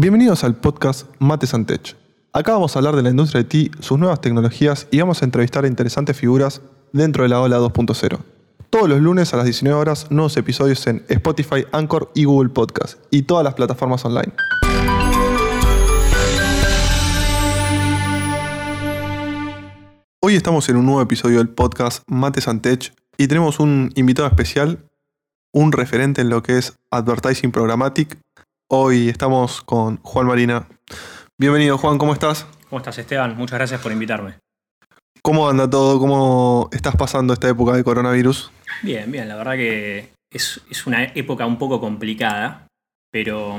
Bienvenidos 0.00 0.44
al 0.44 0.54
podcast 0.54 1.08
Mates 1.18 1.54
and 1.54 1.66
Tech. 1.66 1.96
Acá 2.32 2.52
vamos 2.52 2.76
a 2.76 2.78
hablar 2.78 2.94
de 2.94 3.02
la 3.02 3.10
industria 3.10 3.42
de 3.42 3.58
IT, 3.58 3.82
sus 3.82 3.98
nuevas 3.98 4.20
tecnologías 4.20 4.86
y 4.92 5.00
vamos 5.00 5.20
a 5.20 5.24
entrevistar 5.24 5.64
a 5.64 5.66
interesantes 5.66 6.16
figuras 6.16 6.62
dentro 6.92 7.24
de 7.24 7.30
la 7.30 7.40
ola 7.40 7.58
2.0. 7.58 8.20
Todos 8.70 8.88
los 8.88 9.00
lunes 9.00 9.34
a 9.34 9.38
las 9.38 9.46
19 9.46 9.76
horas, 9.76 10.08
nuevos 10.12 10.36
episodios 10.36 10.86
en 10.86 11.04
Spotify, 11.08 11.64
Anchor 11.72 12.12
y 12.14 12.26
Google 12.26 12.50
Podcast 12.50 13.00
y 13.10 13.22
todas 13.22 13.42
las 13.42 13.54
plataformas 13.54 14.04
online. 14.04 14.32
Hoy 20.20 20.36
estamos 20.36 20.68
en 20.68 20.76
un 20.76 20.86
nuevo 20.86 21.02
episodio 21.02 21.38
del 21.38 21.48
podcast 21.48 22.04
Mates 22.06 22.46
and 22.46 22.60
Tech 22.60 22.94
y 23.16 23.26
tenemos 23.26 23.58
un 23.58 23.90
invitado 23.96 24.28
especial, 24.28 24.78
un 25.52 25.72
referente 25.72 26.20
en 26.20 26.30
lo 26.30 26.44
que 26.44 26.56
es 26.56 26.76
Advertising 26.92 27.50
Programmatic, 27.50 28.16
Hoy 28.70 29.08
estamos 29.08 29.62
con 29.62 29.96
Juan 30.02 30.26
Marina. 30.26 30.68
Bienvenido 31.38 31.78
Juan, 31.78 31.96
¿cómo 31.96 32.12
estás? 32.12 32.46
¿Cómo 32.68 32.80
estás 32.80 32.98
Esteban? 32.98 33.34
Muchas 33.34 33.58
gracias 33.58 33.80
por 33.80 33.92
invitarme. 33.92 34.34
¿Cómo 35.22 35.48
anda 35.48 35.70
todo? 35.70 35.98
¿Cómo 35.98 36.68
estás 36.70 36.94
pasando 36.94 37.32
esta 37.32 37.48
época 37.48 37.72
de 37.72 37.82
coronavirus? 37.82 38.52
Bien, 38.82 39.10
bien, 39.10 39.26
la 39.26 39.36
verdad 39.36 39.54
que 39.54 40.10
es, 40.30 40.60
una 40.86 41.02
época 41.02 41.46
un 41.46 41.56
poco 41.56 41.80
complicada, 41.80 42.66
pero, 43.10 43.58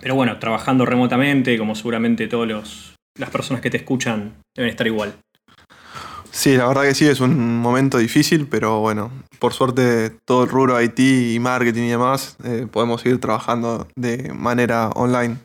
pero 0.00 0.14
bueno, 0.14 0.38
trabajando 0.38 0.86
remotamente, 0.86 1.58
como 1.58 1.74
seguramente 1.74 2.28
todas 2.28 2.94
las 3.18 3.30
personas 3.30 3.60
que 3.60 3.70
te 3.70 3.78
escuchan 3.78 4.34
deben 4.54 4.70
estar 4.70 4.86
igual. 4.86 5.14
Sí, 6.32 6.56
la 6.56 6.68
verdad 6.68 6.82
que 6.82 6.94
sí, 6.94 7.06
es 7.06 7.20
un 7.20 7.58
momento 7.58 7.98
difícil, 7.98 8.46
pero 8.46 8.80
bueno, 8.80 9.10
por 9.40 9.52
suerte 9.52 10.10
todo 10.24 10.44
el 10.44 10.48
rubro 10.48 10.80
IT 10.80 10.98
y 10.98 11.38
marketing 11.40 11.82
y 11.82 11.88
demás 11.90 12.36
eh, 12.44 12.66
podemos 12.70 13.00
seguir 13.00 13.20
trabajando 13.20 13.88
de 13.96 14.32
manera 14.32 14.90
online. 14.90 15.38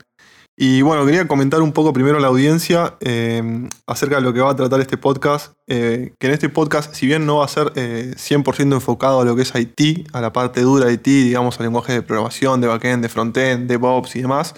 Y 0.56 0.80
bueno, 0.82 1.04
quería 1.04 1.28
comentar 1.28 1.60
un 1.60 1.72
poco 1.72 1.92
primero 1.92 2.16
a 2.16 2.20
la 2.20 2.28
audiencia 2.28 2.96
eh, 3.00 3.68
acerca 3.86 4.16
de 4.16 4.22
lo 4.22 4.32
que 4.32 4.40
va 4.40 4.52
a 4.52 4.56
tratar 4.56 4.80
este 4.80 4.96
podcast. 4.96 5.52
Eh, 5.66 6.14
que 6.18 6.28
en 6.28 6.32
este 6.32 6.48
podcast, 6.48 6.94
si 6.94 7.06
bien 7.06 7.26
no 7.26 7.38
va 7.38 7.44
a 7.44 7.48
ser 7.48 7.72
100% 7.74 8.72
enfocado 8.72 9.20
a 9.20 9.24
lo 9.26 9.36
que 9.36 9.42
es 9.42 9.52
IT, 9.54 10.08
a 10.14 10.22
la 10.22 10.32
parte 10.32 10.62
dura 10.62 10.86
de 10.86 10.94
IT, 10.94 11.04
digamos, 11.04 11.58
al 11.58 11.66
lenguaje 11.66 11.92
de 11.92 12.02
programación, 12.02 12.62
de 12.62 12.68
backend, 12.68 13.02
de 13.02 13.08
frontend, 13.10 13.68
de 13.68 13.74
DevOps 13.74 14.16
y 14.16 14.22
demás, 14.22 14.54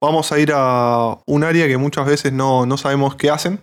vamos 0.00 0.30
a 0.30 0.38
ir 0.38 0.52
a 0.54 1.18
un 1.26 1.42
área 1.42 1.66
que 1.66 1.76
muchas 1.76 2.06
veces 2.06 2.32
no, 2.32 2.64
no 2.64 2.76
sabemos 2.76 3.16
qué 3.16 3.30
hacen 3.30 3.58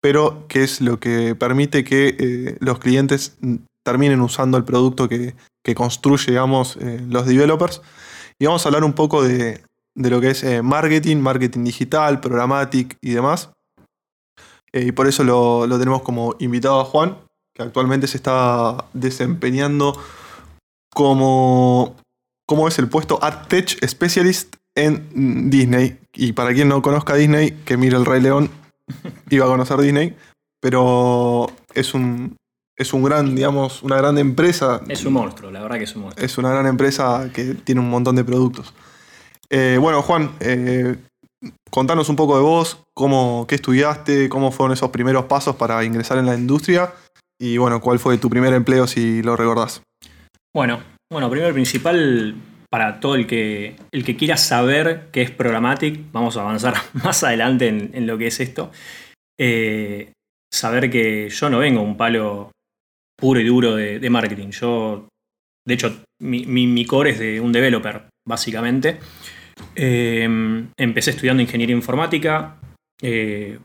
pero 0.00 0.46
que 0.48 0.62
es 0.62 0.80
lo 0.80 1.00
que 1.00 1.34
permite 1.34 1.84
que 1.84 2.16
eh, 2.18 2.56
los 2.60 2.78
clientes 2.78 3.36
terminen 3.84 4.20
usando 4.20 4.56
el 4.56 4.64
producto 4.64 5.08
que, 5.08 5.34
construye, 5.74 6.30
digamos, 6.30 6.76
eh, 6.76 7.04
los 7.08 7.26
developers. 7.26 7.82
Y 8.38 8.46
vamos 8.46 8.64
a 8.64 8.68
hablar 8.68 8.84
un 8.84 8.92
poco 8.92 9.22
de, 9.22 9.62
lo 9.96 10.20
que 10.20 10.30
es 10.30 10.44
eh, 10.44 10.62
marketing, 10.62 11.16
marketing 11.16 11.64
digital, 11.64 12.20
programmatic 12.20 12.96
y 13.00 13.12
demás. 13.12 13.50
y 14.72 14.92
por 14.92 15.06
eso 15.06 15.24
lo, 15.24 15.66
tenemos 15.78 16.02
como 16.02 16.36
invitado 16.38 16.80
a 16.80 16.84
Juan, 16.84 17.16
que 17.54 17.62
actualmente 17.62 18.06
se 18.06 18.18
está 18.18 18.84
desempeñando 18.92 19.98
como, 20.92 21.96
como 22.46 22.68
es 22.68 22.78
el 22.78 22.88
puesto 22.88 23.18
AdTech 23.22 23.84
Specialist 23.86 24.56
en 24.76 25.50
Disney. 25.50 25.98
Y 26.12 26.32
para 26.32 26.52
quien 26.52 26.68
no 26.68 26.82
conozca 26.82 27.14
Disney, 27.14 27.52
que 27.64 27.76
mire 27.76 27.96
el 27.96 28.04
Rey 28.04 28.20
León 28.20 28.50
iba 29.30 29.44
a 29.44 29.48
conocer 29.48 29.78
Disney, 29.78 30.16
pero 30.60 31.46
es 31.74 31.94
un, 31.94 32.36
es 32.76 32.92
un 32.92 33.02
gran, 33.02 33.34
digamos, 33.34 33.82
una 33.82 33.96
gran 33.96 34.18
empresa. 34.18 34.82
Es 34.88 35.04
un 35.04 35.14
monstruo, 35.14 35.50
la 35.50 35.62
verdad 35.62 35.78
que 35.78 35.84
es 35.84 35.96
un 35.96 36.02
monstruo. 36.02 36.24
Es 36.24 36.38
una 36.38 36.50
gran 36.50 36.66
empresa 36.66 37.30
que 37.32 37.54
tiene 37.54 37.80
un 37.80 37.90
montón 37.90 38.16
de 38.16 38.24
productos. 38.24 38.74
Eh, 39.48 39.78
bueno, 39.80 40.02
Juan, 40.02 40.32
eh, 40.40 40.96
contanos 41.70 42.08
un 42.08 42.16
poco 42.16 42.36
de 42.36 42.42
vos, 42.42 42.82
cómo, 42.94 43.46
qué 43.48 43.54
estudiaste, 43.54 44.28
cómo 44.28 44.50
fueron 44.50 44.72
esos 44.72 44.90
primeros 44.90 45.26
pasos 45.26 45.56
para 45.56 45.84
ingresar 45.84 46.18
en 46.18 46.26
la 46.26 46.34
industria 46.34 46.92
y 47.38 47.58
bueno, 47.58 47.80
cuál 47.80 47.98
fue 47.98 48.18
tu 48.18 48.30
primer 48.30 48.52
empleo 48.54 48.86
si 48.86 49.22
lo 49.22 49.36
recordás. 49.36 49.82
Bueno, 50.54 50.80
bueno, 51.12 51.30
primero 51.30 51.52
principal, 51.52 52.34
para 52.70 53.00
todo 53.00 53.14
el 53.14 53.26
que, 53.26 53.76
el 53.92 54.04
que 54.04 54.16
quiera 54.16 54.36
saber 54.36 55.08
qué 55.12 55.22
es 55.22 55.30
Programmatic, 55.30 56.12
vamos 56.12 56.36
a 56.36 56.42
avanzar 56.42 56.74
más 56.92 57.22
adelante 57.24 57.68
en, 57.68 58.06
lo 58.06 58.18
que 58.18 58.28
es 58.28 58.40
esto. 58.40 58.70
Eh, 59.38 60.12
saber 60.52 60.90
que 60.90 61.28
yo 61.28 61.50
no 61.50 61.58
vengo 61.58 61.82
un 61.82 61.96
palo 61.96 62.50
puro 63.18 63.40
y 63.40 63.44
duro 63.44 63.74
de, 63.76 64.10
marketing. 64.10 64.50
Yo, 64.50 65.08
de 65.66 65.74
hecho, 65.74 66.04
mi, 66.20 66.84
core 66.86 67.10
es 67.10 67.18
de 67.18 67.40
un 67.40 67.52
developer, 67.52 68.08
básicamente. 68.26 68.98
Eh, 69.74 70.28
empecé 70.76 71.10
estudiando 71.10 71.42
ingeniería 71.42 71.74
informática. 71.74 72.58
Eh, 73.00 73.58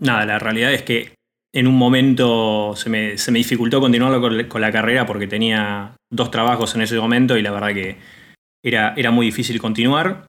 nada, 0.00 0.26
la 0.26 0.38
realidad 0.38 0.72
es 0.72 0.82
que 0.82 1.14
en 1.54 1.66
un 1.66 1.76
momento 1.76 2.74
se 2.76 2.90
me, 2.90 3.16
dificultó 3.38 3.80
continuar 3.80 4.20
con 4.48 4.60
la 4.60 4.72
carrera 4.72 5.06
porque 5.06 5.26
tenía 5.26 5.96
dos 6.12 6.30
trabajos 6.30 6.74
en 6.74 6.82
ese 6.82 6.98
momento 6.98 7.36
y 7.36 7.42
la 7.42 7.50
verdad 7.50 7.72
que 7.72 7.96
era, 8.68 9.10
muy 9.10 9.26
difícil 9.26 9.60
continuar. 9.60 10.26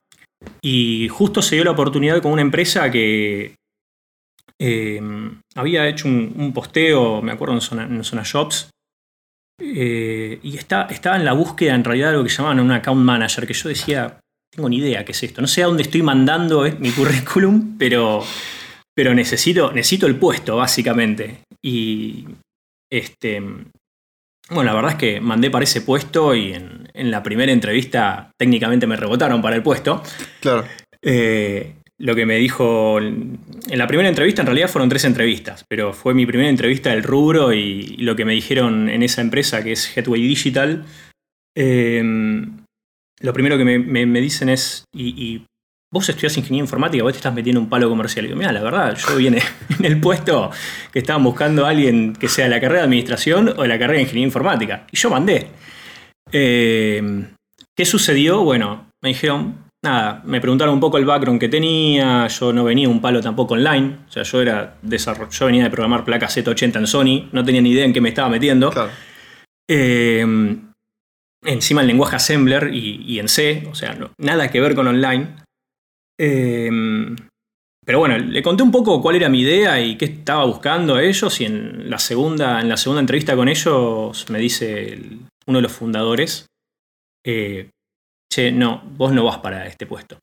Y 0.62 1.08
justo 1.10 1.42
se 1.42 1.56
dio 1.56 1.64
la 1.64 1.72
oportunidad 1.72 2.22
con 2.22 2.32
una 2.32 2.42
empresa 2.42 2.92
que 2.92 3.56
eh, 4.60 5.02
había 5.56 5.88
hecho 5.88 6.08
un, 6.08 6.52
posteo, 6.54 7.22
me 7.22 7.32
acuerdo, 7.32 7.56
en 7.56 8.04
Zona, 8.04 8.24
Shops, 8.24 8.70
eh, 9.60 10.40
y 10.44 10.56
está, 10.56 10.84
estaba 10.84 11.16
en 11.16 11.26
la 11.26 11.34
búsqueda 11.34 11.74
en 11.74 11.84
realidad 11.84 12.12
de 12.12 12.18
lo 12.18 12.24
que 12.24 12.30
llamaban 12.30 12.60
un 12.60 12.72
account 12.72 13.02
manager, 13.02 13.48
que 13.48 13.54
yo 13.54 13.70
decía, 13.70 14.20
tengo 14.52 14.70
ni 14.70 14.78
idea 14.78 15.04
qué 15.04 15.14
es 15.14 15.24
esto. 15.24 15.42
No 15.42 15.48
sé 15.48 15.64
a 15.64 15.68
dónde 15.68 15.84
estoy 15.84 16.04
mandando 16.04 16.66
eh, 16.66 16.76
mi 16.80 16.92
currículum, 16.92 17.78
pero, 17.78 18.24
pero 18.94 19.16
necesito, 19.16 19.72
necesito 19.72 20.06
el 20.06 20.18
puesto, 20.18 20.58
básicamente. 20.58 21.42
Y 21.64 22.26
este, 22.92 23.42
bueno, 24.50 24.64
la 24.64 24.74
verdad 24.74 24.92
es 24.92 24.98
que 24.98 25.20
mandé 25.20 25.50
para 25.50 25.64
ese 25.64 25.82
puesto 25.82 26.36
y 26.36 26.54
en, 26.54 27.12
la 27.12 27.22
primera 27.22 27.52
entrevista 27.52 28.32
técnicamente 28.38 28.88
me 28.88 28.96
rebotaron 28.96 29.42
para 29.42 29.56
el 29.56 29.64
puesto. 29.64 30.02
Claro. 30.40 30.66
Eh, 31.02 31.76
lo 32.00 32.16
que 32.16 32.26
me 32.26 32.38
dijo 32.38 33.00
en 33.00 33.40
la 33.70 33.88
primera 33.88 34.10
entrevista, 34.10 34.42
en 34.42 34.48
realidad 34.48 34.70
fueron 34.70 34.90
tres 34.90 35.06
entrevistas, 35.06 35.66
pero 35.68 35.94
fue 35.94 36.14
mi 36.14 36.26
primera 36.26 36.50
entrevista 36.50 36.90
del 36.92 37.04
rubro 37.04 37.54
y 37.54 37.98
lo 37.98 38.16
que 38.16 38.26
me 38.26 38.34
dijeron 38.34 38.90
en 38.90 39.04
esa 39.04 39.22
empresa 39.22 39.64
que 39.64 39.74
es 39.74 39.96
Headway 39.96 40.22
Digital. 40.22 40.86
Eh, 41.56 42.04
lo 43.20 43.34
primero 43.34 43.58
que 43.58 43.66
me, 43.66 44.22
dicen 44.22 44.50
es, 44.50 44.86
y 44.94 45.44
vos 45.92 46.08
estudias 46.10 46.38
ingeniería 46.38 46.64
informática, 46.64 47.04
vos 47.04 47.14
te 47.14 47.18
estás 47.18 47.34
metiendo 47.34 47.62
un 47.62 47.70
palo 47.70 47.90
comercial. 47.90 48.26
Y 48.26 48.28
digo, 48.30 48.40
mira, 48.40 48.52
la 48.52 48.62
verdad, 48.62 48.96
yo 48.96 49.16
vine 49.16 49.42
en 49.80 49.86
el 49.86 50.00
puesto 50.00 50.52
que 50.92 51.00
estaban 51.00 51.24
buscando 51.24 51.66
a 51.66 51.70
alguien 51.70 52.14
que 52.14 52.28
sea 52.28 52.46
de 52.46 52.52
la 52.52 52.62
carrera 52.62 52.82
de 52.82 52.86
administración 52.86 53.54
o 53.56 53.62
de 53.62 53.68
la 53.68 53.80
carrera 53.80 53.98
de 53.98 54.02
ingeniería 54.02 54.28
informática. 54.28 54.88
Y 54.92 54.98
yo 54.98 55.10
mandé. 55.10 55.48
Eh, 56.32 57.28
¿Qué 57.76 57.86
sucedió? 57.86 58.44
Bueno, 58.44 58.90
me 59.02 59.10
dijeron, 59.10 59.70
nada, 59.84 60.22
me 60.26 60.42
preguntaron 60.42 60.74
un 60.74 60.80
poco 60.80 60.98
el 60.98 61.06
background 61.06 61.40
que 61.40 61.48
tenía, 61.48 62.28
yo 62.28 62.52
no 62.52 62.64
venía 62.64 62.90
un 62.90 63.00
palo 63.00 63.22
tampoco 63.22 63.54
online, 63.54 63.98
o 64.08 64.12
sea, 64.12 64.24
yo 64.24 64.42
era 64.42 64.78
yo 64.82 65.46
venía 65.46 65.64
de 65.64 65.70
programar 65.70 66.04
placas 66.04 66.36
Z80 66.36 66.78
en 66.78 66.88
Sony, 66.88 67.30
no 67.32 67.46
tenía 67.46 67.62
ni 67.62 67.70
idea 67.70 67.86
en 67.86 67.94
qué 67.94 68.02
me 68.02 68.10
estaba 68.10 68.30
metiendo. 68.30 68.74
Eh, 69.70 70.26
encima 71.44 71.82
el 71.82 71.88
lenguaje 71.88 72.16
Assembler 72.16 72.74
y, 72.74 73.20
en 73.20 73.28
C, 73.28 73.68
o 73.70 73.76
sea, 73.76 73.98
nada 74.18 74.50
que 74.50 74.60
ver 74.60 74.76
con 74.76 74.88
online. 74.88 75.36
Em, 76.20 77.16
pero 77.86 78.00
bueno, 78.00 78.18
le 78.18 78.44
conté 78.44 78.64
un 78.64 78.72
poco 78.72 79.02
cuál 79.02 79.16
era 79.16 79.30
mi 79.30 79.42
idea 79.42 79.80
y 79.80 79.98
qué 79.98 80.06
estaba 80.06 80.46
buscando 80.46 80.96
a 80.96 81.04
ellos 81.04 81.40
y 81.40 81.46
en 81.46 81.90
la 81.90 82.00
segunda, 82.00 82.60
en 82.60 82.70
la 82.70 82.78
segunda 82.78 83.02
entrevista 83.02 83.36
con 83.36 83.48
ellos 83.48 84.30
me 84.30 84.40
dice 84.40 85.00
uno 85.46 85.60
de 85.60 85.62
los 85.62 85.72
fundadores, 85.72 86.48
eh, 87.26 87.70
che, 88.32 88.52
no, 88.52 88.84
vos 88.98 89.14
no 89.14 89.24
vas 89.24 89.38
para 89.38 89.68
este 89.68 89.86
puesto. 89.86 90.20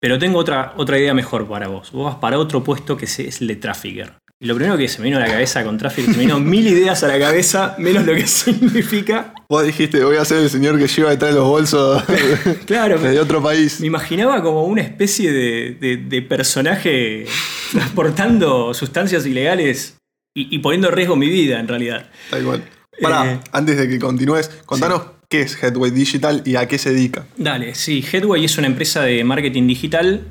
Pero 0.00 0.18
tengo 0.18 0.38
otra, 0.38 0.74
otra 0.76 0.98
idea 0.98 1.14
mejor 1.14 1.46
para 1.46 1.68
vos. 1.68 1.92
Vos 1.92 2.06
vas 2.06 2.16
para 2.16 2.38
otro 2.38 2.64
puesto 2.64 2.96
que 2.96 3.04
es 3.04 3.40
el 3.40 3.46
de 3.46 3.56
trafficker 3.56 4.14
lo 4.42 4.56
primero 4.56 4.76
que 4.76 4.88
se 4.88 4.98
me 4.98 5.04
vino 5.04 5.18
a 5.18 5.20
la 5.20 5.28
cabeza 5.28 5.62
con 5.62 5.78
tráfico, 5.78 6.10
se 6.10 6.16
me 6.16 6.24
vino 6.24 6.40
mil 6.40 6.66
ideas 6.66 7.04
a 7.04 7.08
la 7.08 7.18
cabeza, 7.18 7.76
menos 7.78 8.04
lo 8.04 8.12
que 8.12 8.26
significa. 8.26 9.32
Vos 9.48 9.64
dijiste, 9.64 10.02
voy 10.02 10.16
a 10.16 10.24
ser 10.24 10.38
el 10.38 10.50
señor 10.50 10.78
que 10.78 10.88
lleva 10.88 11.10
detrás 11.10 11.32
de 11.32 11.38
los 11.38 11.48
bolsos 11.48 12.02
claro, 12.66 12.98
de 13.00 13.20
otro 13.20 13.40
país. 13.40 13.80
Me 13.80 13.86
imaginaba 13.86 14.42
como 14.42 14.64
una 14.64 14.82
especie 14.82 15.30
de, 15.32 16.22
personaje 16.28 17.26
transportando 17.70 18.74
sustancias 18.74 19.26
ilegales 19.26 19.96
y, 20.34 20.58
poniendo 20.58 20.88
en 20.88 20.94
riesgo 20.94 21.14
mi 21.14 21.28
vida, 21.28 21.60
en 21.60 21.68
realidad. 21.68 22.10
Da 22.30 22.40
igual. 22.40 22.64
Pará, 23.00 23.32
eh, 23.32 23.40
antes 23.52 23.76
de 23.76 23.88
que 23.88 23.98
continúes, 23.98 24.48
contanos 24.66 25.02
qué 25.28 25.42
es 25.42 25.62
Headway 25.62 25.90
Digital 25.90 26.42
y 26.44 26.56
a 26.56 26.66
qué 26.66 26.78
se 26.78 26.90
dedica. 26.90 27.26
Dale, 27.36 27.74
sí, 27.74 28.04
Headway 28.10 28.44
es 28.44 28.58
una 28.58 28.66
empresa 28.66 29.02
de 29.02 29.22
marketing 29.24 29.66
digital 29.68 30.26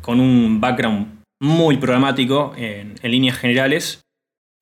con 0.00 0.20
un 0.20 0.60
background 0.60 1.15
muy 1.40 1.76
programático 1.76 2.54
en, 2.56 2.94
líneas 3.02 3.38
generales. 3.38 4.02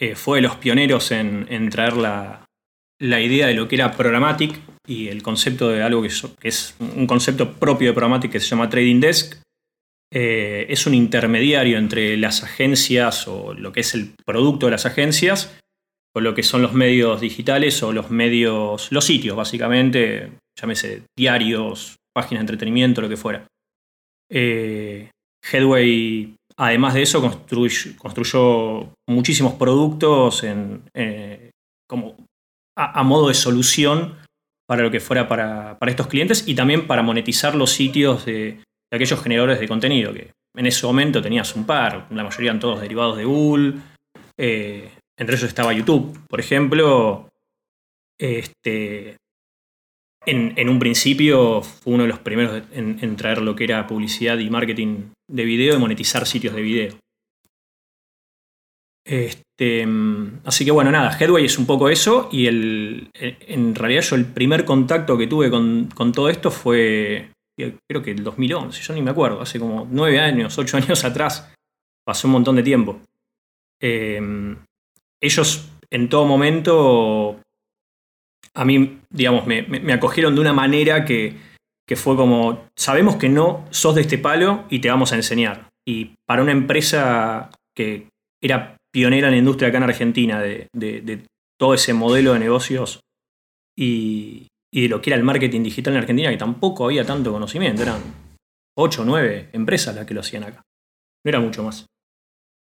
Eh, 0.01 0.15
fue 0.15 0.39
de 0.39 0.43
los 0.43 0.57
pioneros 0.57 1.11
en, 1.13 1.69
traer 1.71 1.97
la, 1.97 2.45
idea 3.01 3.47
de 3.47 3.55
lo 3.55 3.69
que 3.69 3.77
era 3.77 3.93
programmatic, 3.93 4.61
y 4.87 5.09
el 5.09 5.23
concepto 5.23 5.71
de 5.71 5.83
algo 5.83 6.03
que 6.03 6.09
es, 6.49 6.75
un 6.79 7.07
concepto 7.07 7.55
propio 7.55 7.89
de 7.89 7.95
Programmatic 7.95 8.33
que 8.33 8.41
se 8.41 8.49
llama 8.49 8.69
Trading 8.69 9.01
Desk. 9.01 9.41
Eh, 10.13 10.67
es 10.69 10.87
un 10.87 10.95
intermediario 10.95 11.79
entre 11.79 12.17
las 12.17 12.45
agencias 12.45 13.27
o 13.27 13.55
lo 13.55 13.73
que 13.73 13.81
es 13.81 13.95
el 13.95 14.15
producto 14.25 14.67
de 14.67 14.73
las 14.73 14.87
agencias 14.87 15.59
o 16.15 16.21
lo 16.21 16.35
que 16.35 16.45
son 16.45 16.63
los 16.63 16.73
medios 16.73 17.21
digitales 17.21 17.83
o 17.83 17.93
los 17.93 18.11
medios, 18.11 18.93
los 18.93 19.05
sitios 19.05 19.37
básicamente, 19.37 20.33
llámese 20.59 21.03
diarios, 21.19 21.97
páginas 22.15 22.43
de 22.43 22.53
entretenimiento, 22.53 23.01
lo 23.01 23.09
que 23.09 23.17
fuera. 23.17 23.47
Eh, 24.31 25.11
Headway, 25.51 26.37
además 26.57 26.95
de 26.95 27.03
eso, 27.03 27.21
construyó, 27.99 28.93
muchísimos 29.07 29.55
productos 29.55 30.45
en, 30.45 30.83
eh, 30.95 31.51
como 31.89 32.17
a, 32.77 33.03
modo 33.03 33.29
de 33.29 33.35
solución 33.35 34.17
para 34.67 34.83
lo 34.83 34.91
que 34.91 35.01
fuera 35.01 35.29
para, 35.29 35.79
estos 35.87 36.07
clientes 36.07 36.45
y 36.47 36.55
también 36.55 36.87
para 36.87 37.03
monetizar 37.03 37.55
los 37.55 37.71
sitios 37.71 38.25
de, 38.25 38.63
aquellos 38.93 39.23
generadores 39.23 39.61
de 39.61 39.69
contenido, 39.69 40.13
que 40.13 40.33
en 40.57 40.67
ese 40.67 40.87
momento 40.87 41.21
tenías 41.21 41.55
un 41.57 41.67
par, 41.67 42.07
la 42.11 42.23
mayoría 42.23 42.51
eran 42.51 42.61
todos 42.61 42.81
derivados 42.81 43.17
de 43.17 43.25
Google, 43.25 43.75
eh, 44.39 44.91
entre 45.19 45.37
ellos 45.37 45.49
estaba 45.49 45.73
YouTube, 45.73 46.19
por 46.29 46.41
ejemplo. 46.41 47.29
Este, 48.19 49.17
en, 50.27 50.69
un 50.69 50.79
principio 50.79 51.63
fue 51.63 51.95
uno 51.95 52.05
de 52.05 52.09
los 52.09 52.19
primeros 52.19 52.63
en, 52.73 53.17
traer 53.17 53.43
lo 53.43 53.55
que 53.55 53.65
era 53.65 53.87
publicidad 53.87 54.39
y 54.39 54.51
marketing 54.51 55.11
de 55.31 55.45
video 55.45 55.77
y 55.77 55.79
monetizar 55.79 56.27
sitios 56.27 56.55
de 56.55 56.63
video. 56.63 56.95
Este, 59.07 59.87
así 60.45 60.65
que 60.65 60.71
bueno, 60.71 60.91
nada, 60.91 61.17
Headway 61.19 61.45
es 61.45 61.59
un 61.59 61.67
poco 61.67 61.91
eso 61.91 62.29
y 62.33 62.47
el, 62.47 63.11
en 63.15 63.75
realidad 63.75 64.03
yo 64.03 64.17
el 64.17 64.25
primer 64.25 64.65
contacto 64.65 65.19
que 65.19 65.27
tuve 65.27 65.51
con, 65.51 66.13
todo 66.13 66.31
esto 66.31 66.51
fue, 66.51 67.31
creo 67.57 68.03
que 68.03 68.13
el 68.13 68.25
2011, 68.25 68.81
yo 68.83 68.95
ni 68.95 69.03
me 69.03 69.11
acuerdo, 69.11 69.43
hace 69.43 69.59
como 69.59 69.87
nueve 69.91 70.21
años, 70.21 70.57
ocho 70.59 70.77
años 70.79 71.05
atrás, 71.05 71.53
pasó 72.05 72.29
un 72.29 72.33
montón 72.33 72.57
de 72.57 72.63
tiempo. 72.63 73.01
Em, 73.81 74.57
ellos 75.23 75.71
en 75.91 76.09
todo 76.09 76.25
momento 76.25 77.41
a 78.57 78.65
mí, 78.65 79.01
digamos, 79.11 79.47
me, 79.47 79.93
acogieron 79.93 80.35
de 80.35 80.41
una 80.41 80.53
manera 80.53 81.05
que, 81.05 81.37
fue 81.97 82.17
como, 82.17 82.67
sabemos 82.77 83.17
que 83.17 83.29
no 83.29 83.67
sos 83.71 83.95
de 83.95 84.03
este 84.03 84.19
palo 84.19 84.65
y 84.71 84.79
te 84.79 84.89
vamos 84.89 85.13
a 85.13 85.17
enseñar. 85.17 85.69
Y 85.87 86.15
para 86.27 86.43
una 86.43 86.53
empresa 86.53 87.51
que 87.77 88.09
era 88.43 88.77
pionera 88.93 89.29
en 89.29 89.33
la 89.35 89.39
industria 89.39 89.69
acá 89.69 89.79
en 89.79 89.85
Argentina, 89.85 90.41
de, 90.41 90.69
todo 91.59 91.75
ese 91.75 91.95
modelo 91.95 92.33
de 92.33 92.39
negocios 92.39 93.01
y, 93.77 94.49
de 94.73 94.89
lo 94.89 95.01
que 95.01 95.11
era 95.11 95.17
el 95.17 95.25
marketing 95.25 95.63
digital 95.63 95.95
en 95.95 96.01
Argentina, 96.01 96.31
que 96.31 96.37
tampoco 96.37 96.85
había 96.85 97.05
tanto 97.05 97.33
conocimiento, 97.33 97.83
eran 97.83 98.01
ocho 98.77 99.03
o 99.03 99.05
nueve 99.05 99.51
empresas 99.53 99.95
las 99.95 100.07
que 100.07 100.15
lo 100.15 100.21
hacían 100.21 100.45
acá. 100.45 100.63
No 101.25 101.29
era 101.29 101.41
mucho 101.41 101.63
más. 101.63 101.87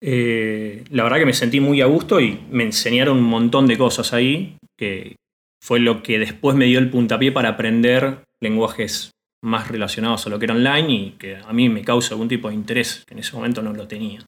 Eh, 0.01 0.85
la 0.91 1.03
verdad 1.03 1.19
que 1.19 1.27
me 1.27 1.33
sentí 1.33 1.61
muy 1.61 1.81
a 1.81 1.87
gusto 1.87 2.21
y 2.21 2.47
me 2.51 2.63
enseñaron 2.65 3.19
un 3.19 3.25
montón 3.25 3.67
de 3.67 3.77
cosas 3.77 4.13
ahí 4.13 4.57
que, 4.77 5.17
fue 5.61 5.81
lo 5.81 6.03
que 6.03 6.19
después 6.19 6.57
me 6.57 6.67
dio 6.67 6.79
el 6.79 6.91
puntapié 6.91 7.33
para 7.33 7.51
aprender 7.51 8.25
lenguajes 8.41 9.11
más 9.43 9.69
relacionados 9.69 10.27
a 10.27 10.31
lo 10.31 10.39
que 10.39 10.47
era 10.47 10.55
online 10.55 10.93
y 10.93 11.11
que 11.13 11.37
a 11.37 11.53
mí 11.53 11.69
me 11.69 11.85
causa 11.85 12.15
algún 12.15 12.29
tipo 12.29 12.49
de 12.49 12.55
interés, 12.55 13.05
que 13.07 13.15
en 13.15 13.21
ese 13.21 13.35
momento 13.35 13.63
no 13.63 13.73
lo 13.73 13.87
tenía. 13.87 14.25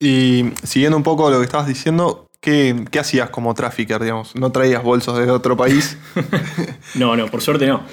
Y 0.00 0.44
siguiendo 0.62 0.96
un 0.96 1.02
poco 1.02 1.30
lo 1.30 1.38
que 1.38 1.44
estabas 1.44 1.66
diciendo, 1.66 2.28
¿qué, 2.40 2.74
hacías 2.98 3.30
como 3.30 3.54
trafficker, 3.54 4.00
digamos? 4.02 4.34
¿No 4.34 4.50
traías 4.50 4.82
bolsos 4.82 5.18
de 5.18 5.30
otro 5.30 5.56
país? 5.56 5.98
no, 6.94 7.16
no, 7.16 7.26
por 7.28 7.42
suerte 7.42 7.66
no. 7.66 7.84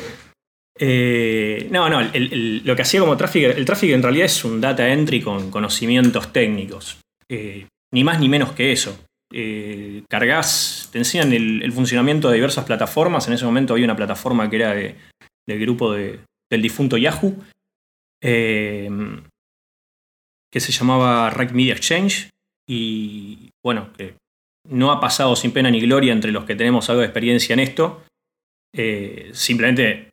Eh, 0.79 1.67
no, 1.71 1.89
no, 1.89 2.01
lo 2.01 2.75
que 2.75 2.81
hacía 2.81 2.99
como 2.99 3.17
trafficker, 3.17 3.57
el 3.57 3.65
trafficker 3.65 3.95
en 3.95 4.03
realidad 4.03 4.25
es 4.27 4.45
un 4.45 4.61
data 4.61 4.87
entry 4.87 5.21
con 5.21 5.51
conocimientos 5.51 6.31
técnicos. 6.31 6.97
Eh, 7.29 7.67
ni 7.91 8.03
más 8.03 8.19
ni 8.19 8.29
menos 8.29 8.51
que 8.53 8.71
eso 8.71 8.97
eh, 9.33 10.03
cargas, 10.09 10.89
te 10.91 10.99
enseñan 10.99 11.33
el, 11.33 11.71
funcionamiento 11.71 12.29
de 12.29 12.35
diversas 12.35 12.65
plataformas. 12.65 13.27
En 13.27 13.33
ese 13.33 13.45
momento 13.45 13.73
había 13.73 13.85
una 13.85 13.95
plataforma 13.95 14.49
que 14.49 14.55
era 14.55 14.73
del 14.73 15.59
grupo 15.59 15.93
del 15.93 16.21
difunto 16.49 16.97
Yahoo, 16.97 17.35
eh, 18.21 18.89
que 20.51 20.59
se 20.59 20.71
llamaba 20.71 21.29
Rack 21.29 21.51
Media 21.51 21.73
Exchange. 21.73 22.29
Y 22.69 23.51
bueno, 23.63 23.91
que 23.93 24.15
no 24.69 24.91
ha 24.91 24.99
pasado 24.99 25.35
sin 25.35 25.51
pena 25.51 25.71
ni 25.71 25.79
gloria 25.79 26.13
entre 26.13 26.31
los 26.31 26.45
que 26.45 26.55
tenemos 26.55 26.89
algo 26.89 27.01
de 27.01 27.07
experiencia 27.07 27.53
en 27.53 27.59
esto. 27.59 28.03
Eh, 28.75 29.29
simplemente 29.33 30.09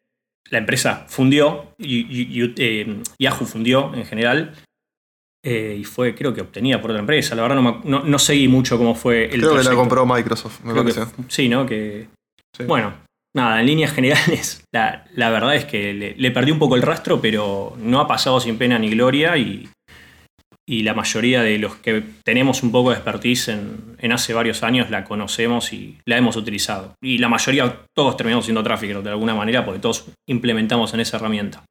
la 0.51 0.59
empresa 0.59 1.07
fundió, 1.09 1.75
y, 1.79 2.55
Yahoo 3.19 3.47
fundió 3.47 3.95
en 3.95 4.05
general, 4.05 4.55
eh, 5.47 5.77
y 5.79 5.85
fue, 5.85 6.15
creo 6.15 6.33
que 6.33 6.41
obtenida 6.41 6.81
por 6.81 6.91
otra 6.91 7.01
empresa. 7.01 7.35
La 7.35 7.43
verdad 7.43 7.61
no, 7.61 8.03
no, 8.03 8.19
seguí 8.19 8.49
mucho 8.49 8.79
cómo 8.79 8.95
fue 8.95 9.27
el 9.27 9.43
Creo 9.43 9.59
que 9.59 9.63
la 9.63 9.75
compró 9.75 10.07
Microsoft, 10.07 10.65
me 10.65 10.75
parece. 10.75 11.03
sí, 11.29 11.51
¿no? 11.51 11.67
Que, 11.67 12.09
Bueno, 12.67 12.95
nada, 13.37 13.61
en 13.61 13.67
líneas 13.67 13.93
generales, 13.93 14.65
la, 14.73 15.05
verdad 15.17 15.55
es 15.55 15.67
que 15.67 16.15
le, 16.17 16.31
perdí 16.31 16.51
un 16.51 16.59
poco 16.59 16.77
el 16.77 16.83
rastro, 16.83 17.21
pero 17.21 17.77
no 17.79 18.01
ha 18.01 18.07
pasado 18.09 18.41
sin 18.41 18.57
pena 18.57 18.79
ni 18.79 18.89
gloria 18.89 19.37
y, 19.37 19.69
y 20.67 20.83
la 20.83 20.95
mayoría 20.95 21.43
de 21.43 21.59
los 21.59 21.77
que 21.77 22.03
tenemos 22.25 22.63
un 22.63 22.73
poco 22.73 22.89
de 22.89 22.97
expertise 22.97 23.49
en, 23.49 23.97
en, 23.99 24.13
hace 24.13 24.33
varios 24.33 24.63
años 24.63 24.89
la 24.89 25.05
conocemos 25.05 25.75
y 25.75 25.99
la 26.07 26.17
hemos 26.17 26.37
utilizado. 26.37 26.95
Y 27.03 27.19
la 27.19 27.29
mayoría, 27.29 27.83
todos 27.95 28.17
terminamos 28.17 28.47
siendo 28.47 28.63
tráfico 28.63 29.03
de 29.03 29.11
alguna 29.11 29.35
manera 29.35 29.63
porque 29.63 29.81
todos 29.81 30.07
implementamos 30.27 30.95
en 30.95 31.01
esa 31.01 31.19
herramienta. 31.19 31.65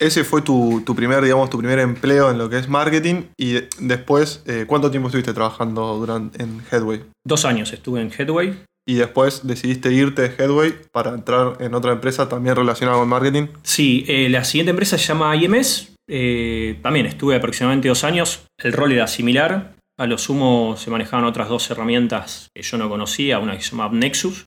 Ese 0.00 0.24
fue 0.24 0.42
tu, 0.42 0.82
primer, 0.96 1.22
digamos, 1.22 1.50
tu 1.50 1.58
primer 1.58 1.78
empleo 1.78 2.30
en 2.30 2.38
lo 2.38 2.50
que 2.50 2.58
es 2.58 2.68
marketing 2.68 3.24
y 3.38 3.60
después, 3.78 4.42
eh, 4.46 4.64
¿cuánto 4.66 4.90
tiempo 4.90 5.08
estuviste 5.08 5.32
trabajando 5.32 5.96
durante, 5.96 6.42
en 6.42 6.62
Headway? 6.70 7.04
Dos 7.24 7.44
años 7.44 7.72
estuve 7.72 8.00
en 8.00 8.10
Headway. 8.10 8.64
¿Y 8.86 8.94
después 8.94 9.46
decidiste 9.46 9.92
irte 9.92 10.22
de 10.22 10.34
Headway 10.36 10.74
para 10.92 11.14
entrar 11.14 11.56
en 11.60 11.74
otra 11.74 11.92
empresa 11.92 12.28
también 12.28 12.56
relacionada 12.56 12.98
con 12.98 13.08
marketing? 13.08 13.46
Sí, 13.62 14.04
eh, 14.08 14.28
la 14.28 14.44
siguiente 14.44 14.70
empresa 14.70 14.98
se 14.98 15.06
llama 15.06 15.34
IMS. 15.36 15.94
Eh, 16.10 16.78
también 16.82 17.06
estuve 17.06 17.36
aproximadamente 17.36 17.88
dos 17.88 18.04
años. 18.04 18.44
El 18.58 18.74
rol 18.74 18.92
era 18.92 19.06
similar. 19.06 19.74
A 19.98 20.06
lo 20.06 20.18
sumo 20.18 20.76
se 20.76 20.90
manejaban 20.90 21.24
otras 21.24 21.48
dos 21.48 21.70
herramientas 21.70 22.48
que 22.54 22.62
yo 22.62 22.76
no 22.76 22.90
conocía, 22.90 23.38
una 23.38 23.56
que 23.56 23.62
se 23.62 23.70
llama 23.70 23.88
Nexus 23.90 24.44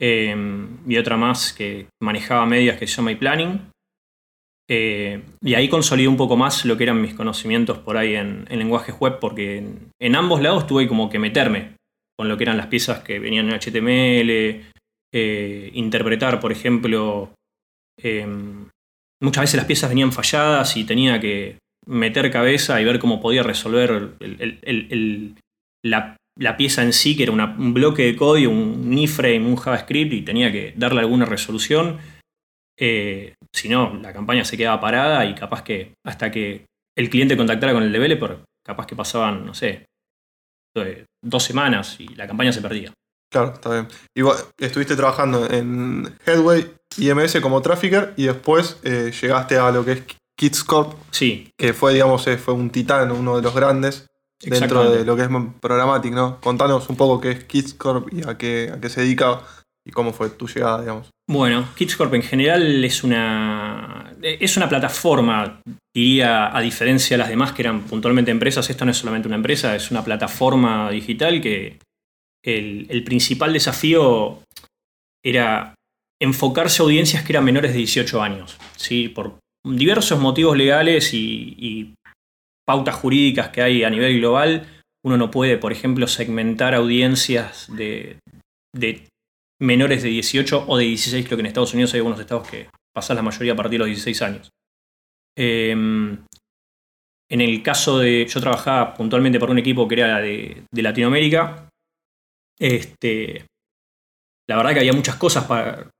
y 0.00 0.96
otra 0.96 1.16
más 1.16 1.52
que 1.52 1.88
manejaba 2.00 2.46
medias 2.46 2.78
que 2.78 2.86
se 2.86 2.96
llama 2.96 3.12
iPlanning. 3.12 3.60
Eh, 4.70 5.22
y 5.42 5.54
ahí 5.54 5.68
consolidé 5.68 6.08
un 6.08 6.18
poco 6.18 6.36
más 6.36 6.66
lo 6.66 6.76
que 6.76 6.84
eran 6.84 7.00
mis 7.00 7.14
conocimientos 7.14 7.78
por 7.78 7.96
ahí 7.96 8.14
en, 8.14 8.44
lenguajes 8.50 8.94
web, 8.98 9.18
porque 9.18 9.64
en, 9.98 10.16
ambos 10.16 10.42
lados 10.42 10.66
tuve 10.66 10.86
como 10.86 11.08
que 11.08 11.18
meterme 11.18 11.76
con 12.18 12.28
lo 12.28 12.36
que 12.36 12.44
eran 12.44 12.58
las 12.58 12.66
piezas 12.66 13.00
que 13.00 13.18
venían 13.18 13.48
en 13.48 13.58
HTML, 13.58 14.66
eh, 15.14 15.70
interpretar, 15.72 16.38
por 16.40 16.52
ejemplo, 16.52 17.30
em, 17.96 18.68
muchas 19.22 19.42
veces 19.42 19.56
las 19.56 19.66
piezas 19.66 19.88
venían 19.88 20.12
falladas 20.12 20.76
y 20.76 20.84
tenía 20.84 21.18
que 21.20 21.58
meter 21.86 22.30
cabeza 22.30 22.80
y 22.80 22.84
ver 22.84 22.98
cómo 22.98 23.20
podía 23.20 23.42
resolver 23.42 24.16
la, 25.82 26.16
pieza 26.58 26.82
en 26.82 26.92
sí, 26.92 27.16
que 27.16 27.22
era 27.22 27.32
un 27.32 27.72
bloque 27.72 28.02
de 28.02 28.16
código, 28.16 28.52
un 28.52 28.98
iframe, 28.98 29.46
un 29.46 29.56
JavaScript, 29.56 30.12
y 30.12 30.22
tenía 30.22 30.52
que 30.52 30.74
darle 30.76 31.00
alguna 31.00 31.24
resolución 31.24 31.98
eh, 32.78 33.34
si 33.52 33.68
no, 33.68 33.94
la 33.94 34.12
campaña 34.12 34.44
se 34.44 34.56
quedaba 34.56 34.80
parada 34.80 35.24
y 35.26 35.34
capaz 35.34 35.62
que 35.62 35.94
hasta 36.04 36.30
que 36.30 36.66
el 36.96 37.10
cliente 37.10 37.36
contactara 37.36 37.72
con 37.72 37.82
el 37.82 37.92
developer, 37.92 38.38
capaz 38.64 38.86
que 38.86 38.96
pasaban, 38.96 39.44
no 39.44 39.54
sé, 39.54 39.86
dos 41.22 41.42
semanas 41.42 41.96
y 41.98 42.14
la 42.14 42.26
campaña 42.26 42.52
se 42.52 42.62
perdía. 42.62 42.92
Claro, 43.30 43.52
está 43.52 43.70
bien. 43.70 43.88
Igual, 44.16 44.36
estuviste 44.58 44.96
trabajando 44.96 45.50
en 45.50 46.16
Headway, 46.24 46.72
IMS 46.96 47.40
como 47.40 47.60
trafficker 47.60 48.14
y 48.16 48.24
después 48.24 48.78
eh, 48.84 49.12
llegaste 49.20 49.58
a 49.58 49.70
lo 49.70 49.84
que 49.84 49.92
es 49.92 50.02
KidsCorp. 50.38 50.94
Sí. 51.10 51.50
Que 51.58 51.74
fue, 51.74 51.92
digamos, 51.92 52.26
eh, 52.26 52.38
fue 52.38 52.54
un 52.54 52.70
titán, 52.70 53.10
uno 53.10 53.36
de 53.36 53.42
los 53.42 53.54
grandes 53.54 54.06
dentro 54.40 54.90
de 54.90 55.04
lo 55.04 55.16
que 55.16 55.22
es 55.22 55.28
Programmatic, 55.60 56.12
¿no? 56.12 56.40
Contanos 56.40 56.88
un 56.88 56.96
poco 56.96 57.20
qué 57.20 57.32
es 57.32 57.44
KidsCorp 57.44 58.12
y 58.12 58.26
a 58.26 58.38
qué, 58.38 58.70
a 58.72 58.80
qué 58.80 58.88
se 58.88 59.02
dedica 59.02 59.42
y 59.88 59.92
cómo 59.92 60.12
fue 60.12 60.28
tu 60.28 60.46
llegada, 60.46 60.80
digamos. 60.80 61.08
Bueno, 61.28 61.66
KidsCorp 61.74 62.12
en 62.14 62.22
general 62.22 62.84
es 62.84 63.02
una, 63.02 64.14
es 64.22 64.56
una 64.58 64.68
plataforma, 64.68 65.62
diría, 65.94 66.54
a 66.54 66.60
diferencia 66.60 67.16
de 67.16 67.18
las 67.18 67.30
demás 67.30 67.52
que 67.52 67.62
eran 67.62 67.82
puntualmente 67.82 68.30
empresas, 68.30 68.68
esto 68.68 68.84
no 68.84 68.90
es 68.90 68.98
solamente 68.98 69.28
una 69.28 69.36
empresa, 69.36 69.74
es 69.74 69.90
una 69.90 70.04
plataforma 70.04 70.90
digital 70.90 71.40
que 71.40 71.78
el, 72.44 73.02
principal 73.04 73.52
desafío 73.54 74.42
era 75.24 75.74
enfocarse 76.20 76.82
a 76.82 76.84
audiencias 76.84 77.24
que 77.24 77.32
eran 77.32 77.44
menores 77.44 77.72
de 77.72 77.78
18 77.78 78.22
años, 78.22 78.58
¿sí? 78.76 79.08
por 79.08 79.38
diversos 79.66 80.20
motivos 80.20 80.56
legales 80.56 81.14
y, 81.14 81.94
pautas 82.66 82.96
jurídicas 82.96 83.48
que 83.48 83.62
hay 83.62 83.82
a 83.82 83.88
nivel 83.88 84.18
global, 84.18 84.82
uno 85.02 85.16
no 85.16 85.30
puede, 85.30 85.56
por 85.56 85.72
ejemplo, 85.72 86.06
segmentar 86.06 86.74
audiencias 86.74 87.74
de, 87.74 88.18
de 88.76 89.08
menores 89.60 90.02
de 90.02 90.10
18 90.10 90.64
o 90.66 90.76
de 90.76 90.84
16, 90.84 91.26
creo 91.26 91.36
que 91.36 91.40
en 91.40 91.46
Estados 91.46 91.74
Unidos 91.74 91.92
hay 91.94 91.98
algunos 91.98 92.20
estados 92.20 92.48
que 92.48 92.68
pasan 92.94 93.16
la 93.16 93.22
mayoría 93.22 93.52
a 93.52 93.56
partir 93.56 93.72
de 93.72 93.78
los 93.78 93.88
16 93.88 94.22
años. 94.22 94.50
Em, 95.36 96.18
en 97.30 97.40
el 97.40 97.62
caso 97.62 97.98
de. 97.98 98.26
Yo 98.26 98.40
trabajaba 98.40 98.94
puntualmente 98.94 99.38
por 99.38 99.50
un 99.50 99.58
equipo 99.58 99.86
que 99.86 99.94
era 99.94 100.20
de, 100.20 100.64
Latinoamérica. 100.72 101.68
Este, 102.58 103.46
la 104.48 104.56
verdad 104.56 104.72
que 104.72 104.80
había 104.80 104.92
muchas 104.92 105.16
cosas 105.16 105.44
para, 105.44 105.90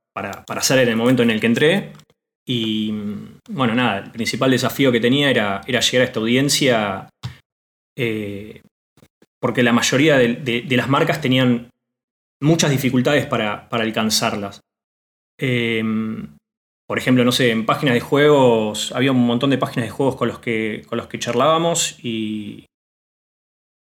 hacer 0.47 0.79
en 0.79 0.89
el 0.89 0.95
momento 0.97 1.23
en 1.23 1.31
el 1.31 1.39
que 1.39 1.47
entré. 1.47 1.93
Y 2.45 2.91
bueno, 3.49 3.75
nada, 3.75 3.99
el 3.99 4.11
principal 4.11 4.51
desafío 4.51 4.91
que 4.91 4.99
tenía 4.99 5.29
era, 5.29 5.61
era 5.67 5.79
llegar 5.79 6.01
a 6.01 6.05
esta 6.05 6.19
audiencia. 6.19 7.09
Eh, 7.97 8.61
porque 9.41 9.63
la 9.63 9.71
mayoría 9.71 10.17
de, 10.17 10.65
las 10.69 10.89
marcas 10.89 11.21
tenían 11.21 11.69
muchas 12.41 12.71
dificultades 12.71 13.25
para, 13.25 13.67
alcanzarlas. 13.71 14.61
Em, 15.39 16.37
por 16.87 16.97
ejemplo, 16.97 17.23
no 17.23 17.31
sé, 17.31 17.51
en 17.51 17.65
páginas 17.65 17.93
de 17.93 18.01
juegos, 18.01 18.91
había 18.93 19.11
un 19.11 19.25
montón 19.25 19.51
de 19.51 19.57
páginas 19.57 19.87
de 19.87 19.91
juegos 19.91 20.15
con 20.15 20.27
los 20.27 20.39
que, 20.39 20.83
con 20.87 20.97
los 20.97 21.07
que 21.07 21.19
charlábamos 21.19 22.03
y 22.03 22.65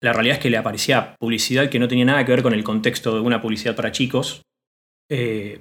la 0.03 0.13
realidad 0.13 0.37
es 0.37 0.43
que 0.43 0.51
le 0.51 0.57
aparecía 0.57 1.15
publicidad 1.19 1.71
que 1.71 1.79
no 1.79 1.89
tenía 1.89 2.05
nada 2.05 2.25
que 2.25 2.33
ver 2.33 2.43
con 2.43 2.55
el 2.55 2.65
contexto 2.65 3.15
de 3.15 3.21
una 3.21 3.41
publicidad 3.41 3.77
para 3.77 3.93
chicos. 3.93 4.43
Eh, 5.11 5.61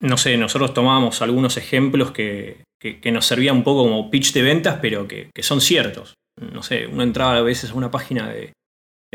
no 0.00 0.16
sé, 0.16 0.36
nosotros 0.36 0.74
tomábamos 0.74 1.22
algunos 1.22 1.56
ejemplos 1.56 2.12
que, 2.12 2.62
nos 3.10 3.26
servían 3.26 3.56
un 3.56 3.64
poco 3.64 3.82
como 3.82 4.10
pitch 4.10 4.32
de 4.32 4.42
ventas, 4.42 4.78
pero 4.80 5.08
que, 5.08 5.30
son 5.40 5.60
ciertos. 5.60 6.14
No 6.40 6.62
sé, 6.62 6.86
uno 6.86 7.02
entraba 7.02 7.36
a 7.36 7.42
veces 7.42 7.70
a 7.70 7.74
una 7.74 7.90
página 7.90 8.28
de 8.28 8.52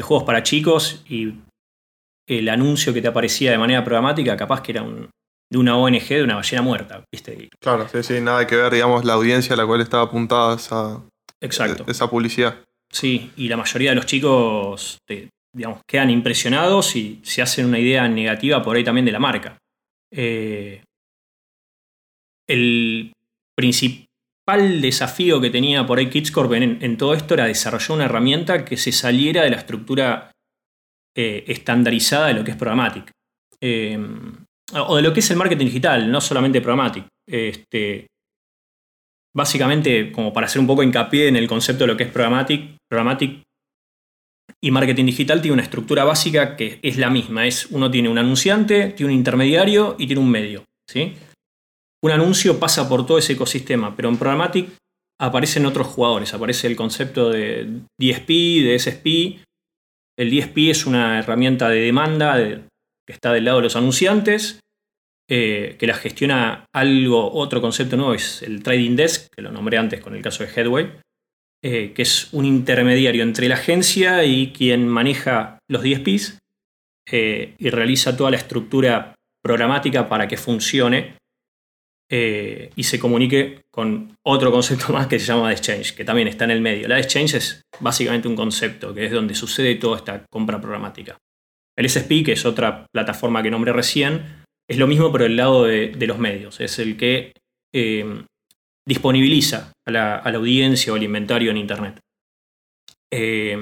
juegos 0.02 0.26
para 0.26 0.44
chicos 0.44 1.06
y 1.08 1.36
el 2.28 2.50
anuncio 2.50 2.94
que 2.94 3.02
te 3.02 3.08
aparecía 3.08 3.52
de 3.52 3.58
manera 3.58 3.84
programática 3.84 4.38
capaz 4.38 4.62
que 4.62 4.72
era 4.72 4.84
un, 4.84 5.10
de 5.54 5.60
una 5.60 5.78
ONG, 5.78 6.08
de 6.08 6.24
una 6.24 6.36
ballena 6.36 6.62
muerta, 6.62 7.04
¿viste? 7.12 7.50
Claro, 7.60 7.88
sí, 7.88 8.02
sí, 8.02 8.22
nada 8.22 8.48
que 8.48 8.56
ver, 8.56 8.74
digamos, 8.74 9.06
la 9.06 9.14
audiencia 9.14 9.54
a 9.54 9.58
la 9.58 9.66
cual 9.66 9.82
estaba 9.82 10.04
apuntada 10.04 10.56
esa, 10.56 11.04
Exacto. 11.42 11.86
esa 11.88 12.10
publicidad. 12.10 12.64
Sí, 12.92 13.32
y 13.38 13.48
la 13.48 13.58
mayoría 13.58 13.92
de 13.92 13.96
los 13.96 14.06
chicos, 14.06 14.98
digamos, 15.54 15.82
quedan 15.88 16.10
impresionados 16.10 16.96
y 16.96 17.20
se 17.24 17.42
hacen 17.42 17.66
una 17.66 17.80
idea 17.80 18.08
negativa 18.08 18.64
por 18.64 18.76
ahí 18.76 18.84
también 18.84 19.06
de 19.06 19.12
la 19.12 19.20
marca. 19.20 19.58
Eh, 20.12 20.84
el 22.48 23.14
principal 23.56 24.82
desafío 24.82 25.40
que 25.40 25.50
tenía 25.50 25.86
por 25.86 26.00
ahí 26.00 26.10
Kidscorp 26.10 26.54
en, 26.54 26.80
en, 26.82 26.98
todo 26.98 27.14
esto 27.14 27.36
era 27.36 27.46
desarrollar 27.46 27.92
una 27.92 28.06
herramienta 28.06 28.66
que 28.66 28.78
se 28.78 28.92
saliera 28.92 29.44
de 29.44 29.52
la 29.52 29.58
estructura 29.58 30.33
eh, 31.16 31.44
estandarizada 31.48 32.28
de 32.28 32.34
lo 32.34 32.44
que 32.44 32.52
es 32.52 32.58
Programmatic. 32.58 33.12
Eh, 33.62 33.98
o 34.76 34.96
de 34.96 35.02
lo 35.02 35.14
que 35.14 35.20
es 35.20 35.30
el 35.32 35.38
marketing 35.38 35.66
digital, 35.66 36.12
no 36.12 36.22
solamente 36.22 36.62
programático. 36.62 37.08
Este, 37.30 38.08
básicamente, 39.36 40.12
como 40.12 40.34
para 40.34 40.48
hacer 40.48 40.60
un 40.60 40.68
poco 40.68 40.84
hincapié 40.84 41.28
en 41.28 41.36
el 41.36 41.48
concepto 41.48 41.84
de 41.84 41.88
lo 41.88 41.98
que 41.98 42.04
es 42.04 42.12
programmatic, 42.12 42.78
programmatic 42.90 43.44
y 44.62 44.72
marketing 44.72 45.06
digital 45.06 45.42
tiene 45.42 45.54
una 45.54 45.64
estructura 45.64 46.04
básica 46.04 46.56
que 46.56 46.80
es 46.82 46.98
la 46.98 47.10
misma. 47.10 47.46
Es, 47.46 47.68
uno 47.68 47.92
tiene 47.92 48.10
un 48.10 48.18
anunciante, 48.18 48.90
tiene 48.90 49.12
un 49.12 49.18
intermediario 49.18 49.96
y 49.98 50.08
tiene 50.08 50.22
un 50.22 50.30
medio. 50.30 50.64
¿sí? 50.90 51.14
Un 52.04 52.12
anuncio 52.12 52.60
pasa 52.60 52.88
por 52.88 53.06
todo 53.06 53.18
ese 53.18 53.34
ecosistema, 53.34 53.96
pero 53.96 54.10
en 54.10 54.18
programmatic 54.18 54.70
aparecen 55.20 55.66
otros 55.66 55.88
jugadores. 55.88 56.34
Aparece 56.34 56.68
el 56.68 56.76
concepto 56.76 57.30
de 57.30 57.82
DSP, 58.00 58.28
de 58.28 58.80
SSP. 58.80 59.44
El 60.18 60.30
DSP 60.30 60.70
es 60.70 60.86
una 60.86 61.20
herramienta 61.20 61.70
de 61.70 61.82
demanda 61.82 62.38
que 62.38 63.14
está 63.14 63.34
del 63.34 63.46
lado 63.46 63.58
de 63.58 63.64
los 63.64 63.76
anunciantes 63.76 64.60
eh, 65.30 65.78
que 65.80 65.88
la 65.88 65.94
gestiona 65.94 66.66
algo, 66.74 67.34
otro 67.34 67.62
concepto 67.62 67.96
nuevo 67.96 68.14
es 68.14 68.42
el 68.44 68.62
Trading 68.62 68.96
Desk, 68.98 69.34
que 69.34 69.42
lo 69.42 69.52
nombré 69.52 69.78
antes 69.78 70.02
con 70.02 70.16
el 70.16 70.22
caso 70.22 70.44
de 70.44 70.50
Headway, 70.54 70.92
eh, 71.64 71.94
que 71.96 72.02
es 72.02 72.34
un 72.34 72.46
intermediario 72.46 73.24
entre 73.24 73.48
la 73.48 73.56
agencia 73.56 74.26
y 74.26 74.52
quien 74.52 74.88
maneja 74.88 75.60
los 75.70 75.82
DSPs 75.82 76.40
eh, 77.10 77.56
y 77.58 77.70
realiza 77.70 78.18
toda 78.18 78.32
la 78.32 78.38
estructura 78.38 79.16
programática 79.42 80.10
para 80.10 80.28
que 80.28 80.36
funcione 80.36 81.16
y 82.10 82.84
se 82.84 83.00
comunique 83.00 83.64
con 83.72 84.16
otro 84.24 84.52
concepto 84.52 84.94
más 84.94 85.08
que 85.08 85.18
se 85.18 85.26
llama 85.26 85.52
Exchange, 85.52 85.96
que 85.96 86.06
también 86.06 86.28
está 86.28 86.44
en 86.44 86.52
el 86.52 86.62
medio. 86.62 86.88
La 86.88 87.00
Exchange 87.00 87.34
es 87.36 87.62
básicamente 87.80 88.28
un 88.28 88.36
concepto, 88.36 88.94
que 88.94 89.06
es 89.06 89.12
donde 89.12 89.34
sucede 89.34 89.76
toda 89.76 89.98
esta 89.98 90.24
compra 90.30 90.62
programática. 90.62 91.18
El 91.76 91.90
SSP, 91.90 92.24
que 92.24 92.34
es 92.34 92.46
otra 92.46 92.86
plataforma 92.94 93.42
que 93.42 93.50
nombré 93.50 93.74
recién, 93.74 94.44
es 94.70 94.78
lo 94.78 94.88
mismo 94.88 95.12
pero 95.12 95.26
el 95.26 95.36
lado 95.36 95.66
de, 95.66 95.96
los 96.06 96.20
medios, 96.20 96.60
es 96.60 96.78
el 96.80 96.98
que 96.98 97.34
eh, 97.74 98.24
disponibiliza 98.88 99.74
a 99.86 99.92
la, 99.92 100.18
audiencia 100.18 100.94
o 100.94 100.96
al 100.96 101.04
inventario 101.04 101.52
en 101.52 101.58
Internet. 101.58 102.00
Eh, 103.12 103.58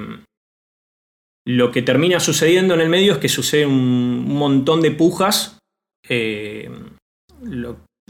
lo 1.46 1.72
que 1.72 1.82
termina 1.82 2.20
sucediendo 2.20 2.74
en 2.74 2.82
el 2.82 2.90
medio 2.90 3.14
es 3.14 3.18
que 3.20 3.30
sucede 3.30 3.66
un, 3.66 4.26
montón 4.36 4.82
de 4.82 4.92
pujas. 4.92 5.60
Eh, 6.08 6.70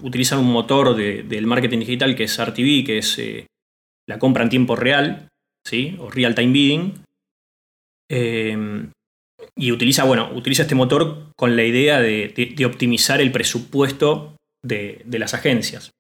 utilizan 0.02 0.40
un 0.40 0.52
motor 0.52 0.96
del 0.96 1.48
marketing 1.48 1.80
digital 1.80 2.16
que 2.16 2.26
es 2.26 2.38
RTV, 2.44 2.86
que 2.86 2.98
es 2.98 3.22
la 4.08 4.20
compra 4.20 4.44
en 4.44 4.50
tiempo 4.50 4.76
real, 4.76 5.30
¿sí? 5.66 5.96
o 6.00 6.10
real 6.10 6.36
time 6.36 6.52
bidding 6.52 7.04
y 9.56 9.72
utiliza, 9.72 10.04
bueno, 10.04 10.32
utiliza 10.34 10.64
este 10.64 10.76
motor 10.76 11.32
con 11.36 11.56
la 11.56 11.64
idea 11.64 12.00
de, 12.00 12.66
optimizar 12.66 13.22
el 13.22 13.32
presupuesto 13.32 14.36
de, 14.64 15.04
las 15.12 15.34
agencias. 15.34 15.92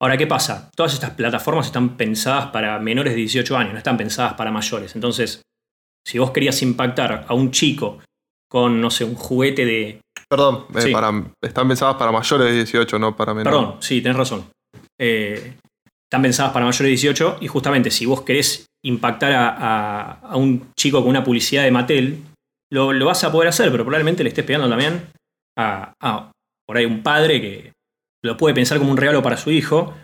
Ahora, 0.00 0.16
¿qué 0.16 0.26
pasa? 0.26 0.70
Todas 0.74 0.94
estas 0.94 1.12
plataformas 1.12 1.66
están 1.66 1.96
pensadas 1.96 2.46
para 2.46 2.78
menores 2.78 3.14
de 3.14 3.20
18 3.20 3.56
años, 3.56 3.72
no 3.72 3.78
están 3.78 3.96
pensadas 3.96 4.34
para 4.34 4.50
mayores. 4.50 4.94
Entonces, 4.94 5.42
si 6.06 6.18
vos 6.18 6.32
querías 6.32 6.60
impactar 6.62 7.24
a 7.26 7.34
un 7.34 7.50
chico 7.50 8.00
con, 8.48 8.80
no 8.80 8.90
sé, 8.90 9.04
un 9.04 9.14
juguete 9.14 9.64
de... 9.64 10.00
Perdón, 10.28 10.66
eh, 10.74 10.92
están 11.42 11.68
pensadas 11.68 11.96
para 11.96 12.10
mayores 12.10 12.48
de 12.48 12.54
18, 12.54 12.98
no 12.98 13.16
para 13.16 13.34
menores. 13.34 13.58
Perdón, 13.58 13.76
sí, 13.80 14.00
tenés 14.00 14.16
razón. 14.16 14.46
Eh, 14.98 15.56
están 16.08 16.22
pensadas 16.22 16.52
para 16.52 16.64
mayores 16.64 16.86
de 16.86 16.90
18 16.90 17.38
y 17.40 17.48
justamente 17.48 17.90
si 17.90 18.06
vos 18.06 18.22
querés 18.22 18.66
impactar 18.84 19.32
a, 19.32 20.12
a, 20.20 20.36
un 20.36 20.72
chico 20.78 21.00
con 21.00 21.10
una 21.10 21.24
publicidad 21.24 21.64
de 21.64 21.70
Mattel, 21.70 22.22
lo, 22.72 23.04
vas 23.04 23.24
a 23.24 23.32
poder 23.32 23.48
hacer, 23.48 23.70
pero 23.70 23.84
probablemente 23.84 24.22
le 24.22 24.28
estés 24.28 24.44
pegando 24.44 24.68
también 24.68 25.08
a, 25.58 26.30
por 26.66 26.76
ahí 26.76 26.84
un 26.84 27.02
padre 27.02 27.40
que 27.40 27.72
lo 28.24 28.36
puede 28.36 28.54
pensar 28.54 28.78
como 28.78 28.90
un 28.90 28.96
regalo 28.96 29.22
para 29.22 29.36
su 29.36 29.50
hijo, 29.50 29.94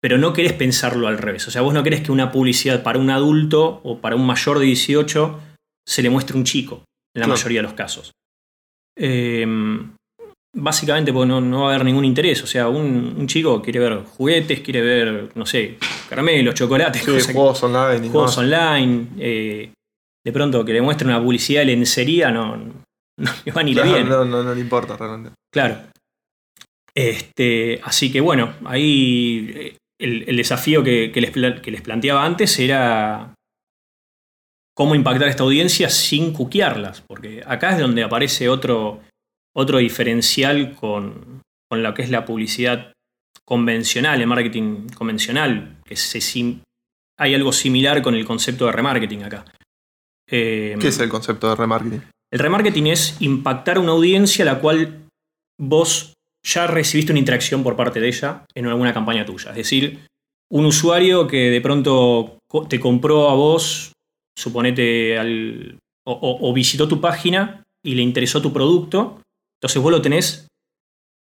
pero 0.00 0.18
no 0.18 0.32
querés 0.32 0.52
pensarlo 0.52 1.08
al 1.08 1.18
revés. 1.18 1.46
O 1.48 1.50
sea, 1.50 1.62
vos 1.62 1.74
no 1.74 1.82
querés 1.82 2.02
que 2.02 2.12
una 2.12 2.30
publicidad 2.30 2.82
para 2.82 2.98
un 2.98 3.10
adulto 3.10 3.80
o 3.84 4.00
para 4.00 4.16
un 4.16 4.26
mayor 4.26 4.58
de 4.58 4.66
18 4.66 5.40
se 5.86 6.02
le 6.02 6.10
muestre 6.10 6.36
un 6.36 6.44
chico, 6.44 6.84
en 7.14 7.20
la 7.20 7.26
mayoría 7.26 7.60
de 7.60 7.62
los 7.62 7.74
casos. 7.74 8.12
Em, 8.96 9.94
básicamente 10.54 11.12
porque 11.12 11.28
no, 11.28 11.62
va 11.62 11.72
a 11.72 11.74
haber 11.74 11.84
ningún 11.84 12.04
interés. 12.04 12.42
O 12.42 12.46
sea, 12.46 12.68
un, 12.68 13.26
chico 13.26 13.60
quiere 13.62 13.80
ver 13.80 14.04
juguetes, 14.04 14.60
quiere 14.60 14.80
ver, 14.80 15.30
no 15.34 15.46
sé, 15.46 15.78
caramelos, 16.08 16.54
chocolates, 16.54 17.02
juegos 17.02 17.62
online. 17.62 18.08
Juegos 18.08 18.38
online. 18.38 19.06
Eh, 19.18 19.72
de 20.24 20.32
pronto 20.32 20.64
que 20.64 20.72
le 20.72 20.80
muestre 20.80 21.06
una 21.06 21.22
publicidad 21.22 21.60
de 21.60 21.66
lencería 21.66 22.30
no, 22.30 22.56
no 22.56 23.30
le 23.44 23.52
va 23.52 23.62
ni 23.62 23.74
le 23.74 23.82
viene. 23.82 24.04
No, 24.04 24.24
no, 24.24 24.42
no 24.42 24.54
le 24.54 24.60
importa 24.60 24.96
realmente. 24.96 25.32
Claro. 25.52 25.78
Este, 26.94 27.80
así 27.82 28.10
que 28.12 28.20
bueno, 28.20 28.54
ahí 28.64 29.52
eh, 29.54 29.76
el, 29.98 30.36
desafío 30.36 30.82
que, 30.82 31.10
les, 31.14 31.82
planteaba 31.82 32.24
antes 32.24 32.58
era 32.58 33.33
cómo 34.74 34.94
impactar 34.94 35.28
a 35.28 35.30
esta 35.30 35.44
audiencia 35.44 35.88
sin 35.88 36.32
cuquearlas, 36.32 37.00
porque 37.00 37.42
acá 37.46 37.72
es 37.72 37.78
donde 37.78 38.02
aparece 38.02 38.48
otro, 38.48 39.00
otro 39.54 39.78
diferencial 39.78 40.74
con, 40.74 41.42
con 41.68 41.82
lo 41.82 41.94
que 41.94 42.02
es 42.02 42.10
la 42.10 42.24
publicidad 42.24 42.92
convencional, 43.44 44.20
el 44.20 44.26
marketing 44.26 44.88
convencional, 44.88 45.78
que 45.84 45.96
se, 45.96 46.20
hay 47.18 47.34
algo 47.34 47.52
similar 47.52 48.02
con 48.02 48.14
el 48.14 48.24
concepto 48.24 48.66
de 48.66 48.72
remarketing 48.72 49.22
acá. 49.22 49.44
Eh, 50.28 50.76
¿Qué 50.80 50.88
es 50.88 50.98
el 50.98 51.08
concepto 51.08 51.48
de 51.50 51.56
remarketing? 51.56 52.02
El 52.32 52.38
remarketing 52.40 52.86
es 52.88 53.16
impactar 53.20 53.76
a 53.76 53.80
una 53.80 53.92
audiencia 53.92 54.42
a 54.42 54.46
la 54.54 54.60
cual 54.60 55.06
vos 55.60 56.14
ya 56.44 56.66
recibiste 56.66 57.12
una 57.12 57.20
interacción 57.20 57.62
por 57.62 57.76
parte 57.76 58.00
de 58.00 58.08
ella 58.08 58.44
en 58.54 58.66
alguna 58.66 58.92
campaña 58.92 59.24
tuya. 59.24 59.50
Es 59.50 59.56
decir, 59.56 60.06
un 60.50 60.66
usuario 60.66 61.26
que 61.26 61.50
de 61.50 61.60
pronto 61.60 62.38
te 62.68 62.80
compró 62.80 63.30
a 63.30 63.34
vos, 63.34 63.92
suponete, 64.36 65.18
al, 65.18 65.78
o, 66.04 66.52
visitó 66.52 66.88
tu 66.88 67.00
página 67.00 67.64
y 67.84 67.94
le 67.94 68.02
interesó 68.02 68.42
tu 68.42 68.52
producto, 68.52 69.20
entonces 69.60 69.82
vos 69.82 69.90
lo 69.90 70.02
tenés 70.02 70.46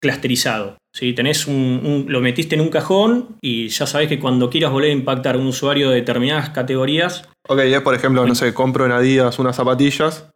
clusterizado. 0.01 0.77
¿sí? 0.93 1.13
Tenés 1.13 1.47
un, 1.47 2.05
lo 2.07 2.21
metiste 2.21 2.55
en 2.55 2.61
un 2.61 2.69
cajón 2.69 3.37
y 3.41 3.67
ya 3.69 3.85
sabés 3.85 4.07
que 4.07 4.19
cuando 4.19 4.49
quieras 4.49 4.71
volver 4.71 4.91
a 4.91 4.93
impactar 4.93 5.35
a 5.35 5.39
un 5.39 5.47
usuario 5.47 5.89
de 5.89 5.97
determinadas 5.97 6.49
categorías. 6.49 7.27
Ok, 7.47 7.59
es 7.59 7.81
por 7.81 7.95
ejemplo, 7.95 8.25
no 8.25 8.35
sé, 8.35 8.53
compro 8.53 8.85
en 8.85 8.91
Adidas 8.91 9.39
unas 9.39 9.55
zapatillas 9.55 10.29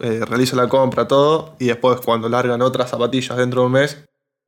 eh, 0.00 0.24
realizo 0.26 0.56
la 0.56 0.68
compra, 0.68 1.08
todo, 1.08 1.56
y 1.58 1.66
después 1.66 2.00
cuando 2.04 2.28
largan 2.28 2.60
otras 2.62 2.90
zapatillas 2.90 3.36
dentro 3.36 3.62
de 3.62 3.66
un 3.66 3.72
mes, 3.72 4.04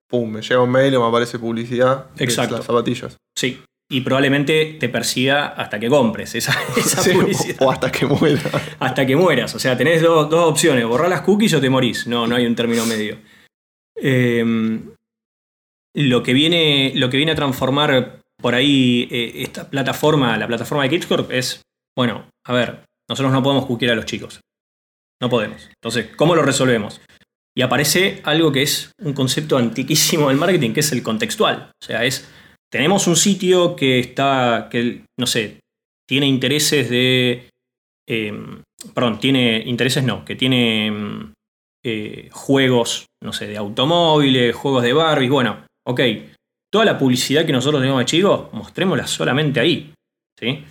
pum, 0.08 0.30
me 0.30 0.42
llega 0.42 0.60
un 0.60 0.70
mail 0.70 0.94
y 0.94 0.98
me 0.98 1.06
aparece 1.06 1.38
publicidad 1.38 2.06
Exacto. 2.18 2.54
de 2.54 2.58
las 2.58 2.66
zapatillas. 2.66 3.16
Sí. 3.34 3.62
Y 3.90 4.02
probablemente 4.02 4.76
te 4.78 4.88
persiga 4.90 5.46
hasta 5.48 5.80
que 5.80 5.88
compres 5.88 6.34
esa, 6.34 6.54
esa 6.76 7.02
Sí, 7.02 7.12
publicidad. 7.12 7.56
o 7.60 7.70
hasta 7.70 7.90
que 7.90 8.04
muera. 8.06 8.42
hasta 8.78 9.06
que 9.06 9.16
mueras. 9.16 9.54
O 9.54 9.58
sea, 9.58 9.76
tenés 9.76 10.02
dos, 10.02 10.28
dos 10.28 10.50
opciones, 10.50 10.84
borrar 10.86 11.08
las 11.08 11.22
cookies 11.22 11.54
o 11.54 11.60
te 11.60 11.70
morís. 11.70 12.06
No, 12.06 12.26
no 12.26 12.36
hay 12.36 12.44
un 12.46 12.54
término 12.54 12.84
medio. 12.84 13.18
Eh, 14.00 14.44
lo, 15.94 16.22
que 16.22 16.32
viene, 16.32 16.92
lo 16.96 17.08
que 17.10 17.16
viene 17.16 17.32
a 17.32 17.36
transformar 17.36 18.20
por 18.36 18.54
ahí 18.54 19.08
eh, 19.10 19.32
esta 19.42 19.68
plataforma, 19.68 20.36
la 20.36 20.46
plataforma 20.46 20.84
de 20.84 20.90
Kidscorp, 20.90 21.32
es, 21.32 21.62
bueno, 21.96 22.28
a 22.46 22.52
ver, 22.52 22.84
nosotros 23.08 23.32
no 23.32 23.42
podemos 23.42 23.66
cookiar 23.66 23.92
a 23.92 23.96
los 23.96 24.04
chicos. 24.04 24.40
No 25.20 25.28
podemos. 25.28 25.68
Entonces, 25.82 26.14
¿cómo 26.14 26.36
lo 26.36 26.42
resolvemos? 26.42 27.00
Y 27.56 27.62
aparece 27.62 28.20
algo 28.24 28.52
que 28.52 28.62
es 28.62 28.92
un 29.02 29.14
concepto 29.14 29.56
antiquísimo 29.58 30.28
del 30.28 30.36
marketing, 30.36 30.72
que 30.74 30.80
es 30.80 30.92
el 30.92 31.02
contextual. 31.02 31.70
O 31.82 31.84
sea, 31.84 32.04
es, 32.04 32.28
tenemos 32.70 33.06
un 33.06 33.16
sitio 33.16 33.74
que 33.76 33.98
está, 33.98 34.68
que, 34.70 35.04
no 35.18 35.26
sé, 35.26 35.60
tiene 36.08 36.26
intereses 36.26 36.88
de 36.90 37.48
eh, 38.08 38.32
perdón, 38.94 39.20
tiene 39.20 39.62
intereses 39.66 40.02
no, 40.04 40.24
que 40.24 40.34
tiene 40.36 40.90
mm, 40.90 41.32
eh, 41.84 42.28
juegos, 42.32 43.06
no 43.22 43.32
sé, 43.32 43.46
de 43.46 43.56
automóviles, 43.56 44.54
juegos 44.54 44.82
de 44.82 44.92
Barbie, 44.92 45.28
bueno, 45.28 45.64
ok, 45.86 46.00
toda 46.72 46.84
la 46.84 46.98
publicidad 46.98 47.44
que 47.44 47.52
nosotros 47.52 47.82
tenemos 47.82 48.00
de 48.00 48.06
chicos, 48.06 48.52
mostrémosla 48.52 49.06
solamente 49.06 49.60
ahí, 49.60 49.92
¿sí? 50.38 50.64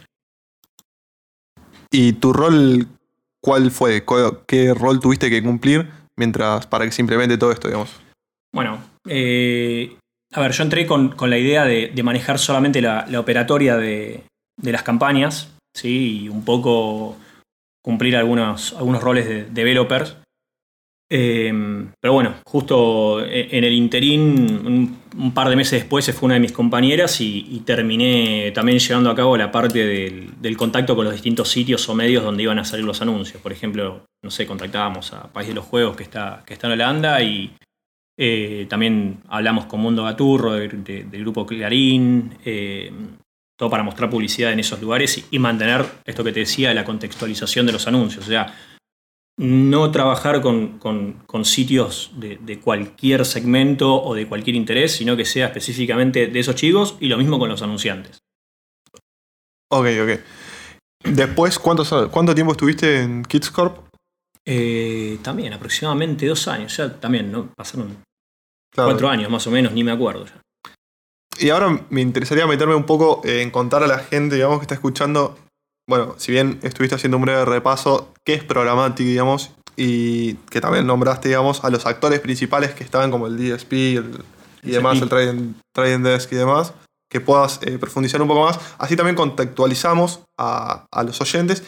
¿Y 1.91 2.13
tu 2.13 2.33
rol 2.33 2.87
cuál 3.41 3.71
fue? 3.71 4.03
¿Cu- 4.03 4.43
¿Qué 4.47 4.73
rol 4.73 4.99
tuviste 4.99 5.29
que 5.29 5.41
cumplir 5.41 5.87
mientras 6.17 6.67
para 6.67 6.85
que 6.85 6.91
se 6.91 7.01
implemente 7.01 7.37
todo 7.37 7.51
esto, 7.51 7.67
digamos? 7.67 7.91
Bueno, 8.53 8.83
eh, 9.07 9.95
a 10.33 10.41
ver, 10.41 10.51
yo 10.51 10.63
entré 10.63 10.85
con, 10.85 11.09
con 11.09 11.29
la 11.29 11.37
idea 11.37 11.65
de, 11.65 11.91
de 11.93 12.03
manejar 12.03 12.39
solamente 12.39 12.81
la, 12.81 13.05
la 13.09 13.19
operatoria 13.19 13.77
de, 13.77 14.23
de 14.61 14.71
las 14.71 14.83
campañas, 14.83 15.55
¿sí? 15.75 16.23
Y 16.23 16.29
un 16.29 16.43
poco 16.43 17.17
cumplir 17.83 18.17
algunos, 18.17 18.73
algunos 18.73 19.01
roles 19.01 19.27
de 19.27 19.45
developers. 19.45 20.17
Eh, 21.09 21.53
pero 22.01 22.13
bueno, 22.13 22.35
justo 22.45 23.23
e- 23.23 23.47
en 23.57 23.63
el 23.63 23.71
interín, 23.71 24.99
un, 25.15 25.33
par 25.33 25.47
de 25.47 25.55
meses 25.55 25.79
después, 25.79 26.03
se 26.03 26.11
fue 26.11 26.27
una 26.27 26.33
de 26.33 26.41
mis 26.41 26.51
compañeras 26.51 27.21
y, 27.21 27.47
y 27.49 27.61
terminé 27.61 28.51
también 28.53 28.79
llevando 28.79 29.09
a 29.09 29.15
cabo 29.15 29.37
la 29.37 29.49
parte 29.49 29.85
del, 29.85 30.31
del 30.41 30.57
contacto 30.57 30.97
con 30.97 31.05
los 31.05 31.13
distintos 31.13 31.47
sitios 31.49 31.87
o 31.87 31.95
medios 31.95 32.25
donde 32.25 32.43
iban 32.43 32.59
a 32.59 32.65
salir 32.65 32.85
los 32.85 33.01
anuncios. 33.01 33.41
Por 33.41 33.53
ejemplo, 33.53 34.03
no 34.21 34.31
sé, 34.31 34.45
contactábamos 34.45 35.13
a 35.13 35.31
País 35.31 35.47
de 35.47 35.53
los 35.53 35.63
Juegos 35.63 35.95
que 35.95 36.03
está, 36.03 36.43
que 36.45 36.53
está 36.53 36.67
en 36.67 36.73
Holanda 36.73 37.23
y 37.23 37.55
eh, 38.17 38.65
también 38.69 39.19
hablamos 39.27 39.65
con 39.65 39.79
Mundo 39.79 40.03
Gaturro 40.03 40.53
de- 40.53 40.67
de- 40.69 41.03
del 41.03 41.21
grupo 41.21 41.45
Clarín, 41.45 42.35
eh, 42.43 42.91
todo 43.57 43.69
para 43.69 43.83
mostrar 43.83 44.09
publicidad 44.09 44.51
en 44.51 44.59
esos 44.59 44.81
lugares 44.81 45.17
y, 45.17 45.25
y 45.31 45.39
mantener 45.39 45.85
esto 46.05 46.23
que 46.23 46.31
te 46.31 46.41
decía, 46.41 46.73
la 46.73 46.83
contextualización 46.83 47.65
de 47.65 47.71
los 47.73 47.87
anuncios. 47.87 48.25
O 48.25 48.29
sea, 48.29 48.55
no 49.39 49.91
trabajar 49.91 50.41
con, 50.41 50.79
con- 50.79 51.13
con 51.27 51.45
sitios 51.45 52.11
de, 52.15 52.37
de 52.37 52.59
cualquier 52.59 53.23
segmento 53.25 54.01
o 54.03 54.15
de 54.15 54.27
cualquier 54.27 54.55
interés, 54.55 54.93
sino 54.93 55.15
que 55.15 55.25
sea 55.25 55.47
específicamente 55.47 56.27
de 56.27 56.39
esos 56.39 56.55
chicos 56.55 56.97
y 56.99 57.07
lo 57.07 57.17
mismo 57.17 57.37
con 57.37 57.49
los 57.49 57.61
anunciantes. 57.61 58.19
Ok, 59.71 59.87
ok. 60.01 60.19
Después, 61.03 61.59
¿cuánto, 61.59 62.09
¿cuánto 62.09 62.33
tiempo 62.33 62.53
estuviste 62.53 63.01
en 63.01 63.23
Kids 63.23 63.51
Corp? 63.51 63.87
Eh, 64.45 65.19
también 65.21 65.53
aproximadamente 65.53 66.25
dos 66.25 66.47
años, 66.47 66.75
ya 66.77 66.99
también, 66.99 67.31
¿no? 67.31 67.51
Pasaron 67.55 67.97
Claro. 68.73 68.91
cuatro 68.91 69.09
años 69.09 69.29
más 69.31 69.45
o 69.47 69.51
menos, 69.51 69.73
ni 69.73 69.83
me 69.83 69.91
acuerdo 69.91 70.25
ya. 70.25 70.41
Y 71.39 71.49
ahora 71.49 71.81
me 71.89 72.01
interesaría 72.01 72.47
meterme 72.47 72.75
un 72.75 72.85
poco 72.85 73.21
en 73.23 73.51
contar 73.51 73.83
a 73.83 73.87
la 73.87 73.99
gente, 73.99 74.35
digamos, 74.35 74.57
que 74.59 74.63
está 74.63 74.73
escuchando. 74.75 75.37
Bueno, 75.87 76.15
si 76.17 76.31
bien 76.31 76.59
estuviste 76.63 76.95
haciendo 76.95 77.17
un 77.17 77.23
breve 77.23 77.45
repaso, 77.45 78.11
¿qué 78.25 78.33
es 78.33 78.43
Programmatic, 78.43 79.05
digamos? 79.05 79.51
Y 79.75 80.33
que 80.49 80.59
también 80.61 80.87
nombraste, 80.87 81.29
digamos, 81.29 81.63
a 81.63 81.69
los 81.69 81.85
actores 81.85 82.19
principales 82.19 82.73
que 82.73 82.83
estaban 82.83 83.11
como 83.11 83.27
el 83.27 83.37
DSP 83.37 83.97
el- 83.97 84.23
y 84.63 84.71
demás, 84.71 84.99
el 85.01 85.07
Trading, 85.07 85.53
trading 85.73 86.01
Desk 86.03 86.31
y 86.33 86.35
demás, 86.35 86.73
que 87.09 87.21
puedas 87.21 87.59
eh, 87.61 87.77
profundizar 87.77 88.21
un 88.21 88.27
poco 88.27 88.43
más. 88.45 88.59
Así 88.79 88.95
también 88.95 89.15
contextualizamos 89.15 90.21
a, 90.39 90.85
a 90.91 91.03
los 91.03 91.21
oyentes. 91.21 91.63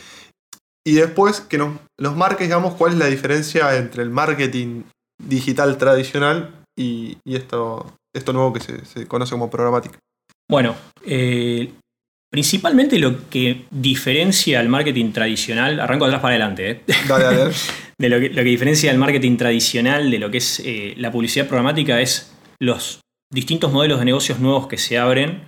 Y 0.86 0.94
después 0.96 1.42
que 1.42 1.60
nos, 1.60 1.78
nos 2.00 2.18
marques, 2.18 2.48
digamos, 2.48 2.74
cuál 2.74 2.94
es 2.94 2.98
la 2.98 3.06
diferencia 3.06 3.78
entre 3.78 4.02
el 4.02 4.10
marketing 4.10 4.84
digital 5.24 5.78
tradicional 5.78 6.56
y, 6.80 7.18
y 7.26 7.36
esto, 7.36 7.94
esto 8.16 8.32
nuevo 8.34 8.54
que 8.54 8.60
se, 8.62 8.86
se 8.86 9.08
conoce 9.08 9.32
como 9.32 9.50
Programmatic. 9.50 9.98
Bueno, 10.50 10.76
eh, 11.06 11.72
principalmente 12.32 12.98
lo 13.00 13.30
que 13.30 13.66
diferencia 13.70 14.60
al 14.60 14.70
marketing 14.70 15.12
tradicional, 15.12 15.80
arranco 15.80 16.06
atrás 16.06 16.22
para 16.22 16.36
adelante, 16.36 16.72
¿eh? 16.72 16.82
Dale, 17.08 17.24
dale. 17.26 17.54
de 18.00 18.10
lo 18.10 18.20
que, 18.20 18.30
lo 18.30 18.36
que 18.38 18.44
diferencia 18.44 18.92
el 18.92 18.98
marketing 18.98 19.38
tradicional 19.38 20.10
de 20.10 20.20
lo 20.20 20.32
que 20.32 20.38
es 20.38 20.60
eh, 20.62 20.94
la 20.98 21.12
publicidad 21.12 21.48
programática 21.48 22.00
es 22.02 22.34
los 22.62 23.02
distintos 23.32 23.72
modelos 23.72 24.00
de 24.00 24.06
negocios 24.06 24.40
nuevos 24.40 24.68
que 24.68 24.78
se 24.78 24.98
abren, 24.98 25.44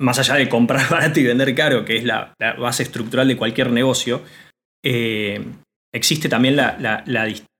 más 0.00 0.18
allá 0.18 0.34
de 0.34 0.48
comprar 0.48 0.88
barato 0.90 1.18
y 1.20 1.24
vender 1.24 1.54
caro, 1.54 1.84
que 1.84 1.96
es 1.96 2.04
la, 2.04 2.34
la 2.38 2.54
base 2.54 2.82
estructural 2.82 3.26
de 3.28 3.36
cualquier 3.36 3.70
negocio, 3.70 4.22
eh, 4.84 5.44
existe 5.94 6.28
también 6.28 6.56
la, 6.56 6.76
la- 6.78 7.02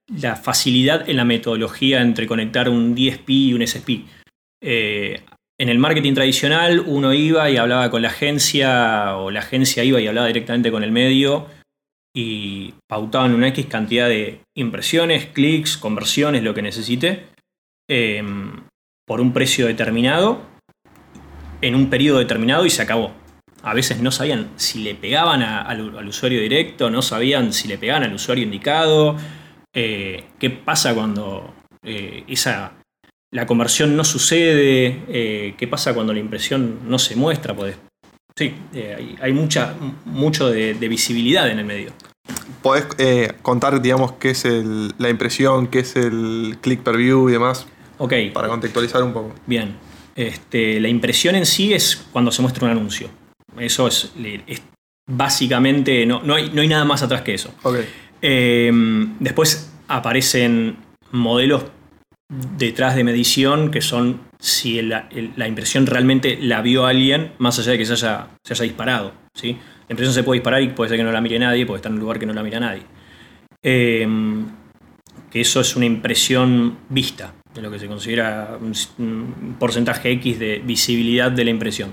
la 0.08 0.36
facilidad 0.36 1.08
en 1.08 1.16
la 1.16 1.24
metodología 1.24 2.02
entre 2.02 2.26
conectar 2.26 2.68
un 2.68 2.94
DSP 2.94 3.30
y 3.30 3.54
un 3.54 3.66
SSP. 3.66 4.04
Eh, 4.62 5.22
en 5.58 5.68
el 5.68 5.78
marketing 5.78 6.14
tradicional 6.14 6.80
uno 6.80 7.12
iba 7.12 7.48
y 7.50 7.56
hablaba 7.56 7.90
con 7.90 8.02
la 8.02 8.08
agencia 8.08 9.16
o 9.16 9.30
la 9.30 9.40
agencia 9.40 9.84
iba 9.84 10.00
y 10.00 10.06
hablaba 10.06 10.26
directamente 10.26 10.70
con 10.70 10.82
el 10.82 10.90
medio 10.90 11.46
y 12.14 12.74
pautaban 12.88 13.34
una 13.34 13.48
X 13.48 13.66
cantidad 13.66 14.08
de 14.08 14.40
impresiones, 14.56 15.26
clics, 15.26 15.76
conversiones, 15.76 16.42
lo 16.42 16.54
que 16.54 16.62
necesite, 16.62 17.26
eh, 17.88 18.22
por 19.06 19.20
un 19.20 19.32
precio 19.32 19.66
determinado, 19.66 20.40
en 21.60 21.74
un 21.74 21.90
periodo 21.90 22.18
determinado 22.18 22.66
y 22.66 22.70
se 22.70 22.82
acabó. 22.82 23.12
A 23.62 23.74
veces 23.74 24.00
no 24.00 24.10
sabían 24.10 24.50
si 24.56 24.82
le 24.82 24.94
pegaban 24.94 25.42
al, 25.42 25.98
al 25.98 26.08
usuario 26.08 26.40
directo, 26.40 26.90
no 26.90 27.02
sabían 27.02 27.52
si 27.52 27.66
le 27.66 27.78
pegaban 27.78 28.04
al 28.04 28.14
usuario 28.14 28.44
indicado, 28.44 29.16
eh, 29.74 30.24
qué 30.38 30.50
pasa 30.50 30.94
cuando 30.94 31.52
eh, 31.82 32.24
esa, 32.28 32.72
la 33.32 33.46
conversión 33.46 33.96
no 33.96 34.04
sucede, 34.04 35.02
eh, 35.08 35.54
qué 35.58 35.66
pasa 35.68 35.92
cuando 35.94 36.12
la 36.12 36.20
impresión 36.20 36.80
no 36.88 36.98
se 36.98 37.16
muestra. 37.16 37.54
Pues, 37.54 37.76
sí, 38.36 38.54
hay, 38.74 39.16
hay 39.20 39.32
mucha, 39.32 39.74
mucho 40.04 40.48
de- 40.50 40.74
de 40.74 40.88
visibilidad 40.88 41.48
en 41.50 41.58
el 41.58 41.64
medio. 41.64 41.92
¿Podés 42.62 42.86
eh, 42.98 43.32
contar, 43.42 43.82
digamos, 43.82 44.12
qué 44.12 44.30
es 44.30 44.44
el- 44.44 44.92
la 44.98 45.10
impresión, 45.10 45.66
qué 45.66 45.80
es 45.80 45.96
el 45.96 46.56
click 46.62 46.80
per 46.82 46.96
view 46.96 47.28
y 47.28 47.32
demás? 47.32 47.66
Ok, 47.98 48.12
Para 48.32 48.48
contextualizar 48.48 49.02
un 49.02 49.12
poco. 49.12 49.34
bien. 49.46 49.76
Este, 50.16 50.78
la 50.80 50.88
impresión 50.88 51.34
en 51.34 51.44
sí 51.44 51.74
es 51.74 51.96
cuando 52.12 52.30
se 52.30 52.40
muestra 52.40 52.64
un 52.64 52.70
anuncio. 52.70 53.08
Eso 53.58 53.88
es, 53.88 54.12
es 54.46 54.62
básicamente, 55.10 56.06
no, 56.06 56.22
no, 56.22 56.34
hay, 56.34 56.50
no 56.50 56.62
hay 56.62 56.68
nada 56.68 56.84
más 56.84 57.02
atrás 57.02 57.22
que 57.22 57.34
eso. 57.34 57.52
Ok. 57.62 57.76
Eh, 58.26 58.72
después 59.20 59.70
aparecen 59.86 60.78
modelos 61.12 61.66
detrás 62.56 62.96
de 62.96 63.04
medición 63.04 63.70
que 63.70 63.82
son 63.82 64.22
si 64.38 64.80
la 64.80 65.46
impresión 65.46 65.84
realmente 65.84 66.38
la 66.40 66.62
vio 66.62 66.86
alguien, 66.86 67.32
más 67.36 67.58
allá 67.58 67.72
de 67.72 67.78
que 67.78 67.84
se 67.84 67.92
haya, 67.92 68.28
disparado. 68.62 69.12
¿sí? 69.34 69.58
La 69.88 69.92
impresión 69.92 70.14
se 70.14 70.22
puede 70.22 70.38
disparar 70.38 70.62
y 70.62 70.68
puede 70.68 70.88
ser 70.88 70.96
que 70.96 71.04
no 71.04 71.12
la 71.12 71.20
mire 71.20 71.38
nadie, 71.38 71.66
puede 71.66 71.78
estar 71.78 71.90
en 71.90 71.96
un 71.96 72.00
lugar 72.00 72.18
que 72.18 72.24
no 72.24 72.32
la 72.32 72.42
mira 72.42 72.58
nadie. 72.58 72.82
Eh, 73.62 74.08
que 75.30 75.42
eso 75.42 75.60
es 75.60 75.76
una 75.76 75.84
impresión 75.84 76.78
vista, 76.88 77.34
de 77.52 77.60
lo 77.60 77.70
que 77.70 77.78
se 77.78 77.88
considera 77.88 78.56
un, 78.58 78.72
un 79.04 79.56
porcentaje 79.58 80.10
X 80.12 80.38
de 80.38 80.62
visibilidad 80.64 81.30
de 81.30 81.44
la 81.44 81.50
impresión. 81.50 81.90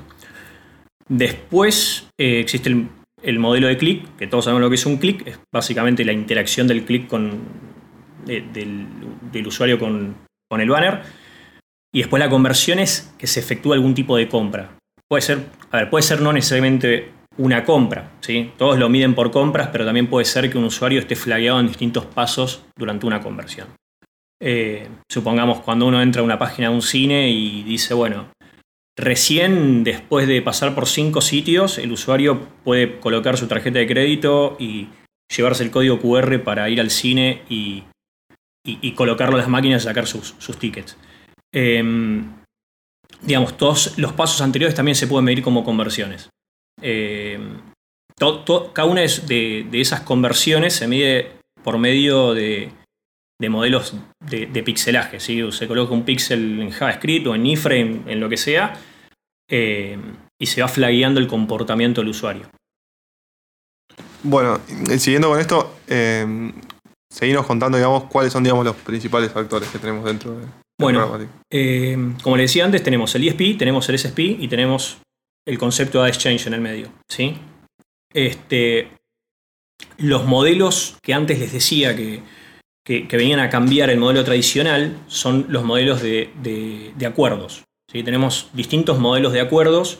Después 1.10 2.08
eh, 2.17 2.39
existe 2.39 2.70
el, 2.70 2.88
el 3.23 3.39
modelo 3.39 3.67
de 3.67 3.77
clic, 3.77 4.15
que 4.17 4.27
todos 4.27 4.45
sabemos 4.45 4.62
lo 4.62 4.69
que 4.69 4.75
es 4.75 4.86
un 4.86 4.97
clic, 4.97 5.27
es 5.27 5.39
básicamente 5.53 6.03
la 6.05 6.13
interacción 6.13 6.67
del 6.67 6.84
clic 6.84 7.07
con, 7.07 7.39
de- 8.25 8.41
del, 8.53 8.88
del 9.31 9.47
usuario 9.47 9.77
con, 9.79 10.15
con 10.49 10.62
el 10.62 10.69
banner. 10.69 11.01
Y 11.93 11.99
después 11.99 12.19
la 12.21 12.29
conversión 12.29 12.79
es 12.79 13.13
que 13.17 13.27
se 13.27 13.39
efectúa 13.39 13.75
algún 13.75 13.93
tipo 13.93 14.15
de 14.17 14.27
compra. 14.27 14.77
Puede 15.10 15.21
ser, 15.21 15.39
a 15.71 15.77
ver, 15.77 15.89
puede 15.89 16.03
ser 16.03 16.21
no 16.21 16.31
necesariamente 16.31 17.12
una 17.38 17.63
compra, 17.63 18.12
¿sí? 18.21 18.51
Todos 18.57 18.79
lo 18.79 18.88
miden 18.89 19.13
por 19.13 19.31
compras, 19.31 19.69
pero 19.71 19.86
también 19.86 20.07
puede 20.07 20.25
ser 20.25 20.49
que 20.49 20.57
un 20.57 20.63
usuario 20.65 20.99
esté 20.99 21.15
flagueado 21.15 21.60
en 21.60 21.67
distintos 21.67 22.05
pasos 22.05 22.63
durante 22.77 23.05
una 23.05 23.19
conversión. 23.19 23.67
Eh, 24.41 24.88
supongamos 25.10 25.60
cuando 25.62 25.86
uno 25.86 26.01
entra 26.01 26.21
a 26.21 26.25
una 26.25 26.39
página 26.39 26.69
de 26.69 26.75
un 26.75 26.81
cine 26.81 27.29
y 27.29 27.63
dice, 27.63 27.93
bueno, 27.93 28.27
Recién, 28.97 29.84
después 29.84 30.27
de 30.27 30.41
pasar 30.41 30.75
por 30.75 30.88
cinco 30.88 31.21
sitios, 31.21 31.77
el 31.77 31.91
usuario 31.91 32.47
puede 32.63 32.99
colocar 32.99 33.38
su 33.38 33.47
tarjeta 33.47 33.80
de 33.80 33.88
crédito 33.88 34.58
y 34.60 34.89
llevarse 35.36 35.63
el 35.63 35.71
código 35.71 35.99
QR 35.99 36.43
para 36.43 36.69
ir 36.69 36.82
al 36.82 36.89
cine 36.91 37.43
y, 37.49 37.84
colocarlo 38.95 39.36
en 39.36 39.41
las 39.41 39.49
máquinas 39.49 39.84
y 39.84 39.86
sacar 39.86 40.08
sus, 40.08 40.36
tickets. 40.60 40.97
Em, 41.54 42.34
digamos, 43.21 43.58
todos 43.58 43.97
los 43.97 44.13
pasos 44.13 44.41
anteriores 44.41 44.75
también 44.75 44.95
se 44.95 45.08
pueden 45.08 45.25
medir 45.25 45.41
como 45.41 45.63
conversiones. 45.63 46.30
Em, 46.82 47.60
cada 48.73 48.88
una 48.88 49.01
de, 49.01 49.67
esas 49.73 50.01
conversiones 50.01 50.73
se 50.73 50.88
mide 50.88 51.32
por 51.63 51.77
medio 51.77 52.34
de, 52.34 52.71
modelos 53.49 53.95
de, 54.19 54.63
pixelaje. 54.63 55.19
Se 55.19 55.67
coloca 55.67 55.93
un 55.93 56.04
pixel 56.04 56.62
en 56.62 56.71
JavaScript 56.71 57.27
o 57.27 57.36
en 57.36 57.45
iframe, 57.45 58.01
en 58.08 58.19
lo 58.19 58.30
que 58.30 58.38
sea, 58.38 58.73
em, 59.49 60.15
y 60.39 60.45
se 60.45 60.62
va 60.62 60.67
flagueando 60.67 61.19
el 61.19 61.27
comportamiento 61.27 62.01
del 62.01 62.10
usuario. 62.10 62.49
Bueno, 64.23 64.60
siguiendo 64.97 65.30
con 65.30 65.39
esto, 65.39 65.77
eh, 65.88 66.51
seguimos 67.10 67.45
contando, 67.45 67.77
digamos, 67.77 68.06
cuáles 68.06 68.32
son, 68.32 68.43
digamos, 68.43 68.65
los 68.65 68.75
principales 68.75 69.32
factores 69.32 69.69
que 69.69 69.80
tenemos 69.80 70.06
dentro 70.06 70.38
de, 70.38 70.45
bueno, 70.82 71.19
eh, 71.51 71.95
como 72.23 72.38
le 72.38 72.43
decía 72.43 72.65
antes, 72.65 72.82
tenemos 72.82 73.13
el 73.13 73.27
ESP, 73.27 73.58
tenemos 73.58 73.88
el 73.88 73.99
SSP 73.99 74.19
y 74.19 74.47
tenemos 74.47 74.97
el 75.45 75.60
concepto 75.60 76.01
de 76.01 76.10
exchange 76.10 76.47
en 76.47 76.56
el 76.56 76.62
medio, 76.62 76.91
¿sí? 77.08 77.38
Este, 78.12 78.89
los 79.97 80.25
modelos 80.25 80.97
que 81.04 81.13
antes 81.13 81.38
les 81.38 81.54
decía 81.54 81.95
que, 81.95 82.23
venían 83.12 83.39
a 83.39 83.49
cambiar 83.49 83.89
el 83.89 83.97
modelo 83.97 84.23
tradicional 84.23 84.97
son 85.08 85.45
los 85.49 85.63
modelos 85.63 86.01
de, 86.01 86.30
de 86.95 87.06
acuerdos. 87.06 87.63
¿sí? 87.91 88.04
Tenemos 88.04 88.49
distintos 88.54 88.99
modelos 88.99 89.34
de 89.34 89.41
acuerdos 89.41 89.99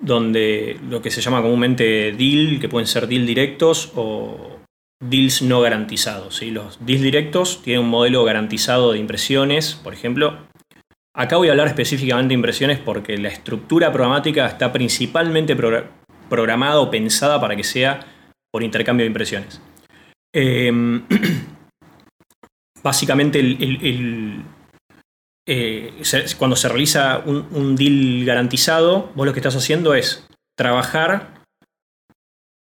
donde 0.00 0.78
lo 0.88 1.02
que 1.02 1.10
se 1.10 1.20
llama 1.20 1.42
comúnmente 1.42 2.12
deal, 2.12 2.58
que 2.58 2.68
pueden 2.68 2.86
ser 2.86 3.06
deal 3.06 3.26
directos 3.26 3.92
o 3.94 4.58
deals 5.00 5.42
no 5.42 5.60
garantizados. 5.60 6.42
Los 6.42 6.84
deals 6.84 7.02
directos 7.02 7.62
tienen 7.62 7.84
un 7.84 7.90
modelo 7.90 8.24
garantizado 8.24 8.92
de 8.92 8.98
impresiones, 8.98 9.74
por 9.74 9.92
ejemplo. 9.92 10.48
Acá 11.14 11.36
voy 11.36 11.48
a 11.48 11.50
hablar 11.50 11.66
específicamente 11.66 12.28
de 12.28 12.34
impresiones 12.34 12.78
porque 12.78 13.18
la 13.18 13.28
estructura 13.28 13.92
programática 13.92 14.46
está 14.46 14.72
principalmente 14.72 15.56
programada 16.28 16.80
o 16.80 16.90
pensada 16.90 17.40
para 17.40 17.56
que 17.56 17.64
sea 17.64 18.00
por 18.52 18.62
intercambio 18.62 19.04
de 19.04 19.08
impresiones. 19.08 19.60
Em, 20.32 21.02
básicamente 22.82 23.40
el, 23.40 24.44
eh, 25.46 26.02
cuando 26.38 26.56
se 26.56 26.68
realiza 26.68 27.22
un, 27.24 27.76
deal 27.76 28.24
garantizado, 28.24 29.10
vos 29.14 29.26
lo 29.26 29.32
que 29.32 29.40
estás 29.40 29.56
haciendo 29.56 29.94
es 29.94 30.26
trabajar 30.56 31.40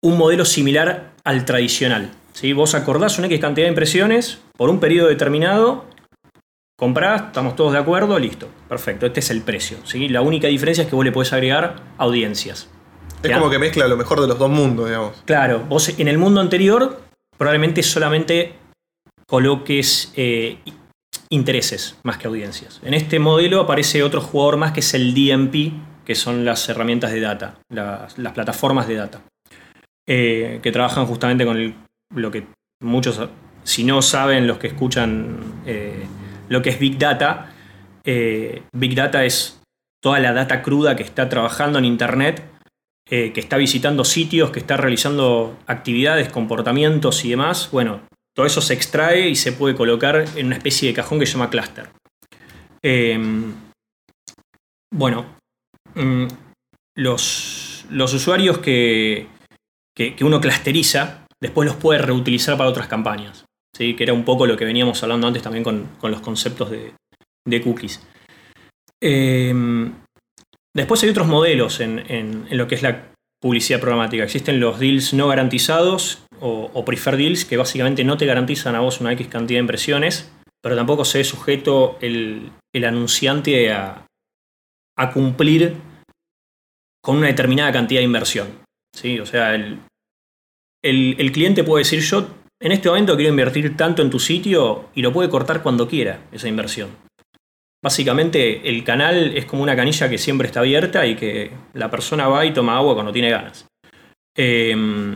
un 0.02 0.18
modelo 0.18 0.46
similar 0.46 1.14
al 1.24 1.46
tradicional. 1.46 2.12
¿sí? 2.34 2.54
Vos 2.54 2.76
acordás 2.76 3.18
una 3.18 3.28
X 3.28 3.40
cantidad 3.40 3.66
de 3.66 3.70
impresiones 3.70 4.40
por 4.58 4.70
un 4.70 4.80
periodo 4.80 5.08
determinado, 5.08 5.86
comprás, 6.78 7.28
estamos 7.28 7.56
todos 7.56 7.74
de 7.74 7.80
acuerdo, 7.80 8.20
listo, 8.20 8.50
perfecto, 8.68 9.06
este 9.06 9.22
es 9.22 9.30
el 9.30 9.42
precio. 9.42 9.78
¿sí? 9.86 10.10
La 10.10 10.22
única 10.22 10.48
diferencia 10.48 10.84
es 10.84 10.90
que 10.90 10.96
vos 10.96 11.06
le 11.06 11.12
podés 11.12 11.32
agregar 11.32 11.76
audiencias. 11.98 12.70
Es 13.22 13.32
como 13.32 13.50
que 13.50 13.58
mezcla 13.58 13.88
lo 13.88 13.96
mejor 13.96 14.20
de 14.20 14.28
los 14.28 14.38
dos 14.38 14.50
mundos, 14.50 14.88
digamos. 14.88 15.24
Claro, 15.24 15.62
vos 15.70 15.98
en 15.98 16.10
el 16.10 16.18
mundo 16.18 16.42
anterior 16.42 17.02
probablemente 17.38 17.82
solamente 17.84 18.56
coloques 19.34 20.14
eh, 20.16 20.60
intereses 21.32 21.98
más 22.04 22.20
que 22.20 22.28
audiencias. 22.28 22.80
En 22.84 22.94
este 22.94 23.18
modelo 23.18 23.62
aparece 23.62 24.04
otro 24.04 24.22
jugador 24.22 24.58
más 24.58 24.74
que 24.74 24.82
es 24.82 24.94
el 24.94 25.16
DMP, 25.16 25.74
que 26.06 26.14
son 26.14 26.46
las 26.46 26.70
herramientas 26.70 27.12
de 27.12 27.20
data, 27.20 27.56
las, 27.68 28.14
plataformas 28.36 28.88
de 28.88 28.94
data, 28.94 29.22
eh, 30.08 30.60
que 30.62 30.72
trabajan 30.72 31.08
justamente 31.08 31.46
con 31.46 31.74
lo 32.14 32.30
que 32.30 32.46
muchos, 32.84 33.28
si 33.64 33.84
no 33.84 34.04
saben 34.04 34.46
los 34.46 34.60
que 34.60 34.68
escuchan 34.68 35.64
eh, 35.66 36.06
lo 36.48 36.62
que 36.62 36.70
es 36.70 36.78
Big 36.78 37.00
Data, 37.00 37.56
Big 38.06 38.94
Data 38.94 39.26
es 39.26 39.60
toda 40.00 40.20
la 40.20 40.34
data 40.34 40.62
cruda 40.62 40.96
que 40.96 41.02
está 41.02 41.28
trabajando 41.28 41.80
en 41.80 41.86
Internet, 41.86 42.44
que 43.10 43.34
está 43.34 43.58
visitando 43.58 44.06
sitios, 44.06 44.52
que 44.52 44.60
está 44.60 44.78
realizando 44.78 45.58
actividades, 45.66 46.30
comportamientos 46.30 47.26
y 47.26 47.32
demás. 47.32 47.70
Bueno, 47.72 48.02
todo 48.36 48.46
eso 48.46 48.62
se 48.62 48.74
extrae 48.74 49.30
y 49.30 49.36
se 49.36 49.52
puede 49.52 49.76
colocar 49.76 50.26
en 50.36 50.48
una 50.48 50.58
especie 50.58 50.90
de 50.90 50.96
cajón 50.96 51.20
que 51.20 51.26
se 51.26 51.34
llama 51.34 51.50
cluster. 51.50 51.90
Em, 52.82 53.54
bueno, 54.92 55.38
mm, 55.96 56.28
los, 56.96 57.86
usuarios 57.92 58.58
que, 58.58 59.28
uno 60.22 60.42
clusteriza, 60.42 61.26
después 61.42 61.68
los 61.68 61.78
puede 61.78 62.02
reutilizar 62.02 62.58
para 62.58 62.70
otras 62.70 62.88
campañas. 62.88 63.46
¿sí? 63.76 63.96
Que 63.96 64.04
era 64.04 64.14
un 64.14 64.26
poco 64.26 64.48
lo 64.48 64.58
que 64.58 64.66
veníamos 64.66 65.02
hablando 65.04 65.28
antes 65.28 65.44
también 65.44 65.64
con, 65.64 65.90
los 66.02 66.22
conceptos 66.22 66.72
de, 66.72 67.62
cookies. 67.62 68.06
Em, 69.02 69.94
después 70.76 71.04
hay 71.04 71.10
otros 71.10 71.28
modelos 71.28 71.80
en, 71.80 72.48
lo 72.50 72.68
que 72.68 72.76
es 72.76 72.82
la 72.82 73.12
publicidad 73.42 73.80
programática. 73.80 74.24
Existen 74.24 74.60
los 74.60 74.80
deals 74.80 75.14
no 75.14 75.28
garantizados 75.28 76.23
o, 76.46 76.84
prefer 76.84 77.16
deals 77.16 77.46
que 77.46 77.56
básicamente 77.56 78.04
no 78.04 78.18
te 78.18 78.26
garantizan 78.26 78.76
a 78.76 78.82
vos 78.82 79.00
una 79.00 79.14
X 79.14 79.28
cantidad 79.28 79.58
de 79.58 79.62
impresiones, 79.62 80.30
pero 80.62 80.76
tampoco 80.76 81.06
se 81.06 81.20
ve 81.20 81.24
sujeto 81.24 81.98
el, 82.02 82.52
anunciante 82.74 83.72
a, 83.72 84.06
cumplir 85.14 85.76
con 87.02 87.18
una 87.18 87.28
determinada 87.28 87.72
cantidad 87.72 88.02
de 88.02 88.06
inversión. 88.06 88.48
¿sí? 88.94 89.20
O 89.20 89.26
sea, 89.26 89.56
el, 89.56 89.80
el, 90.84 91.32
cliente 91.32 91.64
puede 91.64 91.84
decir 91.84 92.02
yo 92.02 92.28
en 92.62 92.72
este 92.74 92.90
momento 92.90 93.16
quiero 93.16 93.32
invertir 93.32 93.76
tanto 93.78 94.02
en 94.02 94.10
tu 94.10 94.20
sitio 94.20 94.90
y 94.94 95.02
lo 95.02 95.14
puede 95.14 95.30
cortar 95.30 95.64
cuando 95.64 95.88
quiera 95.88 96.28
esa 96.32 96.50
inversión. 96.50 96.90
Básicamente 97.82 98.70
el 98.70 98.84
canal 98.84 99.36
es 99.36 99.46
como 99.46 99.64
una 99.64 99.76
canilla 99.76 100.10
que 100.10 100.18
siempre 100.18 100.48
está 100.48 100.60
abierta 100.60 101.06
y 101.06 101.16
que 101.16 101.52
la 101.74 101.90
persona 101.90 102.28
va 102.28 102.46
y 102.46 102.54
toma 102.54 102.78
agua 102.78 102.94
cuando 102.94 103.12
tiene 103.12 103.30
ganas. 103.30 103.66
Eh, 104.38 105.16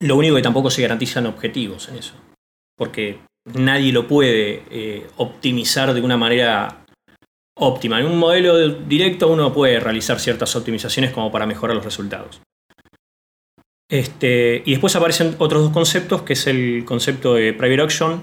lo 0.00 0.16
único 0.16 0.36
que 0.36 0.42
tampoco 0.42 0.70
se 0.70 0.82
garantizan 0.82 1.26
objetivos 1.26 1.88
en 1.88 1.96
eso, 1.96 2.14
porque 2.76 3.18
nadie 3.54 3.92
lo 3.92 4.06
puede 4.06 4.62
eh, 4.70 5.06
optimizar 5.16 5.92
de 5.94 6.00
una 6.00 6.16
manera 6.16 6.84
óptima. 7.56 8.00
En 8.00 8.06
un 8.06 8.18
modelo 8.18 8.68
directo 8.68 9.28
uno 9.28 9.52
puede 9.52 9.78
realizar 9.80 10.18
ciertas 10.18 10.56
optimizaciones 10.56 11.12
como 11.12 11.30
para 11.30 11.46
mejorar 11.46 11.76
los 11.76 11.84
resultados. 11.84 12.40
Este, 13.90 14.62
y 14.64 14.70
después 14.70 14.94
aparecen 14.94 15.34
otros 15.38 15.64
dos 15.64 15.72
conceptos, 15.72 16.22
que 16.22 16.34
es 16.34 16.46
el 16.46 16.84
concepto 16.84 17.34
de 17.34 17.52
private 17.52 17.82
auction 17.82 18.22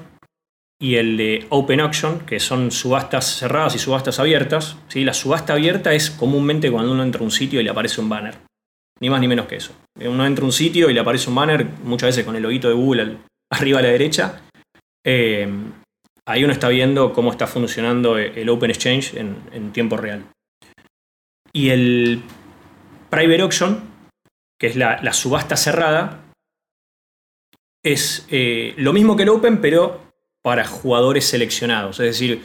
y 0.79 0.95
el 0.95 1.17
de 1.17 1.45
open 1.49 1.81
auction, 1.81 2.19
que 2.19 2.39
son 2.39 2.71
subastas 2.71 3.37
cerradas 3.37 3.75
y 3.75 3.79
subastas 3.79 4.19
abiertas. 4.19 4.77
¿sí? 4.87 5.03
La 5.03 5.13
subasta 5.13 5.53
abierta 5.53 5.93
es 5.93 6.09
comúnmente 6.09 6.71
cuando 6.71 6.93
uno 6.93 7.03
entra 7.03 7.21
a 7.21 7.25
un 7.25 7.31
sitio 7.31 7.59
y 7.59 7.63
le 7.63 7.69
aparece 7.69 7.99
un 7.99 8.09
banner. 8.09 8.46
Ni 8.99 9.09
más 9.09 9.21
ni 9.21 9.27
menos 9.27 9.47
que 9.47 9.57
eso. 9.57 9.73
Uno 9.99 10.25
entra 10.25 10.43
a 10.43 10.45
un 10.45 10.51
sitio 10.51 10.89
y 10.89 10.93
le 10.93 10.99
aparece 10.99 11.29
un 11.29 11.35
banner, 11.35 11.65
muchas 11.83 12.09
veces 12.09 12.25
con 12.25 12.35
el 12.35 12.43
loguito 12.43 12.67
de 12.67 12.73
Google 12.73 13.17
arriba 13.51 13.79
a 13.79 13.83
la 13.83 13.89
derecha. 13.89 14.41
Eh, 15.05 15.47
ahí 16.25 16.43
uno 16.43 16.53
está 16.53 16.69
viendo 16.69 17.13
cómo 17.13 17.31
está 17.31 17.47
funcionando 17.47 18.17
el 18.17 18.49
Open 18.49 18.71
Exchange 18.71 19.15
en, 19.15 19.71
tiempo 19.71 19.97
real. 19.97 20.25
Y 21.53 21.69
el 21.69 22.21
Private 23.09 23.41
Auction, 23.41 23.81
que 24.59 24.67
es 24.67 24.75
la, 24.75 25.13
subasta 25.13 25.55
cerrada, 25.55 26.23
es 27.83 28.27
eh, 28.29 28.73
lo 28.77 28.91
mismo 28.91 29.15
que 29.15 29.23
el 29.23 29.29
Open, 29.29 29.61
pero 29.61 30.01
para 30.43 30.65
jugadores 30.65 31.25
seleccionados. 31.25 31.99
Es 31.99 32.07
decir, 32.07 32.41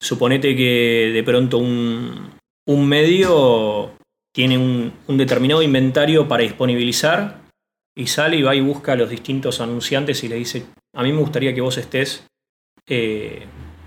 suponete 0.00 0.56
que 0.56 1.10
de 1.12 1.22
pronto 1.22 1.58
un 1.58 2.30
medio 2.66 3.92
tiene 4.34 4.58
un, 4.58 4.92
determinado 5.16 5.62
inventario 5.62 6.26
para 6.26 6.42
disponibilizar 6.42 7.40
y 7.96 8.08
sale 8.08 8.36
y 8.36 8.42
va 8.42 8.54
y 8.54 8.60
busca 8.60 8.92
a 8.92 8.96
los 8.96 9.08
distintos 9.08 9.60
anunciantes 9.60 10.24
y 10.24 10.28
le 10.28 10.34
dice, 10.34 10.66
a 10.92 11.02
mí 11.04 11.12
me 11.12 11.20
gustaría 11.20 11.54
que 11.54 11.60
vos 11.60 11.78
estés, 11.78 12.26
eh, 12.88 13.46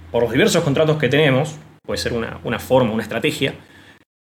por 0.10 0.24
los 0.24 0.32
diversos 0.32 0.64
contratos 0.64 0.98
que 0.98 1.10
tenemos, 1.10 1.58
puede 1.86 1.98
ser 1.98 2.14
una, 2.14 2.60
forma, 2.60 2.94
una 2.94 3.04
estrategia, 3.04 3.56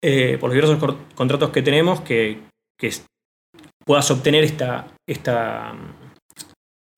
eh, 0.00 0.38
por 0.38 0.50
los 0.50 0.54
diversos 0.54 0.96
contratos 1.14 1.50
que 1.50 1.62
tenemos, 1.62 2.00
que, 2.02 2.38
puedas 3.84 4.10
obtener 4.10 4.44
esta, 4.44 4.88
esta, 5.08 5.74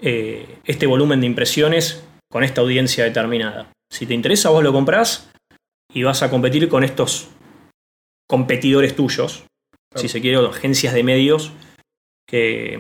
eh, 0.00 0.58
este 0.64 0.87
volumen 0.87 1.20
de 1.20 1.26
impresiones 1.26 2.04
con 2.30 2.44
esta 2.44 2.60
audiencia 2.60 3.04
determinada. 3.04 3.72
Si 3.90 4.04
te 4.06 4.14
interesa, 4.14 4.50
vos 4.50 4.62
lo 4.62 4.72
comprás 4.72 5.30
y 5.92 6.02
vas 6.02 6.22
a 6.22 6.30
competir 6.30 6.68
con 6.68 6.84
estos 6.84 7.28
competidores 8.28 8.96
tuyos, 8.96 9.44
si 9.94 10.08
se 10.08 10.20
quiere, 10.20 10.44
agencias 10.46 10.94
de 10.94 11.02
medios 11.02 11.52
que, 12.28 12.78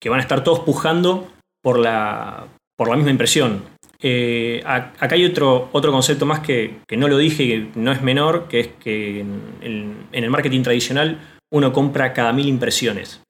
que, 0.00 0.08
van 0.08 0.20
a 0.20 0.22
estar 0.22 0.42
todos 0.42 0.60
pujando 0.60 1.30
por 1.62 1.78
la, 1.78 2.48
por 2.76 2.88
la 2.88 2.96
misma 2.96 3.10
impresión. 3.10 3.62
Eh, 4.02 4.62
acá 4.64 5.14
hay 5.14 5.24
otro, 5.24 5.68
otro 5.72 5.90
concepto 5.90 6.26
más 6.26 6.40
que, 6.40 6.80
no 6.96 7.08
lo 7.08 7.18
dije 7.18 7.42
y 7.42 7.48
que 7.48 7.80
no 7.80 7.92
es 7.92 8.02
menor, 8.02 8.48
que 8.48 8.60
es 8.60 8.68
que 8.68 9.20
en, 9.20 10.08
el 10.12 10.30
marketing 10.30 10.62
tradicional 10.62 11.38
uno 11.50 11.72
compra 11.72 12.12
cada 12.12 12.32
mil 12.32 12.46
impresiones. 12.46 13.22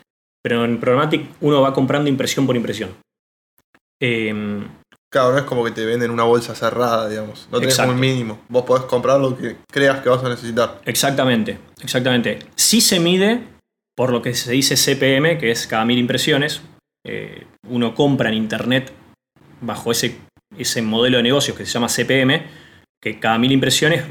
Pero 0.43 0.65
en 0.65 0.79
Programmatic 0.79 1.29
uno 1.41 1.61
va 1.61 1.73
comprando 1.73 2.09
impresión 2.09 2.47
por 2.47 2.57
impresión. 2.57 2.95
Em, 4.01 4.69
claro, 5.11 5.33
no 5.33 5.39
es 5.39 5.45
como 5.45 5.65
que 5.65 5.71
te 5.71 5.85
venden 5.85 6.11
una 6.11 6.25
bolsa 6.25 6.55
cerrada, 6.55 7.09
digamos. 7.09 7.49
No 7.51 7.61
tenés 7.61 7.79
un 7.79 7.99
mínimo. 7.99 8.41
Vos 8.49 8.65
podés 8.65 8.85
comprar 8.85 9.21
lo 9.21 9.37
que 9.37 9.57
creas 9.71 10.03
que 10.03 10.09
vas 10.09 10.23
a 10.25 10.29
necesitar. 10.29 10.81
Exactamente, 10.85 11.59
exactamente. 11.81 12.39
Si 12.55 12.81
se 12.81 13.01
mide 13.01 13.57
por 13.97 14.13
lo 14.13 14.23
que 14.23 14.35
se 14.35 14.53
dice 14.53 14.77
CPM, 14.77 15.39
que 15.39 15.51
es 15.51 15.67
cada 15.67 15.85
mil 15.85 15.99
impresiones. 15.99 16.61
Eh, 17.05 17.47
uno 17.69 17.95
compra 17.95 18.29
en 18.29 18.35
internet 18.35 18.93
bajo 19.61 19.91
ese, 19.91 20.19
ese 20.57 20.83
modelo 20.83 21.17
de 21.17 21.23
negocios 21.23 21.57
que 21.57 21.65
se 21.65 21.73
llama 21.73 21.89
CPM, 21.89 22.47
que 23.01 23.19
cada 23.19 23.39
mil 23.39 23.53
impresiones, 23.53 24.05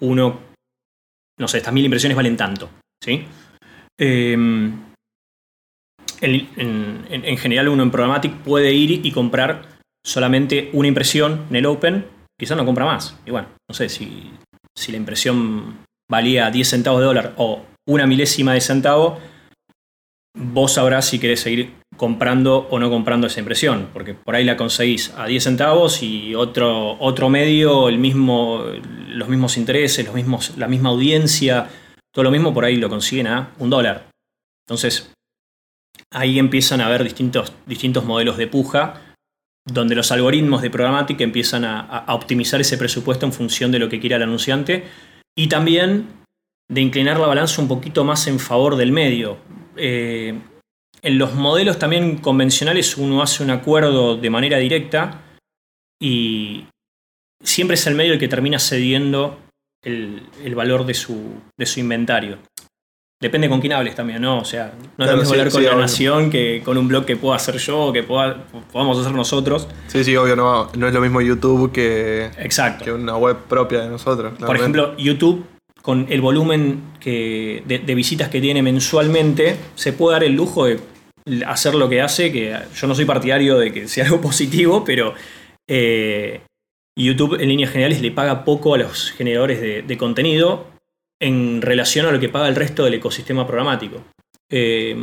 uno, 0.00 0.40
no 1.38 1.48
sé, 1.48 1.58
estas 1.58 1.74
mil 1.74 1.84
impresiones 1.84 2.16
valen 2.16 2.36
tanto. 2.36 2.70
¿sí? 3.02 3.26
Em, 3.98 4.78
en, 6.20 7.38
general 7.38 7.68
uno 7.68 7.82
en 7.82 7.90
Programmatic 7.90 8.34
puede 8.42 8.72
ir 8.72 9.04
y 9.04 9.10
comprar 9.10 9.79
solamente 10.04 10.70
una 10.72 10.88
impresión 10.88 11.46
en 11.50 11.56
el 11.56 11.66
Open, 11.66 12.06
quizás 12.38 12.56
no 12.56 12.64
compra 12.64 12.84
más. 12.84 13.16
Y 13.26 13.30
bueno, 13.30 13.48
no 13.68 13.74
sé, 13.74 13.88
si, 13.88 14.30
si 14.76 14.92
la 14.92 14.98
impresión 14.98 15.84
valía 16.10 16.50
10 16.50 16.68
centavos 16.68 17.00
de 17.00 17.06
dólar 17.06 17.34
o 17.36 17.64
una 17.86 18.06
milésima 18.06 18.54
de 18.54 18.60
centavo, 18.60 19.18
vos 20.36 20.72
sabrás 20.74 21.06
si 21.06 21.18
querés 21.18 21.40
seguir 21.40 21.74
comprando 21.96 22.68
o 22.70 22.78
no 22.78 22.88
comprando 22.88 23.26
esa 23.26 23.40
impresión, 23.40 23.90
porque 23.92 24.14
por 24.14 24.34
ahí 24.34 24.44
la 24.44 24.56
conseguís 24.56 25.12
a 25.16 25.26
10 25.26 25.44
centavos 25.44 26.02
y 26.02 26.34
otro, 26.34 26.96
otro 26.98 27.28
medio, 27.28 27.88
el 27.88 27.98
mismo, 27.98 28.64
los 29.08 29.28
mismos 29.28 29.56
intereses, 29.56 30.06
los 30.06 30.14
mismos, 30.14 30.56
la 30.56 30.68
misma 30.68 30.90
audiencia, 30.90 31.68
todo 32.12 32.24
lo 32.24 32.30
mismo 32.30 32.54
por 32.54 32.64
ahí 32.64 32.76
lo 32.76 32.88
consiguen 32.88 33.26
a 33.26 33.52
un 33.58 33.70
dólar. 33.70 34.08
Entonces, 34.66 35.12
ahí 36.12 36.38
empiezan 36.38 36.80
a 36.80 36.86
haber 36.86 37.04
distintos, 37.04 37.52
distintos 37.66 38.04
modelos 38.04 38.36
de 38.36 38.46
puja, 38.46 39.09
donde 39.66 39.94
los 39.94 40.10
algoritmos 40.12 40.62
de 40.62 40.70
programática 40.70 41.24
empiezan 41.24 41.64
a, 41.64 42.04
optimizar 42.08 42.60
ese 42.60 42.78
presupuesto 42.78 43.26
en 43.26 43.32
función 43.32 43.70
de 43.70 43.78
lo 43.78 43.88
que 43.88 44.00
quiera 44.00 44.16
el 44.16 44.22
anunciante 44.22 44.84
y 45.36 45.48
también 45.48 46.08
de 46.68 46.80
inclinar 46.80 47.18
la 47.18 47.26
balanza 47.26 47.60
un 47.60 47.68
poquito 47.68 48.04
más 48.04 48.26
en 48.26 48.38
favor 48.38 48.76
del 48.76 48.92
medio. 48.92 49.38
Eh, 49.76 50.38
en 51.02 51.18
los 51.18 51.34
modelos 51.34 51.78
también 51.78 52.18
convencionales 52.18 52.96
uno 52.96 53.22
hace 53.22 53.42
un 53.42 53.50
acuerdo 53.50 54.16
de 54.16 54.30
manera 54.30 54.58
directa 54.58 55.22
y 56.00 56.66
siempre 57.42 57.74
es 57.74 57.86
el 57.86 57.94
medio 57.94 58.12
el 58.12 58.18
que 58.18 58.28
termina 58.28 58.58
cediendo 58.58 59.38
el, 59.82 60.54
valor 60.54 60.84
de 60.84 60.94
su, 60.94 61.40
inventario. 61.76 62.38
Depende 63.22 63.50
con 63.50 63.60
quién 63.60 63.74
hables 63.74 63.94
también, 63.94 64.22
¿no? 64.22 64.38
O 64.38 64.44
sea, 64.46 64.72
no 64.96 65.04
es 65.04 65.10
lo 65.10 65.16
mismo 65.18 65.32
hablar 65.32 65.50
con 65.50 65.62
la 65.62 65.74
nación 65.74 66.30
que 66.30 66.62
con 66.64 66.78
un 66.78 66.88
blog 66.88 67.04
que 67.04 67.16
pueda 67.16 67.36
hacer 67.36 67.58
yo 67.58 67.78
o 67.78 67.92
que 67.92 68.02
podamos 68.02 68.98
hacer 68.98 69.12
nosotros. 69.12 69.68
Sí, 69.88 70.04
sí, 70.04 70.16
obvio, 70.16 70.36
no, 70.36 70.70
no 70.74 70.88
es 70.88 70.94
lo 70.94 71.02
mismo 71.02 71.20
YouTube 71.20 71.70
que, 71.70 72.30
Exacto. 72.38 72.86
que 72.86 72.92
una 72.92 73.18
web 73.18 73.36
propia 73.46 73.82
de 73.82 73.90
nosotros. 73.90 74.38
Por 74.38 74.56
ejemplo, 74.56 74.96
YouTube 74.96 75.44
con 75.82 76.06
el 76.08 76.22
volumen 76.22 76.80
que, 76.98 77.62
de, 77.66 77.94
visitas 77.94 78.28
que 78.28 78.40
tiene 78.40 78.62
mensualmente, 78.62 79.56
se 79.74 79.92
puede 79.92 80.14
dar 80.14 80.24
el 80.24 80.32
lujo 80.32 80.64
de 80.66 80.80
hacer 81.46 81.74
lo 81.74 81.88
que 81.88 82.00
hace, 82.00 82.32
que 82.32 82.56
yo 82.74 82.86
no 82.86 82.94
soy 82.94 83.04
partidario 83.04 83.58
de 83.58 83.70
que 83.70 83.88
sea 83.88 84.04
algo 84.06 84.22
positivo, 84.22 84.82
pero 84.84 85.14
eh, 85.68 86.40
YouTube 86.98 87.40
en 87.40 87.48
líneas 87.48 87.70
generales 87.70 88.00
le 88.00 88.10
paga 88.12 88.44
poco 88.44 88.74
a 88.74 88.78
los 88.78 89.10
generadores 89.10 89.60
de, 89.60 89.98
contenido 89.98 90.66
en 91.20 91.60
relación 91.62 92.06
a 92.06 92.12
lo 92.12 92.18
que 92.18 92.28
paga 92.28 92.48
el 92.48 92.56
resto 92.56 92.84
del 92.84 92.94
ecosistema 92.94 93.46
programático. 93.46 94.02
Eh, 94.50 94.96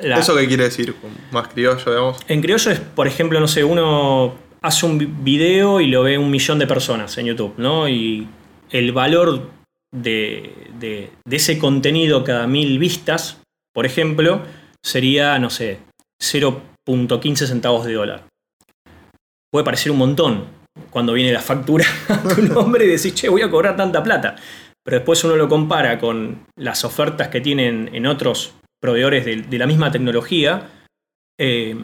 ¿Eso 0.00 0.36
qué 0.36 0.46
quiere 0.46 0.64
decir? 0.64 0.94
Más 1.30 1.48
criollo, 1.48 1.84
digamos. 1.84 2.18
En 2.26 2.40
criollo 2.40 2.70
es, 2.70 2.80
por 2.80 3.06
ejemplo, 3.06 3.38
no 3.38 3.48
sé, 3.48 3.64
uno 3.64 4.34
hace 4.62 4.86
un 4.86 5.22
video 5.22 5.80
y 5.80 5.86
lo 5.88 6.02
ve 6.02 6.18
un 6.18 6.30
millón 6.30 6.58
de 6.58 6.66
personas 6.66 7.16
en 7.18 7.26
YouTube, 7.26 7.54
¿no? 7.58 7.88
Y 7.88 8.26
el 8.70 8.92
valor 8.92 9.50
de, 9.94 11.10
ese 11.30 11.58
contenido 11.58 12.24
cada 12.24 12.46
mil 12.46 12.78
vistas, 12.78 13.40
por 13.72 13.86
ejemplo, 13.86 14.42
sería, 14.82 15.38
no 15.38 15.50
sé, 15.50 15.78
0.15 16.20 17.46
centavos 17.46 17.84
de 17.84 17.92
dólar. 17.92 18.24
Puede 19.52 19.64
parecer 19.64 19.92
un 19.92 19.98
montón 19.98 20.46
cuando 20.90 21.12
viene 21.12 21.32
la 21.32 21.40
factura 21.40 21.84
a 22.08 22.22
tu 22.34 22.42
nombre 22.42 22.86
y 22.86 22.88
decís, 22.88 23.14
che, 23.14 23.28
voy 23.28 23.42
a 23.42 23.50
cobrar 23.50 23.76
tanta 23.76 24.02
plata. 24.02 24.36
Pero 24.84 24.98
después 24.98 25.24
uno 25.24 25.36
lo 25.36 25.48
compara 25.48 25.98
con 25.98 26.46
las 26.56 26.84
ofertas 26.84 27.28
que 27.28 27.40
tienen 27.40 27.90
en 27.94 28.06
otros 28.06 28.54
proveedores 28.80 29.24
de, 29.24 29.58
la 29.58 29.66
misma 29.66 29.90
tecnología 29.90 30.86
eh, 31.40 31.74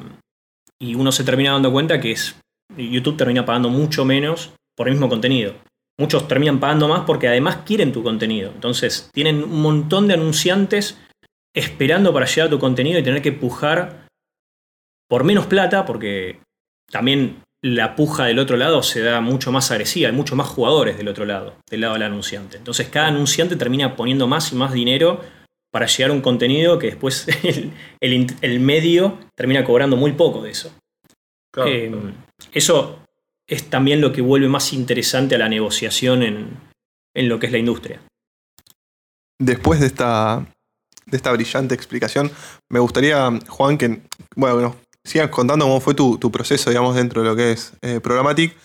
y 0.78 0.94
uno 0.94 1.10
se 1.10 1.24
termina 1.24 1.52
dando 1.52 1.72
cuenta 1.72 2.00
que 2.00 2.12
es, 2.12 2.38
YouTube 2.76 3.16
termina 3.16 3.44
pagando 3.46 3.70
mucho 3.70 4.04
menos 4.04 4.52
por 4.76 4.86
el 4.86 4.94
mismo 4.94 5.08
contenido 5.08 5.54
muchos 6.00 6.26
terminan 6.26 6.58
pagando 6.58 6.88
más 6.88 7.02
porque 7.04 7.28
además 7.28 7.58
quieren 7.66 7.92
tu 7.92 8.02
contenido. 8.02 8.50
Entonces, 8.54 9.10
tienen 9.12 9.44
un 9.44 9.60
montón 9.60 10.08
de 10.08 10.14
anunciantes 10.14 10.98
esperando 11.54 12.12
para 12.12 12.24
llegar 12.24 12.46
a 12.46 12.50
tu 12.50 12.58
contenido 12.58 12.98
y 12.98 13.02
tener 13.02 13.20
que 13.20 13.32
pujar 13.32 14.06
por 15.08 15.24
menos 15.24 15.46
plata, 15.46 15.84
porque 15.84 16.40
también 16.90 17.42
la 17.62 17.94
puja 17.94 18.24
del 18.24 18.38
otro 18.38 18.56
lado 18.56 18.82
se 18.82 19.00
da 19.00 19.20
mucho 19.20 19.52
más 19.52 19.70
agresiva, 19.70 20.08
hay 20.08 20.14
muchos 20.14 20.36
más 20.36 20.48
jugadores 20.48 20.96
del 20.96 21.08
otro 21.08 21.26
lado, 21.26 21.56
del 21.68 21.82
lado 21.82 21.94
del 21.94 22.04
anunciante. 22.04 22.56
Entonces, 22.56 22.88
cada 22.88 23.08
anunciante 23.08 23.56
termina 23.56 23.96
poniendo 23.96 24.26
más 24.26 24.52
y 24.52 24.56
más 24.56 24.72
dinero 24.72 25.20
para 25.70 25.86
llegar 25.86 26.10
a 26.10 26.14
un 26.14 26.22
contenido 26.22 26.78
que 26.78 26.88
después 26.88 27.26
el, 28.00 28.60
medio 28.60 29.18
termina 29.34 29.64
cobrando 29.64 29.96
muy 29.96 30.12
poco 30.12 30.42
de 30.42 30.50
eso. 30.50 30.72
Eh, 31.66 31.92
eso 32.52 33.00
es 33.46 33.68
también 33.68 34.00
lo 34.00 34.12
que 34.12 34.22
vuelve 34.22 34.48
más 34.48 34.72
interesante 34.72 35.34
a 35.34 35.38
la 35.38 35.48
negociación 35.48 36.22
en, 36.22 37.28
lo 37.28 37.38
que 37.38 37.46
es 37.46 37.52
la 37.52 37.58
industria. 37.58 38.00
Después 39.38 39.80
de 39.80 39.86
esta, 39.86 40.46
de 41.06 41.16
esta 41.16 41.32
brillante 41.32 41.74
explicación, 41.74 42.30
me 42.70 42.78
gustaría, 42.78 43.30
Juan, 43.48 43.76
que 43.76 44.02
bueno, 44.36 44.76
sigas 45.04 45.30
contando 45.30 45.64
cómo 45.64 45.80
fue 45.80 45.94
tu, 45.94 46.18
proceso, 46.30 46.70
digamos, 46.70 46.94
dentro 46.94 47.22
de 47.22 47.28
lo 47.28 47.36
que 47.36 47.52
es 47.52 47.72
eh, 47.82 48.00
Programmatic. 48.00 48.56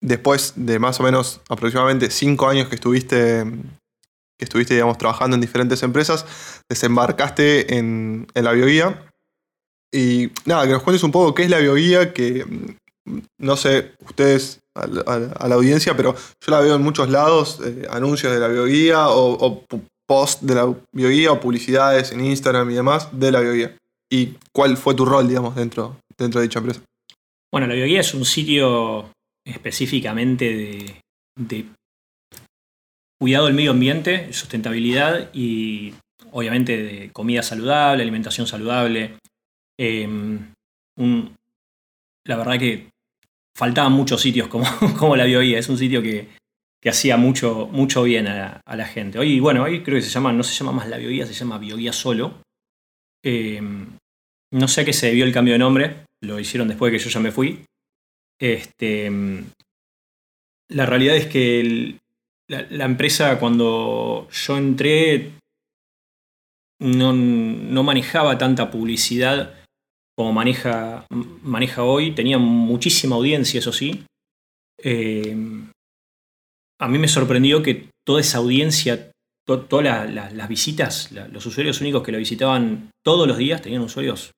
Después 0.00 0.52
de 0.56 0.78
más 0.78 1.00
o 1.00 1.02
menos 1.02 1.40
aproximadamente 1.48 2.10
cinco 2.10 2.48
años 2.48 2.68
que 2.68 2.74
estuviste, 2.74 3.44
que 4.38 4.44
estuviste 4.44 4.74
digamos, 4.74 4.98
trabajando 4.98 5.34
en 5.34 5.40
diferentes 5.40 5.82
empresas, 5.82 6.26
desembarcaste 6.68 7.76
en, 7.76 8.26
la 8.34 8.52
bioguía. 8.52 9.10
Y 9.92 10.30
nada, 10.44 10.66
que 10.66 10.72
nos 10.72 10.82
cuentes 10.82 11.02
un 11.04 11.12
poco 11.12 11.34
qué 11.34 11.44
es 11.44 11.50
la 11.50 11.58
bioguía, 11.58 12.12
que 12.12 12.44
no 13.38 13.56
sé, 13.56 13.92
ustedes 14.00 14.60
a 14.74 14.86
la, 14.86 15.54
audiencia, 15.54 15.96
pero 15.96 16.14
yo 16.14 16.50
la 16.50 16.60
veo 16.60 16.74
en 16.74 16.82
muchos 16.82 17.08
lados, 17.08 17.60
eh, 17.64 17.86
anuncios 17.90 18.32
de 18.32 18.40
la 18.40 18.48
bioguía 18.48 19.08
o, 19.08 19.64
post 20.06 20.42
de 20.42 20.54
la 20.54 20.74
bioguía 20.92 21.32
o 21.32 21.40
publicidades 21.40 22.12
en 22.12 22.22
Instagram 22.22 22.70
y 22.70 22.74
demás 22.74 23.08
de 23.12 23.32
la 23.32 23.40
bioguía. 23.40 23.74
¿Y 24.14 24.38
cuál 24.52 24.76
fue 24.76 24.94
tu 24.94 25.04
rol, 25.04 25.26
digamos, 25.26 25.56
dentro, 25.56 25.96
dentro 26.16 26.40
de 26.40 26.46
dicha 26.46 26.60
empresa? 26.60 26.80
Bueno, 27.52 27.66
la 27.66 27.74
bioguía 27.74 27.98
es 27.98 28.14
un 28.14 28.24
sitio 28.24 29.10
específicamente 29.44 31.02
de, 31.36 31.66
cuidado 33.20 33.46
del 33.46 33.56
medio 33.56 33.72
ambiente, 33.72 34.32
sustentabilidad 34.32 35.30
y 35.34 35.94
obviamente 36.30 36.80
de 36.80 37.10
comida 37.10 37.42
saludable, 37.42 38.04
alimentación 38.04 38.46
saludable. 38.46 39.18
Em, 39.80 40.52
la 42.24 42.36
verdad 42.36 42.56
que 42.56 42.90
faltaban 43.58 43.94
muchos 43.94 44.20
sitios 44.20 44.46
como, 44.46 44.64
como 44.96 45.16
la 45.16 45.24
Bioguía. 45.24 45.58
Es 45.58 45.68
un 45.68 45.78
sitio 45.78 46.02
que, 46.02 46.28
hacía 46.88 47.16
mucho, 47.16 47.66
mucho 47.66 48.04
bien 48.04 48.28
a, 48.28 48.62
la 48.64 48.86
gente. 48.86 49.18
Hoy, 49.18 49.40
bueno, 49.40 49.64
hoy 49.64 49.82
creo 49.82 49.96
que 49.96 50.02
se 50.02 50.10
llama, 50.10 50.32
no 50.32 50.44
se 50.44 50.54
llama 50.54 50.70
más 50.70 50.88
la 50.88 50.98
Bioguía, 50.98 51.26
se 51.26 51.34
llama 51.34 51.58
Bioguía 51.58 51.92
solo. 51.92 52.42
Em, 53.24 53.96
no 54.54 54.68
sé 54.68 54.82
a 54.82 54.84
qué 54.84 54.92
se 54.92 55.08
debió 55.08 55.24
el 55.24 55.32
cambio 55.32 55.54
de 55.54 55.58
nombre, 55.58 56.06
lo 56.22 56.38
hicieron 56.38 56.68
después 56.68 56.92
de 56.92 56.98
que 56.98 57.04
yo 57.04 57.10
ya 57.10 57.20
me 57.20 57.32
fui. 57.32 57.64
Este, 58.40 59.10
la 60.70 60.86
realidad 60.86 61.16
es 61.16 61.26
que 61.26 61.98
la, 62.48 62.84
empresa 62.84 63.40
cuando 63.40 64.28
yo 64.30 64.56
entré 64.56 65.32
no, 66.80 67.12
no 67.12 67.82
manejaba 67.82 68.38
tanta 68.38 68.70
publicidad 68.70 69.54
como 70.16 70.32
maneja, 70.32 71.04
maneja 71.42 71.82
hoy. 71.82 72.12
Tenía 72.12 72.38
muchísima 72.38 73.16
audiencia, 73.16 73.58
eso 73.58 73.72
sí. 73.72 74.06
Eh, 74.78 75.36
a 76.80 76.88
mí 76.88 76.98
me 76.98 77.08
sorprendió 77.08 77.60
que 77.60 77.88
toda 78.06 78.20
esa 78.20 78.38
audiencia, 78.38 79.10
todas 79.46 80.12
las 80.12 80.48
visitas, 80.48 81.10
los 81.10 81.44
usuarios 81.44 81.80
únicos 81.80 82.04
que 82.04 82.12
lo 82.12 82.18
visitaban 82.18 82.90
todos 83.04 83.26
los 83.26 83.36
días, 83.36 83.60
tenían 83.60 83.82
usuarios 83.82 84.33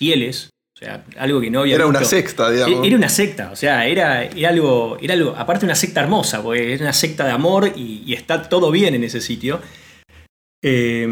fieles. 0.00 0.48
O 0.74 0.78
sea, 0.82 1.04
algo 1.18 1.40
que 1.42 1.50
no 1.50 1.60
había. 1.60 1.74
Era 1.74 1.86
una 1.86 2.02
secta, 2.02 2.50
digamos. 2.50 2.86
Era 2.86 2.96
una 2.96 3.10
secta, 3.10 3.50
o 3.52 3.56
sea, 3.56 3.86
era, 3.86 4.30
algo, 4.48 4.96
era 5.00 5.12
algo. 5.12 5.34
Aparte, 5.36 5.66
una 5.66 5.74
secta 5.74 6.00
hermosa, 6.00 6.42
porque 6.42 6.72
era 6.72 6.84
una 6.84 6.94
secta 6.94 7.26
de 7.26 7.32
amor 7.32 7.72
y, 7.76 8.12
está 8.14 8.48
todo 8.48 8.70
bien 8.70 8.94
en 8.94 9.04
ese 9.04 9.20
sitio. 9.20 9.60
Eh, 10.62 11.06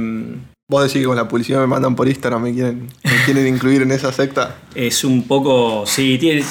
Vos 0.71 0.83
decís 0.83 1.01
que 1.01 1.07
con 1.07 1.17
la 1.17 1.27
publicidad 1.27 1.61
me 1.61 1.67
mandan 1.67 1.97
por 1.97 2.07
Instagram, 2.09 2.43
me 2.43 2.53
quieren, 2.53 2.89
me 3.03 3.25
quieren 3.25 3.47
incluir 3.47 3.81
en 3.81 3.91
esa 3.91 4.13
secta. 4.13 4.59
Es 4.75 5.03
un 5.03 5.27
poco. 5.27 5.87
Sí, 5.87 6.19
tiene. 6.19 6.45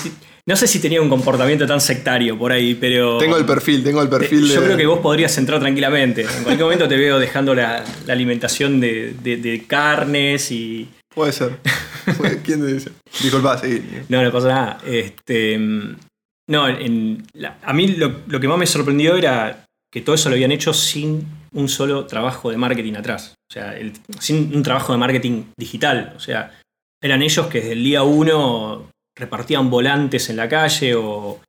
No 0.47 0.55
sé 0.55 0.65
si 0.65 0.79
tenía 0.79 1.01
un 1.01 1.09
comportamiento 1.09 1.67
tan 1.67 1.79
sectario 1.79 2.35
por 2.35 2.51
ahí, 2.51 2.73
pero. 2.73 3.19
Tengo 3.19 3.37
el 3.37 3.45
perfil, 3.45 3.83
tengo 3.83 4.01
el 4.01 4.09
perfil. 4.09 4.47
Yo 4.47 4.63
creo 4.63 4.75
que 4.75 4.87
vos 4.87 4.99
podrías 4.99 5.37
entrar 5.37 5.59
tranquilamente. 5.59 6.21
En 6.21 6.43
cualquier 6.43 6.63
momento 6.63 6.87
te 6.87 6.97
veo 6.97 7.19
dejando 7.19 7.53
la, 7.53 7.83
alimentación 8.07 8.79
de, 8.79 9.63
carnes 9.67 10.51
y. 10.51 10.87
Puede 11.17 11.31
ser. 11.31 11.57
¿Quién 12.43 12.59
te 12.61 12.73
dice? 12.75 12.91
Disculpa, 13.23 13.57
sí. 13.57 13.83
No, 14.07 14.21
no 14.21 14.31
pasa 14.31 14.47
nada. 14.49 14.77
Este, 14.85 15.57
no, 15.57 16.65
a 16.65 17.73
mí 17.73 17.87
lo, 17.87 18.39
que 18.39 18.47
más 18.47 18.59
me 18.59 18.67
sorprendió 18.67 19.15
era 19.15 19.65
que 19.91 20.01
todo 20.01 20.13
eso 20.13 20.29
lo 20.29 20.35
habían 20.35 20.51
hecho 20.51 20.75
sin 20.75 21.25
un 21.53 21.69
solo 21.69 22.05
trabajo 22.05 22.51
de 22.51 22.57
marketing 22.57 22.93
atrás. 22.93 23.33
O 23.49 23.51
sea, 23.51 23.75
sin 24.19 24.55
un 24.55 24.61
trabajo 24.61 24.93
de 24.93 24.99
marketing 24.99 25.45
digital. 25.57 26.13
O 26.15 26.19
sea, 26.19 26.55
eran 27.01 27.23
ellos 27.23 27.47
que 27.47 27.61
desde 27.61 27.73
el 27.73 27.83
día 27.83 28.03
uno 28.03 28.91
repartían 29.17 29.71
volantes 29.71 30.29
en 30.29 30.37
la 30.37 30.47
calle 30.47 30.93
o, 30.93 31.41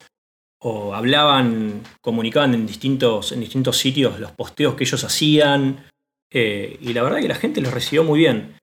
hablaban, 0.95 1.83
comunicaban 2.01 2.55
en 2.55 2.67
distintos, 2.67 3.33
en 3.33 3.41
distintos 3.41 3.77
sitios 3.77 4.19
los 4.19 4.33
posteos 4.33 4.77
que 4.77 4.85
ellos 4.85 5.05
hacían. 5.05 5.85
Eh, 6.33 6.79
y 6.81 6.95
la 6.95 7.03
verdad 7.03 7.21
que 7.21 7.29
la 7.29 7.35
gente 7.35 7.61
los 7.61 7.75
recibió 7.75 8.03
muy 8.03 8.21
bien. 8.21 8.58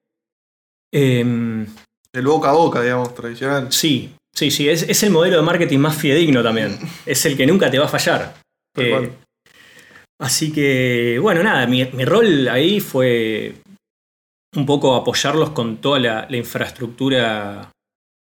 Em, 0.95 1.65
el 2.13 2.25
boca 2.25 2.49
a 2.49 2.53
boca, 2.53 2.81
digamos, 2.81 3.13
tradicional. 3.13 3.71
Sí, 3.71 4.15
sí, 4.33 4.49
sí, 4.49 4.69
es, 4.69 5.03
el 5.03 5.11
modelo 5.11 5.37
de 5.37 5.43
marketing 5.43 5.79
más 5.79 5.97
fidedigno 5.97 6.41
también. 6.41 6.77
es 7.05 7.25
el 7.25 7.35
que 7.35 7.45
nunca 7.45 7.69
te 7.69 7.79
va 7.79 7.85
a 7.85 7.89
fallar. 7.89 8.35
Eh, 8.77 9.11
así 10.19 10.51
que, 10.51 11.19
bueno, 11.21 11.43
nada, 11.43 11.67
mi, 11.67 11.83
rol 11.83 12.47
ahí 12.47 12.79
fue 12.79 13.55
un 14.55 14.65
poco 14.65 14.95
apoyarlos 14.95 15.49
con 15.49 15.77
toda 15.77 15.99
la 15.99 16.37
infraestructura 16.37 17.71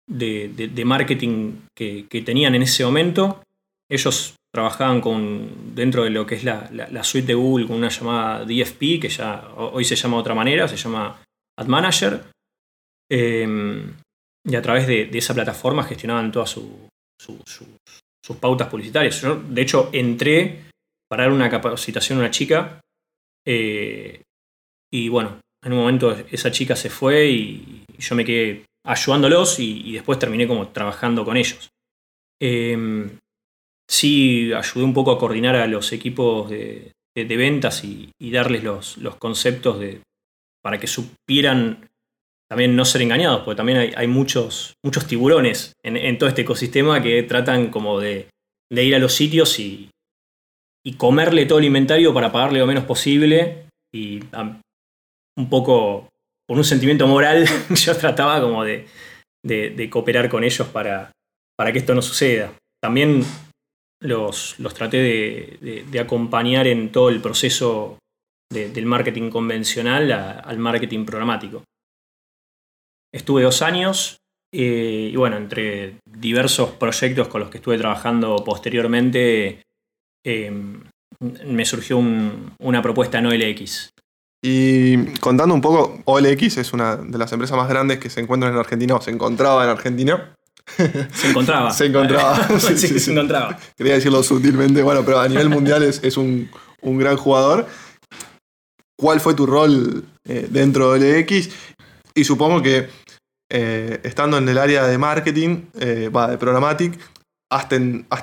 de, 0.07 0.83
marketing 0.85 1.53
que, 1.75 2.23
tenían 2.25 2.55
en 2.55 2.63
ese 2.63 2.85
momento. 2.85 3.43
Ellos 3.89 4.35
trabajaban 4.53 5.01
con, 5.01 5.75
dentro 5.75 6.03
de 6.03 6.09
lo 6.09 6.25
que 6.25 6.35
es 6.35 6.43
la, 6.43 7.03
suite 7.03 7.27
de 7.27 7.33
Google 7.33 7.67
con 7.67 7.77
una 7.77 7.89
llamada 7.89 8.45
DFP, 8.45 8.99
que 9.01 9.09
ya 9.09 9.49
hoy 9.55 9.85
se 9.85 9.95
llama 9.95 10.17
de 10.17 10.21
otra 10.21 10.35
manera, 10.35 10.67
se 10.67 10.77
llama 10.77 11.21
Ad 11.57 11.67
Manager. 11.67 12.23
Em, 13.09 13.93
y 14.45 14.55
a 14.55 14.61
través 14.61 14.87
de, 14.87 15.09
esa 15.13 15.33
plataforma 15.33 15.83
gestionaban 15.83 16.31
todas 16.31 16.49
sus 16.49 18.37
pautas 18.39 18.67
publicitarias. 18.67 19.21
Yo, 19.21 19.35
de 19.35 19.61
hecho, 19.61 19.89
entré 19.93 20.65
para 21.09 21.23
dar 21.23 21.31
una 21.31 21.49
capacitación 21.49 22.17
a 22.17 22.21
una 22.21 22.31
chica 22.31 22.81
eh, 23.45 24.21
y 24.91 25.09
bueno, 25.09 25.39
en 25.63 25.73
un 25.73 25.79
momento 25.79 26.11
esa 26.31 26.51
chica 26.51 26.75
se 26.75 26.89
fue 26.89 27.29
y 27.29 27.83
yo 27.97 28.15
me 28.15 28.25
quedé 28.25 28.65
ayudándolos 28.85 29.59
y, 29.59 29.93
después 29.93 30.19
terminé 30.19 30.47
como 30.47 30.67
trabajando 30.69 31.25
con 31.25 31.37
ellos. 31.37 31.69
Em, 32.39 33.17
sí, 33.89 34.51
ayudé 34.53 34.83
un 34.83 34.93
poco 34.93 35.11
a 35.11 35.19
coordinar 35.19 35.55
a 35.55 35.67
los 35.67 35.91
equipos 35.93 36.49
de, 36.49 36.91
ventas 37.15 37.83
y, 37.83 38.11
darles 38.19 38.63
los, 38.63 39.15
conceptos 39.17 39.79
de, 39.79 40.01
para 40.61 40.79
que 40.79 40.87
supieran 40.87 41.89
también 42.53 42.75
no 42.75 42.85
ser 42.85 43.01
engañados, 43.01 43.41
porque 43.41 43.57
también 43.57 43.95
hay, 43.95 44.05
muchos, 44.05 44.75
muchos 44.85 45.07
tiburones 45.07 45.73
en, 45.83 46.19
todo 46.19 46.29
este 46.29 46.43
ecosistema 46.43 47.01
que 47.01 47.23
tratan 47.23 47.71
como 47.71 47.99
de, 47.99 48.27
ir 48.69 48.93
a 48.93 48.99
los 48.99 49.15
sitios 49.15 49.57
y, 49.57 49.89
y, 50.85 50.93
comerle 50.93 51.47
todo 51.47 51.57
el 51.57 51.65
inventario 51.65 52.13
para 52.13 52.31
pagarle 52.31 52.59
lo 52.59 52.67
menos 52.67 52.83
posible 52.83 53.65
y 53.91 54.19
un 55.35 55.49
poco 55.49 56.09
por 56.47 56.59
un 56.59 56.63
sentimiento 56.63 57.07
moral, 57.07 57.43
yo 57.71 57.97
trataba 57.97 58.39
como 58.39 58.63
de, 58.63 58.85
cooperar 59.89 60.29
con 60.29 60.43
ellos 60.43 60.67
para, 60.67 61.11
para, 61.57 61.71
que 61.71 61.79
esto 61.79 61.95
no 61.95 62.03
suceda. 62.03 62.53
También 62.79 63.25
los, 63.99 64.59
los 64.59 64.75
traté 64.75 64.97
de, 65.59 65.99
acompañar 65.99 66.67
en 66.67 66.91
todo 66.91 67.09
el 67.09 67.19
proceso 67.19 67.97
del 68.51 68.85
marketing 68.85 69.31
convencional 69.31 70.11
al 70.11 70.59
marketing 70.59 71.03
programático. 71.03 71.63
Estuve 73.13 73.43
dos 73.43 73.61
años 73.61 74.17
eh, 74.51 75.09
y 75.11 75.15
bueno, 75.15 75.37
entre 75.37 75.95
diversos 76.05 76.71
proyectos 76.71 77.27
con 77.27 77.41
los 77.41 77.49
que 77.49 77.57
estuve 77.57 77.77
trabajando 77.77 78.35
posteriormente, 78.43 79.63
eh, 80.25 80.51
me 81.45 81.65
surgió 81.65 81.97
una 81.97 82.81
propuesta 82.81 83.19
en 83.19 83.27
OLX. 83.27 83.89
Y 84.45 85.05
contando 85.19 85.55
un 85.55 85.61
poco, 85.61 86.01
OLX 86.05 86.57
es 86.57 86.73
una 86.73 86.97
de 86.97 87.17
las 87.17 87.31
empresas 87.31 87.57
más 87.57 87.69
grandes 87.69 87.99
que 87.99 88.09
se 88.09 88.19
encuentran 88.19 88.53
en 88.53 88.59
Argentina 88.59 88.95
o 88.95 89.01
se 89.01 89.11
encontraba 89.11 89.63
en 89.63 89.69
Argentina. 89.69 90.35
Se 91.13 91.29
encontraba. 91.29 91.71
se 91.71 91.87
encontraba. 91.87 92.47
sí, 92.59 92.77
se 92.77 93.11
encontraba. 93.11 93.59
Quería 93.75 93.95
decirlo 93.95 94.23
sutilmente, 94.23 94.81
bueno, 94.81 95.03
pero 95.03 95.19
a 95.19 95.27
nivel 95.27 95.49
mundial 95.49 95.83
es, 95.83 96.15
un, 96.15 96.49
gran 96.81 97.17
jugador. 97.17 97.67
¿Cuál 98.97 99.19
fue 99.19 99.33
tu 99.33 99.45
rol 99.45 100.05
eh, 100.23 100.47
dentro 100.49 100.93
de 100.93 101.19
OLX? 101.19 101.49
Y 102.15 102.23
supongo 102.23 102.61
que 102.61 102.87
eh, 103.55 103.99
estando 104.03 104.39
en 104.39 104.49
el 104.49 104.57
área 104.57 104.87
de 104.87 104.97
marketing, 104.97 105.65
eh, 105.79 106.09
de 106.09 106.37
programmatic, 106.39 106.99
has, 107.51 107.69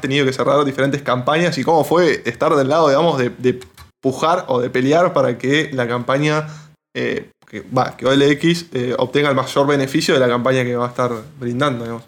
tenido 0.00 0.26
que 0.26 0.32
cerrar 0.32 0.64
diferentes 0.64 1.02
campañas 1.02 1.56
y 1.56 1.62
cómo 1.62 1.84
fue 1.84 2.20
estar 2.24 2.52
del 2.56 2.68
lado, 2.68 2.88
digamos, 2.88 3.16
de 3.16 3.60
pujar 4.02 4.46
o 4.48 4.60
de 4.60 4.70
pelear 4.70 5.12
para 5.12 5.38
que 5.38 5.70
la 5.72 5.86
campaña, 5.86 6.48
eh, 6.96 7.30
que, 7.46 7.60
va, 7.60 7.96
que 7.96 8.06
OLX 8.06 8.70
obtenga 8.98 9.28
el 9.28 9.36
mayor 9.36 9.68
beneficio 9.68 10.14
de 10.14 10.20
la 10.20 10.26
campaña 10.26 10.64
que 10.64 10.74
va 10.74 10.86
a 10.86 10.88
estar 10.88 11.12
brindando. 11.38 12.02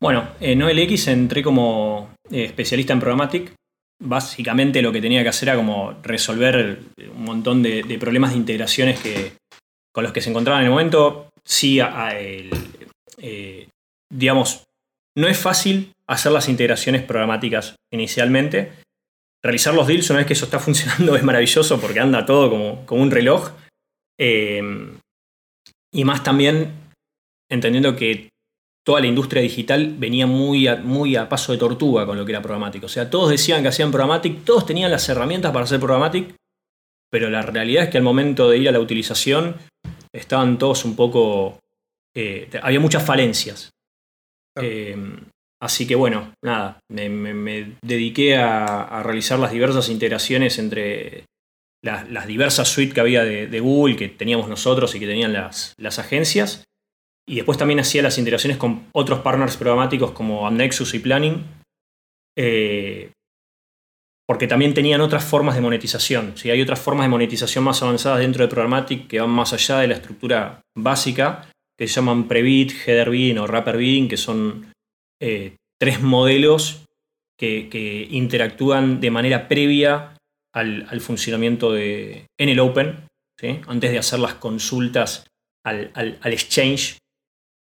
Bueno, 0.00 0.28
en 0.40 0.62
OLX 0.62 1.08
entré 1.08 1.42
como 1.42 2.14
especialista 2.30 2.94
en 2.94 3.00
Programmatic. 3.00 3.52
Básicamente 4.02 4.80
lo 4.80 4.90
que 4.90 5.02
tenía 5.02 5.22
que 5.22 5.28
hacer 5.28 5.50
era 5.50 5.58
como 5.58 5.96
resolver 6.02 6.80
un 7.14 7.24
montón 7.24 7.62
de, 7.62 7.98
problemas 8.00 8.30
de 8.30 8.38
integraciones 8.38 9.00
que, 9.00 9.32
con 9.92 10.02
los 10.02 10.14
que 10.14 10.22
se 10.22 10.30
encontraban 10.30 10.62
en 10.62 10.66
el 10.68 10.70
momento. 10.70 11.28
Sí, 11.46 11.80
digamos, 14.10 14.64
no 15.16 15.28
es 15.28 15.38
fácil 15.38 15.92
hacer 16.08 16.32
las 16.32 16.48
integraciones 16.48 17.02
programáticas 17.02 17.76
inicialmente, 17.92 18.72
realizar 19.42 19.74
los 19.74 19.86
deals 19.86 20.08
una 20.10 20.20
vez 20.20 20.26
que 20.26 20.32
eso 20.32 20.46
está 20.46 20.58
funcionando 20.60 21.16
es 21.16 21.22
maravilloso 21.22 21.80
porque 21.80 22.00
anda 22.00 22.26
todo 22.26 22.50
como, 22.50 22.86
como 22.86 23.02
un 23.02 23.10
reloj. 23.10 23.52
Em, 24.18 24.98
y 25.92 26.04
más 26.04 26.22
también 26.22 26.72
entendiendo 27.50 27.94
que 27.94 28.30
toda 28.84 29.00
la 29.00 29.06
industria 29.06 29.42
digital 29.42 29.94
venía 29.96 30.26
muy 30.26 30.66
a, 30.66 30.76
muy 30.76 31.16
a 31.16 31.28
paso 31.28 31.52
de 31.52 31.58
tortuga 31.58 32.06
con 32.06 32.18
lo 32.18 32.24
que 32.24 32.32
era 32.32 32.42
programático. 32.42 32.86
O 32.86 32.88
sea, 32.88 33.10
todos 33.10 33.30
decían 33.30 33.62
que 33.62 33.68
hacían 33.68 33.90
programático, 33.90 34.42
todos 34.44 34.66
tenían 34.66 34.90
las 34.90 35.08
herramientas 35.08 35.52
para 35.52 35.64
hacer 35.64 35.80
programático, 35.80 36.32
pero 37.10 37.30
la 37.30 37.42
realidad 37.42 37.84
es 37.84 37.90
que 37.90 37.98
al 37.98 38.04
momento 38.04 38.50
de 38.50 38.58
ir 38.58 38.68
a 38.68 38.72
la 38.72 38.80
utilización 38.80 39.56
estaban 40.14 40.58
todos 40.58 40.84
un 40.84 40.94
poco... 40.96 41.58
Eh, 42.14 42.48
había 42.62 42.80
muchas 42.80 43.04
falencias. 43.04 43.70
Em, 44.56 45.16
Así 45.64 45.86
que 45.86 45.94
bueno, 45.94 46.34
nada, 46.44 46.78
me, 46.90 47.76
dediqué 47.82 48.36
a, 48.36 49.02
realizar 49.02 49.38
las 49.38 49.50
diversas 49.50 49.88
integraciones 49.88 50.58
entre 50.58 51.24
las, 51.82 52.26
diversas 52.26 52.68
suites 52.68 52.92
que 52.92 53.00
había 53.00 53.24
de, 53.24 53.60
Google, 53.60 53.96
que 53.96 54.10
teníamos 54.10 54.46
nosotros 54.46 54.94
y 54.94 55.00
que 55.00 55.06
tenían 55.06 55.32
las, 55.32 55.74
agencias. 55.98 56.64
Y 57.26 57.36
después 57.36 57.56
también 57.56 57.80
hacía 57.80 58.02
las 58.02 58.18
integraciones 58.18 58.58
con 58.58 58.88
otros 58.92 59.20
partners 59.20 59.56
programáticos 59.56 60.10
como 60.10 60.50
Nexus 60.50 60.92
y 60.92 60.98
Planning, 60.98 61.42
eh, 62.36 63.12
porque 64.26 64.46
también 64.46 64.74
tenían 64.74 65.00
otras 65.00 65.24
formas 65.24 65.54
de 65.54 65.60
monetización. 65.60 66.34
Hay 66.44 66.62
otras 66.62 66.80
formas 66.80 67.04
de 67.04 67.10
monetización 67.10 67.64
más 67.64 67.82
avanzadas 67.82 68.20
dentro 68.20 68.42
de 68.42 68.48
Programmatic 68.48 69.06
que 69.06 69.20
van 69.20 69.30
más 69.30 69.52
allá 69.52 69.78
de 69.80 69.88
la 69.88 69.94
estructura 69.94 70.62
básica, 70.76 71.50
que 71.78 71.88
se 71.88 71.94
llaman 71.94 72.28
Prebid, 72.28 72.72
Header 72.86 73.10
Bidding 73.10 73.38
o 73.38 73.46
Wrapper 73.46 73.76
Bidding, 73.76 74.08
que 74.08 74.16
son 74.16 74.72
eh, 75.20 75.56
tres 75.78 76.00
modelos 76.00 76.86
que, 77.38 78.08
interactúan 78.10 79.00
de 79.00 79.10
manera 79.10 79.48
previa 79.48 80.16
al, 80.54 81.00
funcionamiento 81.00 81.72
de, 81.72 82.26
en 82.38 82.48
el 82.48 82.60
Open, 82.60 83.06
antes 83.66 83.90
de 83.90 83.98
hacer 83.98 84.20
las 84.20 84.34
consultas 84.34 85.26
al, 85.64 85.92
exchange. 86.24 86.98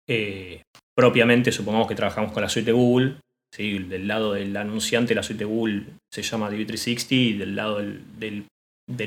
Eh, 0.07 0.61
propiamente, 0.95 1.51
supongamos 1.51 1.87
que 1.87 1.95
trabajamos 1.95 2.31
con 2.31 2.43
la 2.43 2.49
suite 2.49 2.67
de 2.67 2.71
Google. 2.71 3.17
Del 3.57 4.07
lado 4.07 4.33
del 4.33 4.55
anunciante, 4.57 5.13
la 5.13 5.21
suite 5.21 5.43
de 5.43 5.45
Google 5.45 5.85
se 6.11 6.23
llama 6.23 6.49
DV360 6.49 7.11
y 7.11 7.33
del 7.33 7.55
lado 7.55 7.77
del, 7.77 8.47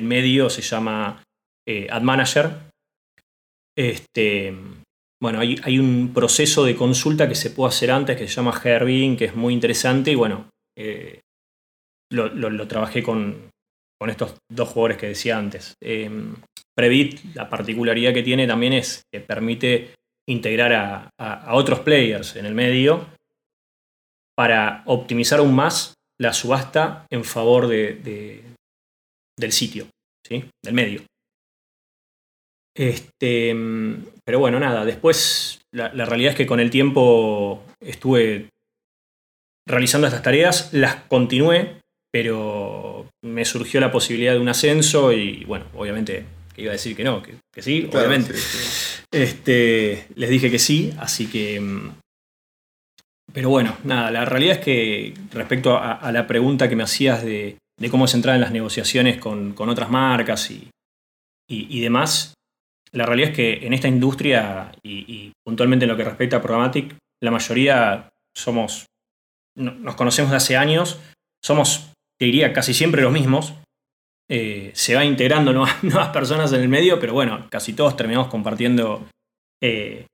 medio 0.03 0.49
se 0.51 0.63
llama 0.63 1.23
eh, 1.67 1.89
Ad 1.91 2.03
Manager. 2.03 2.51
Este, 3.77 4.55
bueno, 5.21 5.41
hay, 5.41 5.79
un 5.79 6.13
proceso 6.15 6.65
de 6.65 6.77
consulta 6.77 7.29
que 7.29 7.35
se 7.35 7.51
puede 7.51 7.71
hacer 7.71 7.91
antes 7.91 8.17
que 8.17 8.29
se 8.29 8.35
llama 8.35 8.59
Herbing, 8.63 9.17
que 9.17 9.27
es 9.27 9.35
muy 9.35 9.53
interesante 9.53 10.13
y 10.13 10.15
bueno, 10.15 10.49
eh, 10.79 11.21
lo, 12.13 12.69
trabajé 12.69 13.03
con, 13.03 13.51
estos 14.07 14.37
dos 14.49 14.69
jugadores 14.69 14.99
que 14.99 15.09
decía 15.09 15.39
antes. 15.39 15.75
Em, 15.83 16.37
Previt, 16.77 17.35
la 17.35 17.49
particularidad 17.49 18.15
que 18.15 18.23
tiene 18.23 18.47
también 18.47 18.75
es 18.75 19.03
que 19.13 19.21
permite 19.21 19.95
integrar 20.29 21.11
a, 21.19 21.55
otros 21.55 21.81
players 21.81 22.37
en 22.37 22.47
el 22.47 22.55
medio 22.55 23.16
para 24.37 24.83
optimizar 24.87 25.39
aún 25.39 25.55
más 25.55 25.95
la 26.19 26.33
subasta 26.33 27.07
en 27.11 27.25
favor 27.25 27.67
de, 27.69 28.43
del 29.39 29.53
sitio, 29.53 29.89
¿sí? 30.27 30.45
del 30.63 30.75
medio. 30.75 31.03
Este, 32.77 33.57
pero 34.25 34.39
bueno, 34.39 34.61
nada, 34.61 34.85
después 34.85 35.61
la, 35.73 35.89
realidad 35.89 36.33
es 36.33 36.37
que 36.37 36.47
con 36.47 36.61
el 36.61 36.71
tiempo 36.71 37.65
estuve 37.81 38.51
realizando 39.67 40.07
estas 40.07 40.23
tareas, 40.23 40.73
las 40.73 40.97
continué, 41.09 41.81
pero 42.13 43.09
me 43.25 43.45
surgió 43.47 43.81
la 43.81 43.91
posibilidad 43.91 44.35
de 44.35 44.41
un 44.41 44.49
ascenso 44.49 45.13
y 45.13 45.45
bueno, 45.45 45.67
obviamente 45.75 46.25
iba 46.57 46.71
a 46.71 46.73
decir 46.73 46.95
que 46.95 47.05
no, 47.05 47.23
que, 47.23 47.63
sí, 47.63 47.89
obviamente. 47.91 48.35
Este, 49.11 50.07
les 50.15 50.31
dije 50.31 50.51
que 50.51 50.59
sí, 50.59 50.93
así 50.99 51.27
que... 51.27 51.63
Pero 53.37 53.51
bueno, 53.51 53.77
nada, 53.85 54.11
la 54.11 54.25
realidad 54.25 54.57
es 54.57 54.65
que 54.65 55.13
respecto 55.31 55.77
a, 55.77 56.11
la 56.11 56.27
pregunta 56.27 56.71
que 56.71 56.75
me 56.75 56.85
hacías 56.85 57.23
de, 57.23 57.59
cómo 57.91 58.07
se 58.07 58.17
entrar 58.17 58.35
en 58.35 58.41
las 58.41 58.51
negociaciones 58.51 59.19
con, 59.19 59.55
otras 59.59 59.91
marcas 59.91 60.51
y, 60.51 60.71
y, 61.47 61.81
demás, 61.81 62.33
la 62.93 63.05
realidad 63.05 63.33
es 63.33 63.37
que 63.37 63.67
en 63.67 63.75
esta 63.75 63.89
industria 63.89 64.73
y, 64.83 65.33
puntualmente 65.45 65.85
en 65.85 65.91
lo 65.91 65.99
que 65.99 66.05
respecta 66.05 66.39
a 66.39 66.41
Programmatic, 66.41 66.97
la 67.23 67.31
mayoría 67.31 68.09
somos, 68.35 68.87
nos 69.55 69.97
conocemos 69.97 70.31
de 70.31 70.39
hace 70.39 70.57
años, 70.57 70.99
somos, 71.45 71.93
te 72.19 72.25
diría, 72.25 72.55
casi 72.55 72.73
siempre 72.73 73.03
los 73.03 73.13
mismos, 73.13 73.53
eh, 74.31 74.71
se 74.73 74.95
va 74.95 75.05
integrando 75.05 75.53
nuevas, 75.83 76.09
personas 76.09 76.55
en 76.55 76.63
el 76.63 76.71
medio, 76.71 76.99
pero 76.99 77.13
bueno, 77.13 77.49
casi 77.51 77.75
todos 77.75 77.99
terminamos 77.99 78.29
compartiendo 78.29 79.07
eh, 79.63 80.07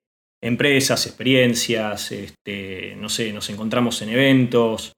empresas, 0.43 1.07
experiencias, 1.07 2.13
este, 2.13 2.97
no 2.97 3.09
sé, 3.09 3.33
nos 3.33 3.49
encontramos 3.51 4.03
en 4.03 4.11
eventos 4.11 4.93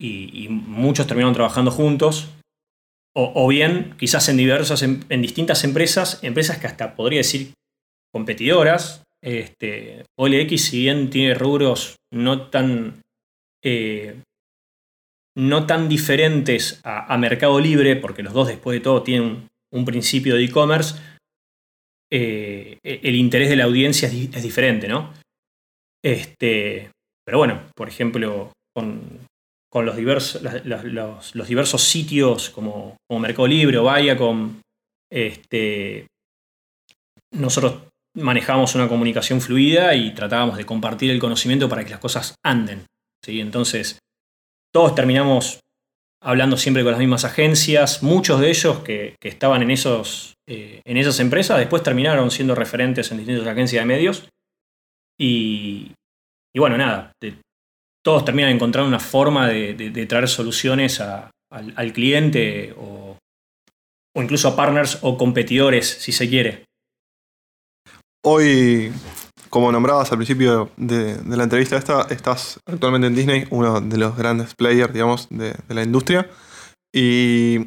y, 0.00 0.48
muchos 0.48 1.06
terminaron 1.06 1.34
trabajando 1.34 1.70
juntos. 1.70 2.30
O, 3.14 3.48
bien, 3.48 3.96
quizás 3.98 4.28
en 4.28 4.36
diversas, 4.36 4.82
en, 4.82 5.22
distintas 5.22 5.64
empresas, 5.64 6.22
empresas 6.22 6.58
que 6.58 6.68
hasta 6.68 6.94
podría 6.94 7.18
decir 7.18 7.52
competidoras. 8.12 9.02
Este, 9.22 10.04
OLX, 10.16 10.62
si 10.62 10.78
bien 10.82 11.10
tiene 11.10 11.34
rubros 11.34 11.96
no 12.12 12.48
tan 12.48 13.02
eh, 13.62 14.22
no 15.36 15.66
tan 15.66 15.88
diferentes 15.88 16.80
a, 16.84 17.16
Mercado 17.16 17.60
Libre, 17.60 17.96
porque 17.96 18.22
los 18.22 18.32
dos 18.32 18.48
después 18.48 18.78
de 18.78 18.82
todo 18.82 19.02
tienen 19.02 19.48
un, 19.72 19.84
principio 19.84 20.34
de 20.34 20.44
e-commerce, 20.44 20.96
eh, 22.12 22.78
el 22.82 23.14
interés 23.14 23.48
de 23.48 23.56
la 23.56 23.64
audiencia 23.64 24.08
es, 24.08 24.42
diferente, 24.42 24.88
¿no? 24.88 25.14
Este, 26.04 26.90
pero 27.24 27.38
bueno, 27.38 27.62
por 27.76 27.88
ejemplo, 27.88 28.52
con, 28.74 29.20
los, 29.72 29.96
diversos, 29.96 30.42
los, 30.64 31.48
diversos 31.48 31.82
sitios 31.82 32.50
como, 32.50 32.96
Mercado 33.10 33.46
Libre 33.46 33.78
o 33.78 33.84
Viacom, 33.84 34.60
este, 35.12 36.06
nosotros 37.32 37.84
manejábamos 38.16 38.74
una 38.74 38.88
comunicación 38.88 39.40
fluida 39.40 39.94
y 39.94 40.12
tratábamos 40.14 40.56
de 40.56 40.66
compartir 40.66 41.10
el 41.10 41.20
conocimiento 41.20 41.68
para 41.68 41.84
que 41.84 41.90
las 41.90 42.00
cosas 42.00 42.34
anden. 42.44 42.86
¿sí? 43.24 43.40
Entonces, 43.40 43.98
todos 44.72 44.94
terminamos 44.94 45.60
hablando 46.22 46.56
siempre 46.56 46.82
con 46.82 46.92
las 46.92 47.00
mismas 47.00 47.24
agencias. 47.24 48.02
Muchos 48.02 48.40
de 48.40 48.50
ellos 48.50 48.80
que, 48.80 49.16
estaban 49.20 49.62
en, 49.62 49.70
esos, 49.70 50.34
eh, 50.46 50.80
en 50.84 50.96
esas 50.96 51.20
empresas 51.20 51.58
después 51.58 51.82
terminaron 51.82 52.30
siendo 52.30 52.54
referentes 52.54 53.10
en 53.10 53.18
distintas 53.18 53.46
agencias 53.46 53.82
de 53.82 53.86
medios. 53.86 54.28
Y, 55.18 55.92
bueno, 56.54 56.78
nada, 56.78 57.12
todos 58.02 58.24
terminan 58.24 58.50
encontrando 58.50 58.88
una 58.88 59.00
forma 59.00 59.48
de, 59.48 60.06
traer 60.06 60.28
soluciones 60.28 61.00
al, 61.00 61.92
cliente 61.92 62.74
o, 62.76 63.18
o 64.16 64.22
incluso 64.22 64.48
a 64.48 64.56
partners 64.56 64.98
o 65.02 65.16
competidores, 65.18 65.86
si 65.86 66.12
se 66.12 66.28
quiere. 66.28 66.64
Hoy 68.22 68.92
como 69.50 69.72
nombrabas 69.72 70.10
al 70.12 70.18
principio 70.18 70.70
de, 70.76 71.18
la 71.26 71.42
entrevista 71.42 71.76
estás 71.76 72.60
actualmente 72.66 73.08
en 73.08 73.14
Disney, 73.14 73.46
uno 73.50 73.80
de 73.80 73.98
los 73.98 74.16
grandes 74.16 74.54
players, 74.54 74.92
digamos, 74.92 75.26
de, 75.28 75.54
la 75.68 75.82
industria. 75.82 76.30
Y 76.92 77.66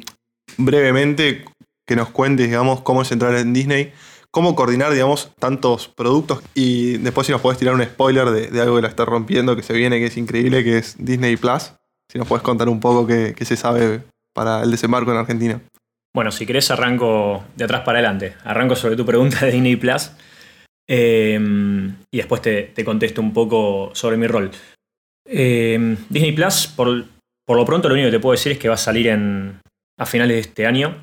brevemente 0.56 1.44
que 1.86 1.94
nos 1.94 2.08
cuentes, 2.08 2.46
digamos, 2.46 2.80
cómo 2.80 3.02
es 3.02 3.12
entrar 3.12 3.34
en 3.36 3.52
Disney, 3.52 3.92
cómo 4.30 4.56
coordinar, 4.56 4.92
digamos, 4.92 5.30
tantos 5.38 5.88
productos 5.88 6.42
y 6.54 6.96
después 6.98 7.26
si 7.26 7.32
nos 7.32 7.42
podés 7.42 7.58
tirar 7.58 7.74
un 7.74 7.84
spoiler 7.84 8.30
de, 8.30 8.60
algo 8.60 8.76
que 8.76 8.82
la 8.82 8.88
está 8.88 9.04
rompiendo, 9.04 9.54
que 9.54 9.62
se 9.62 9.74
viene, 9.74 9.98
que 9.98 10.06
es 10.06 10.16
increíble, 10.16 10.64
que 10.64 10.78
es 10.78 10.96
Disney 10.98 11.36
Plus. 11.36 11.72
Si 12.10 12.18
nos 12.18 12.26
podés 12.26 12.42
contar 12.42 12.68
un 12.68 12.80
poco 12.80 13.06
qué, 13.06 13.34
qué 13.36 13.44
se 13.44 13.56
sabe 13.56 14.02
para 14.32 14.62
el 14.62 14.70
desembarco 14.70 15.10
en 15.10 15.18
Argentina. 15.18 15.60
Bueno, 16.14 16.30
si 16.30 16.46
querés 16.46 16.70
arranco 16.70 17.44
de 17.56 17.64
atrás 17.64 17.82
para 17.82 17.98
adelante. 17.98 18.34
Arranco 18.44 18.74
sobre 18.74 18.96
tu 18.96 19.04
pregunta 19.04 19.44
de 19.44 19.52
Disney 19.52 19.76
Plus. 19.76 20.12
Em, 20.86 21.96
y 22.10 22.18
después 22.18 22.42
te, 22.42 22.84
contesto 22.84 23.20
un 23.20 23.32
poco 23.32 23.90
sobre 23.94 24.16
mi 24.16 24.26
rol. 24.26 24.50
Em, 25.26 25.96
Disney 26.08 26.32
Plus, 26.32 26.66
por, 26.66 26.88
lo 26.88 27.64
pronto, 27.64 27.88
lo 27.88 27.94
único 27.94 28.08
que 28.08 28.16
te 28.16 28.20
puedo 28.20 28.32
decir 28.32 28.52
es 28.52 28.58
que 28.58 28.68
va 28.68 28.74
a 28.74 28.78
salir 28.78 29.10
a 29.10 30.06
finales 30.06 30.36
de 30.36 30.40
este 30.40 30.66
año. 30.66 30.96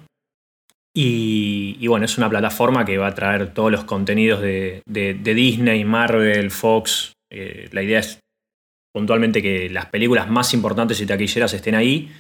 Y, 0.93 1.87
bueno, 1.87 2.05
es 2.05 2.17
una 2.17 2.29
plataforma 2.29 2.83
que 2.83 2.97
va 2.97 3.07
a 3.07 3.15
traer 3.15 3.53
todos 3.53 3.71
los 3.71 3.85
contenidos 3.85 4.41
de, 4.41 4.83
Disney, 4.85 5.85
Marvel, 5.85 6.51
Fox. 6.51 7.13
Eh, 7.31 7.69
la 7.71 7.81
idea 7.81 7.99
es 7.99 8.19
puntualmente 8.93 9.41
que 9.41 9.69
las 9.69 9.85
películas 9.85 10.29
más 10.29 10.53
importantes 10.53 10.99
y 10.99 11.05
taquilleras 11.05 11.53
estén 11.53 11.75
ahí. 11.75 12.11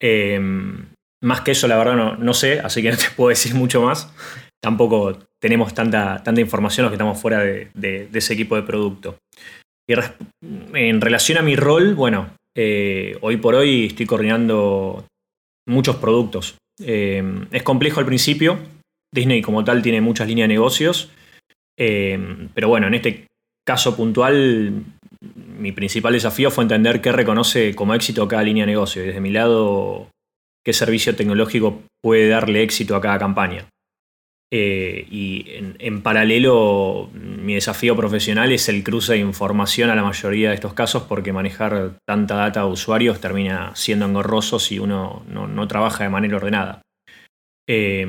Em, 0.00 0.86
más 1.24 1.40
que 1.40 1.52
eso, 1.52 1.66
la 1.66 1.76
verdad, 1.76 1.96
no, 1.96 2.16
no 2.16 2.34
sé, 2.34 2.60
así 2.60 2.82
que 2.82 2.92
no 2.92 2.96
te 2.96 3.10
puedo 3.16 3.30
decir 3.30 3.54
mucho 3.54 3.82
más 3.82 4.12
tampoco 4.64 5.18
tenemos 5.38 5.74
tanta, 5.74 6.22
tanta 6.22 6.40
información 6.40 6.84
los 6.84 6.90
que 6.90 6.94
estamos 6.94 7.20
fuera 7.20 7.40
de, 7.40 8.08
ese 8.14 8.32
equipo 8.32 8.56
de 8.56 8.62
producto. 8.62 9.18
Y 9.86 9.92
en 10.72 11.02
relación 11.02 11.36
a 11.36 11.42
mi 11.42 11.54
rol, 11.54 11.94
bueno, 11.94 12.30
eh, 12.56 13.18
hoy 13.20 13.36
por 13.36 13.54
hoy 13.56 13.86
estoy 13.88 14.06
coordinando 14.06 15.04
muchos 15.68 15.96
productos. 15.96 16.56
Eh, 16.82 17.22
es 17.50 17.62
complejo 17.62 18.00
al 18.00 18.06
principio, 18.06 18.58
Disney 19.12 19.42
como 19.42 19.64
tal 19.64 19.82
tiene 19.82 20.00
muchas 20.00 20.28
líneas 20.28 20.48
de 20.48 20.54
negocios, 20.54 21.10
eh, 21.78 22.48
pero 22.54 22.68
bueno, 22.68 22.86
en 22.86 22.94
este 22.94 23.26
caso 23.66 23.94
puntual, 23.94 24.82
mi 25.58 25.72
principal 25.72 26.14
desafío 26.14 26.50
fue 26.50 26.64
entender 26.64 27.02
qué 27.02 27.12
reconoce 27.12 27.74
como 27.74 27.92
éxito 27.92 28.26
cada 28.28 28.42
línea 28.42 28.64
de 28.64 28.72
negocio 28.72 29.02
y 29.02 29.08
desde 29.08 29.20
mi 29.20 29.30
lado, 29.30 30.08
qué 30.64 30.72
servicio 30.72 31.14
tecnológico 31.14 31.82
puede 32.02 32.28
darle 32.28 32.62
éxito 32.62 32.96
a 32.96 33.02
cada 33.02 33.18
campaña. 33.18 33.68
Eh, 34.56 35.08
y 35.10 35.46
en, 35.80 36.00
paralelo, 36.00 37.10
mi 37.12 37.54
desafío 37.54 37.96
profesional 37.96 38.52
es 38.52 38.68
el 38.68 38.84
cruce 38.84 39.14
de 39.14 39.18
información 39.18 39.90
a 39.90 39.96
la 39.96 40.04
mayoría 40.04 40.50
de 40.50 40.54
estos 40.54 40.74
casos, 40.74 41.02
porque 41.08 41.32
manejar 41.32 41.98
tanta 42.06 42.36
data 42.36 42.60
de 42.60 42.66
usuarios 42.66 43.20
termina 43.20 43.74
siendo 43.74 44.06
engorroso 44.06 44.60
si 44.60 44.78
uno 44.78 45.24
no, 45.26 45.66
trabaja 45.66 46.04
de 46.04 46.10
manera 46.10 46.36
ordenada. 46.36 46.82
Eh, 47.68 48.06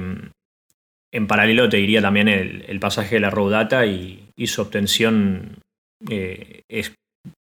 en 1.11 1.27
paralelo 1.27 1.67
te 1.67 1.77
diría 1.77 2.03
también 2.03 2.27
el, 2.27 2.79
pasaje 2.79 3.15
de 3.15 3.21
la 3.21 3.31
raw 3.31 3.49
data 3.49 3.87
y, 3.87 4.29
su 4.45 4.61
obtención 4.61 5.63
eh, 6.11 6.61
es 6.69 6.93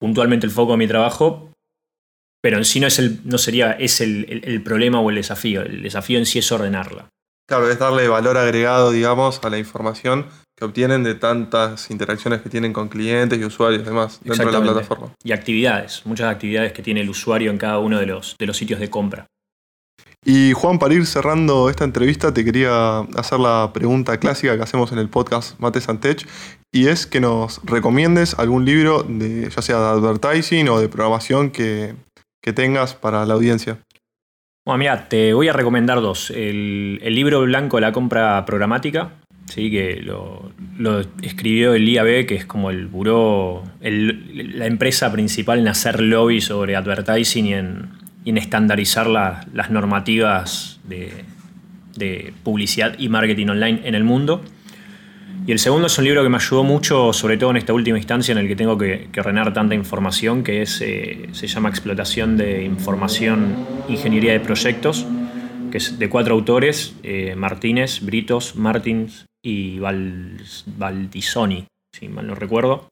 puntualmente 0.01 0.47
el 0.47 0.53
foco 0.53 0.73
de 0.73 0.79
mi 0.79 0.89
trabajo, 0.89 1.53
pero 2.41 2.57
en 2.57 2.65
sí 2.65 2.81
no, 2.81 2.87
es 2.87 2.99
el, 2.99 3.19
no 3.27 3.37
sería 3.37 3.73
es 3.73 4.01
el 4.01 4.63
problema 4.65 4.99
o 4.99 5.11
el 5.11 5.17
desafío. 5.17 5.61
El 5.61 5.83
desafío 5.83 6.19
en 6.19 6.25
sí 6.25 6.39
es 6.39 6.51
ordenarla. 6.51 7.11
Claro, 7.49 7.71
es 7.71 7.79
darle 7.79 8.09
valor 8.09 8.37
agregado, 8.37 8.91
digamos, 8.91 9.41
a 9.43 9.49
la 9.49 9.57
información 9.57 10.27
que 10.55 10.67
obtienen 10.67 11.03
de 11.03 11.15
tantas 11.15 11.91
interacciones 11.91 12.43
que 12.43 12.51
tienen 12.51 12.75
con 12.75 12.89
clientes 12.89 13.39
y 13.39 13.45
usuarios 13.45 13.83
y 13.83 13.85
demás 13.87 14.21
dentro 14.23 14.47
de 14.47 14.53
la 14.53 14.61
plataforma. 14.61 15.15
Y 15.25 15.33
actividades, 15.33 16.03
muchas 16.05 16.31
actividades 16.31 16.73
que 16.73 16.83
tiene 16.83 17.01
el 17.01 17.09
usuario 17.09 17.51
en 17.51 17.57
cada 17.57 17.79
uno 17.79 17.99
de 17.99 18.07
los, 18.07 18.37
de 18.39 18.47
los 18.47 18.57
sitios 18.57 18.81
de 18.81 18.91
compra. 18.91 19.27
Y 20.25 20.53
Juan, 20.53 20.79
para 20.79 20.93
ir 20.93 21.07
cerrando 21.07 21.71
esta 21.71 21.85
entrevista, 21.85 22.35
te 22.35 22.45
quería 22.45 22.99
hacer 23.17 23.41
la 23.41 23.71
pregunta 23.73 24.19
clásica 24.19 24.57
que 24.57 24.63
hacemos 24.63 24.93
en 24.93 24.99
el 24.99 25.09
podcast 25.09 25.59
Mate 25.59 25.81
Santech, 25.81 26.29
y 26.71 26.89
es 26.89 27.07
que 27.07 27.21
nos 27.21 27.61
recomiendes 27.65 28.35
algún 28.35 28.67
libro, 28.67 29.05
de, 29.05 29.49
ya 29.49 29.63
sea 29.63 29.79
de 29.79 29.87
advertising 29.87 30.69
o 30.69 30.81
de 30.81 30.89
programación, 30.89 31.51
que, 31.51 31.95
que 32.43 32.53
tengas 32.53 32.95
para 32.95 33.25
la 33.25 33.35
audiencia. 33.35 33.79
Bueno, 34.69 34.81
mira, 34.81 35.09
te 35.09 35.33
voy 35.33 35.49
a 35.49 35.55
recomendar 35.55 36.03
dos. 36.03 36.31
El, 36.31 37.01
libro 37.03 37.41
blanco 37.41 37.79
de 37.79 37.81
la 37.81 37.93
compra 37.93 38.45
programática, 38.45 39.13
¿sí? 39.47 39.71
que 39.71 40.03
lo, 40.03 40.53
escribió 41.23 41.73
el 41.73 41.89
IAB, 41.89 42.27
que 42.27 42.35
es 42.35 42.45
como 42.45 42.69
el 42.69 42.87
buró, 42.87 43.63
la 43.81 44.67
empresa 44.67 45.11
principal 45.11 45.61
en 45.61 45.69
hacer 45.69 46.03
lobby 46.03 46.43
sobre 46.43 46.77
advertising 46.77 47.47
y 47.47 47.55
en, 47.55 48.37
estandarizar 48.37 49.07
las 49.07 49.71
normativas 49.71 50.81
de, 50.85 51.25
de 51.97 52.35
publicidad 52.43 52.95
y 52.99 53.09
marketing 53.09 53.47
online 53.47 53.81
en 53.85 53.95
el 53.95 54.05
mundo. 54.05 54.43
Y 55.49 55.53
el 55.53 55.59
segundo 55.59 55.87
es 55.87 55.97
un 55.97 56.05
libro 56.05 56.23
que 56.23 56.29
me 56.29 56.37
ayudó 56.37 56.63
mucho, 56.63 57.11
sobre 57.15 57.39
todo 57.39 57.53
en 57.53 57.57
esta 57.57 57.73
última 57.73 57.97
instancia 57.97 58.33
en 58.33 58.37
el 58.37 58.49
que 58.49 58.55
tengo 58.55 58.77
que, 58.77 59.09
que 59.11 59.23
tanta 59.23 59.75
información, 59.75 60.45
que 60.45 60.61
es, 60.61 60.83
eh, 60.83 61.31
se 61.33 61.47
llama 61.47 61.71
Explotación 61.71 62.37
de 62.37 62.65
Información, 62.65 63.57
Ingeniería 63.89 64.33
de 64.33 64.41
Proyectos, 64.41 65.07
que 65.71 65.79
es 65.79 65.99
de 65.99 66.11
cuatro 66.11 66.35
autores, 66.35 66.97
eh, 67.03 67.35
Martínez, 67.35 68.03
Britos, 68.03 68.57
Martins 68.57 69.25
y 69.43 69.79
Val, 69.79 70.37
Valdisoni, 70.67 71.67
si 71.95 72.09
mal 72.11 72.27
no 72.27 72.35
recuerdo. 72.35 72.91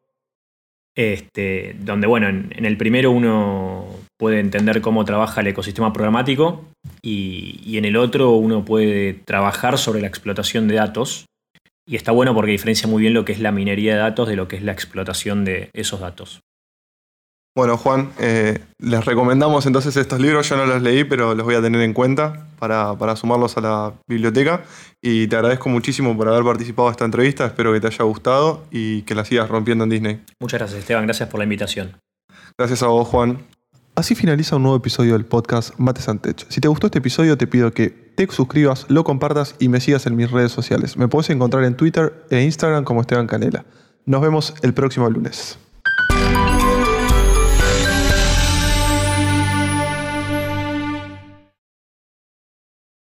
Este, 0.95 1.77
donde, 1.79 2.07
bueno, 2.07 2.27
en, 2.27 2.55
en, 2.57 2.65
el 2.65 2.79
primero 2.79 3.11
uno 3.11 3.85
puede 4.17 4.41
entender 4.41 4.81
cómo 4.81 5.05
trabaja 5.05 5.43
el 5.43 5.49
ecosistema 5.49 5.93
programático 5.93 6.65
y, 7.03 7.61
y 7.67 7.77
en 7.77 7.85
el 7.85 7.99
otro 7.99 8.31
uno 8.31 8.65
puede 8.65 9.13
trabajar 9.13 9.77
sobre 9.77 10.01
la 10.01 10.07
explotación 10.07 10.69
de 10.69 10.77
datos 10.77 11.27
y 11.87 11.97
está 11.97 12.13
bueno 12.13 12.35
porque 12.35 12.51
diferencia 12.51 12.89
muy 12.89 13.01
bien 13.01 13.15
lo 13.15 13.25
que 13.25 13.33
es 13.33 13.41
la 13.41 13.53
minería 13.53 13.95
de 13.95 14.01
datos 14.01 14.29
de 14.29 14.37
lo 14.37 14.49
que 14.49 14.57
es 14.57 14.63
la 14.63 14.73
explotación 14.73 15.45
de 15.45 15.71
esos 15.73 16.01
datos. 16.01 16.41
Bueno, 17.57 17.79
Juan, 17.79 18.13
eh, 18.19 18.59
les 18.79 19.03
recomendamos 19.07 19.65
entonces 19.65 19.97
estos 19.97 20.21
libros. 20.21 20.47
Yo 20.47 20.59
no 20.59 20.67
los 20.67 20.83
leí, 20.83 21.05
pero 21.05 21.35
los 21.35 21.47
voy 21.47 21.55
a 21.55 21.63
tener 21.63 21.81
en 21.81 21.95
cuenta 21.95 22.49
para, 22.59 22.99
para, 22.99 23.17
sumarlos 23.17 23.57
a 23.57 23.63
la 23.63 23.95
biblioteca. 24.07 24.65
Y 25.01 25.27
te 25.27 25.37
agradezco 25.37 25.71
muchísimo 25.71 26.15
por 26.19 26.29
haber 26.29 26.45
participado 26.45 26.89
en 26.89 26.93
esta 26.93 27.07
entrevista. 27.07 27.47
Espero 27.47 27.73
que 27.73 27.81
te 27.81 27.87
haya 27.87 28.05
gustado 28.05 28.65
y 28.71 29.03
que 29.03 29.15
la 29.15 29.25
sigas 29.25 29.49
rompiendo 29.49 29.85
en 29.85 29.91
Disney. 29.91 30.21
Muchas 30.39 30.61
gracias, 30.61 30.81
Esteban. 30.81 31.07
Gracias 31.07 31.31
por 31.31 31.39
la 31.39 31.45
invitación. 31.45 31.97
Gracias 32.59 32.83
a 32.83 32.89
vos, 32.89 33.09
Juan. 33.09 33.39
Así 33.97 34.15
finaliza 34.15 34.57
un 34.57 34.63
nuevo 34.63 34.77
episodio 34.77 35.15
del 35.15 35.25
podcast 35.25 35.73
Mates 35.79 36.07
Antech. 36.11 36.45
Si 36.51 36.61
te 36.61 36.69
gustó 36.69 36.89
este 36.89 36.99
episodio, 36.99 37.39
te 37.39 37.47
pido 37.47 37.73
que 37.73 37.89
te 37.89 38.27
suscribas, 38.31 38.85
lo 38.91 39.05
compartas 39.05 39.55
y 39.59 39.71
me 39.71 39.81
sigas 39.81 40.05
en 40.07 40.17
mis 40.17 40.31
redes 40.31 40.53
sociales. 40.53 40.99
Me 40.99 41.09
puedes 41.09 41.31
encontrar 41.31 41.65
en 41.65 41.79
Twitter 41.79 42.27
e 42.29 42.43
Instagram 42.43 42.85
como 42.85 43.01
Esteban 43.01 43.27
Canela. 43.27 43.65
Nos 44.05 44.21
vemos 44.21 44.53
el 44.61 44.75
próximo 44.75 45.09
lunes. 45.09 45.59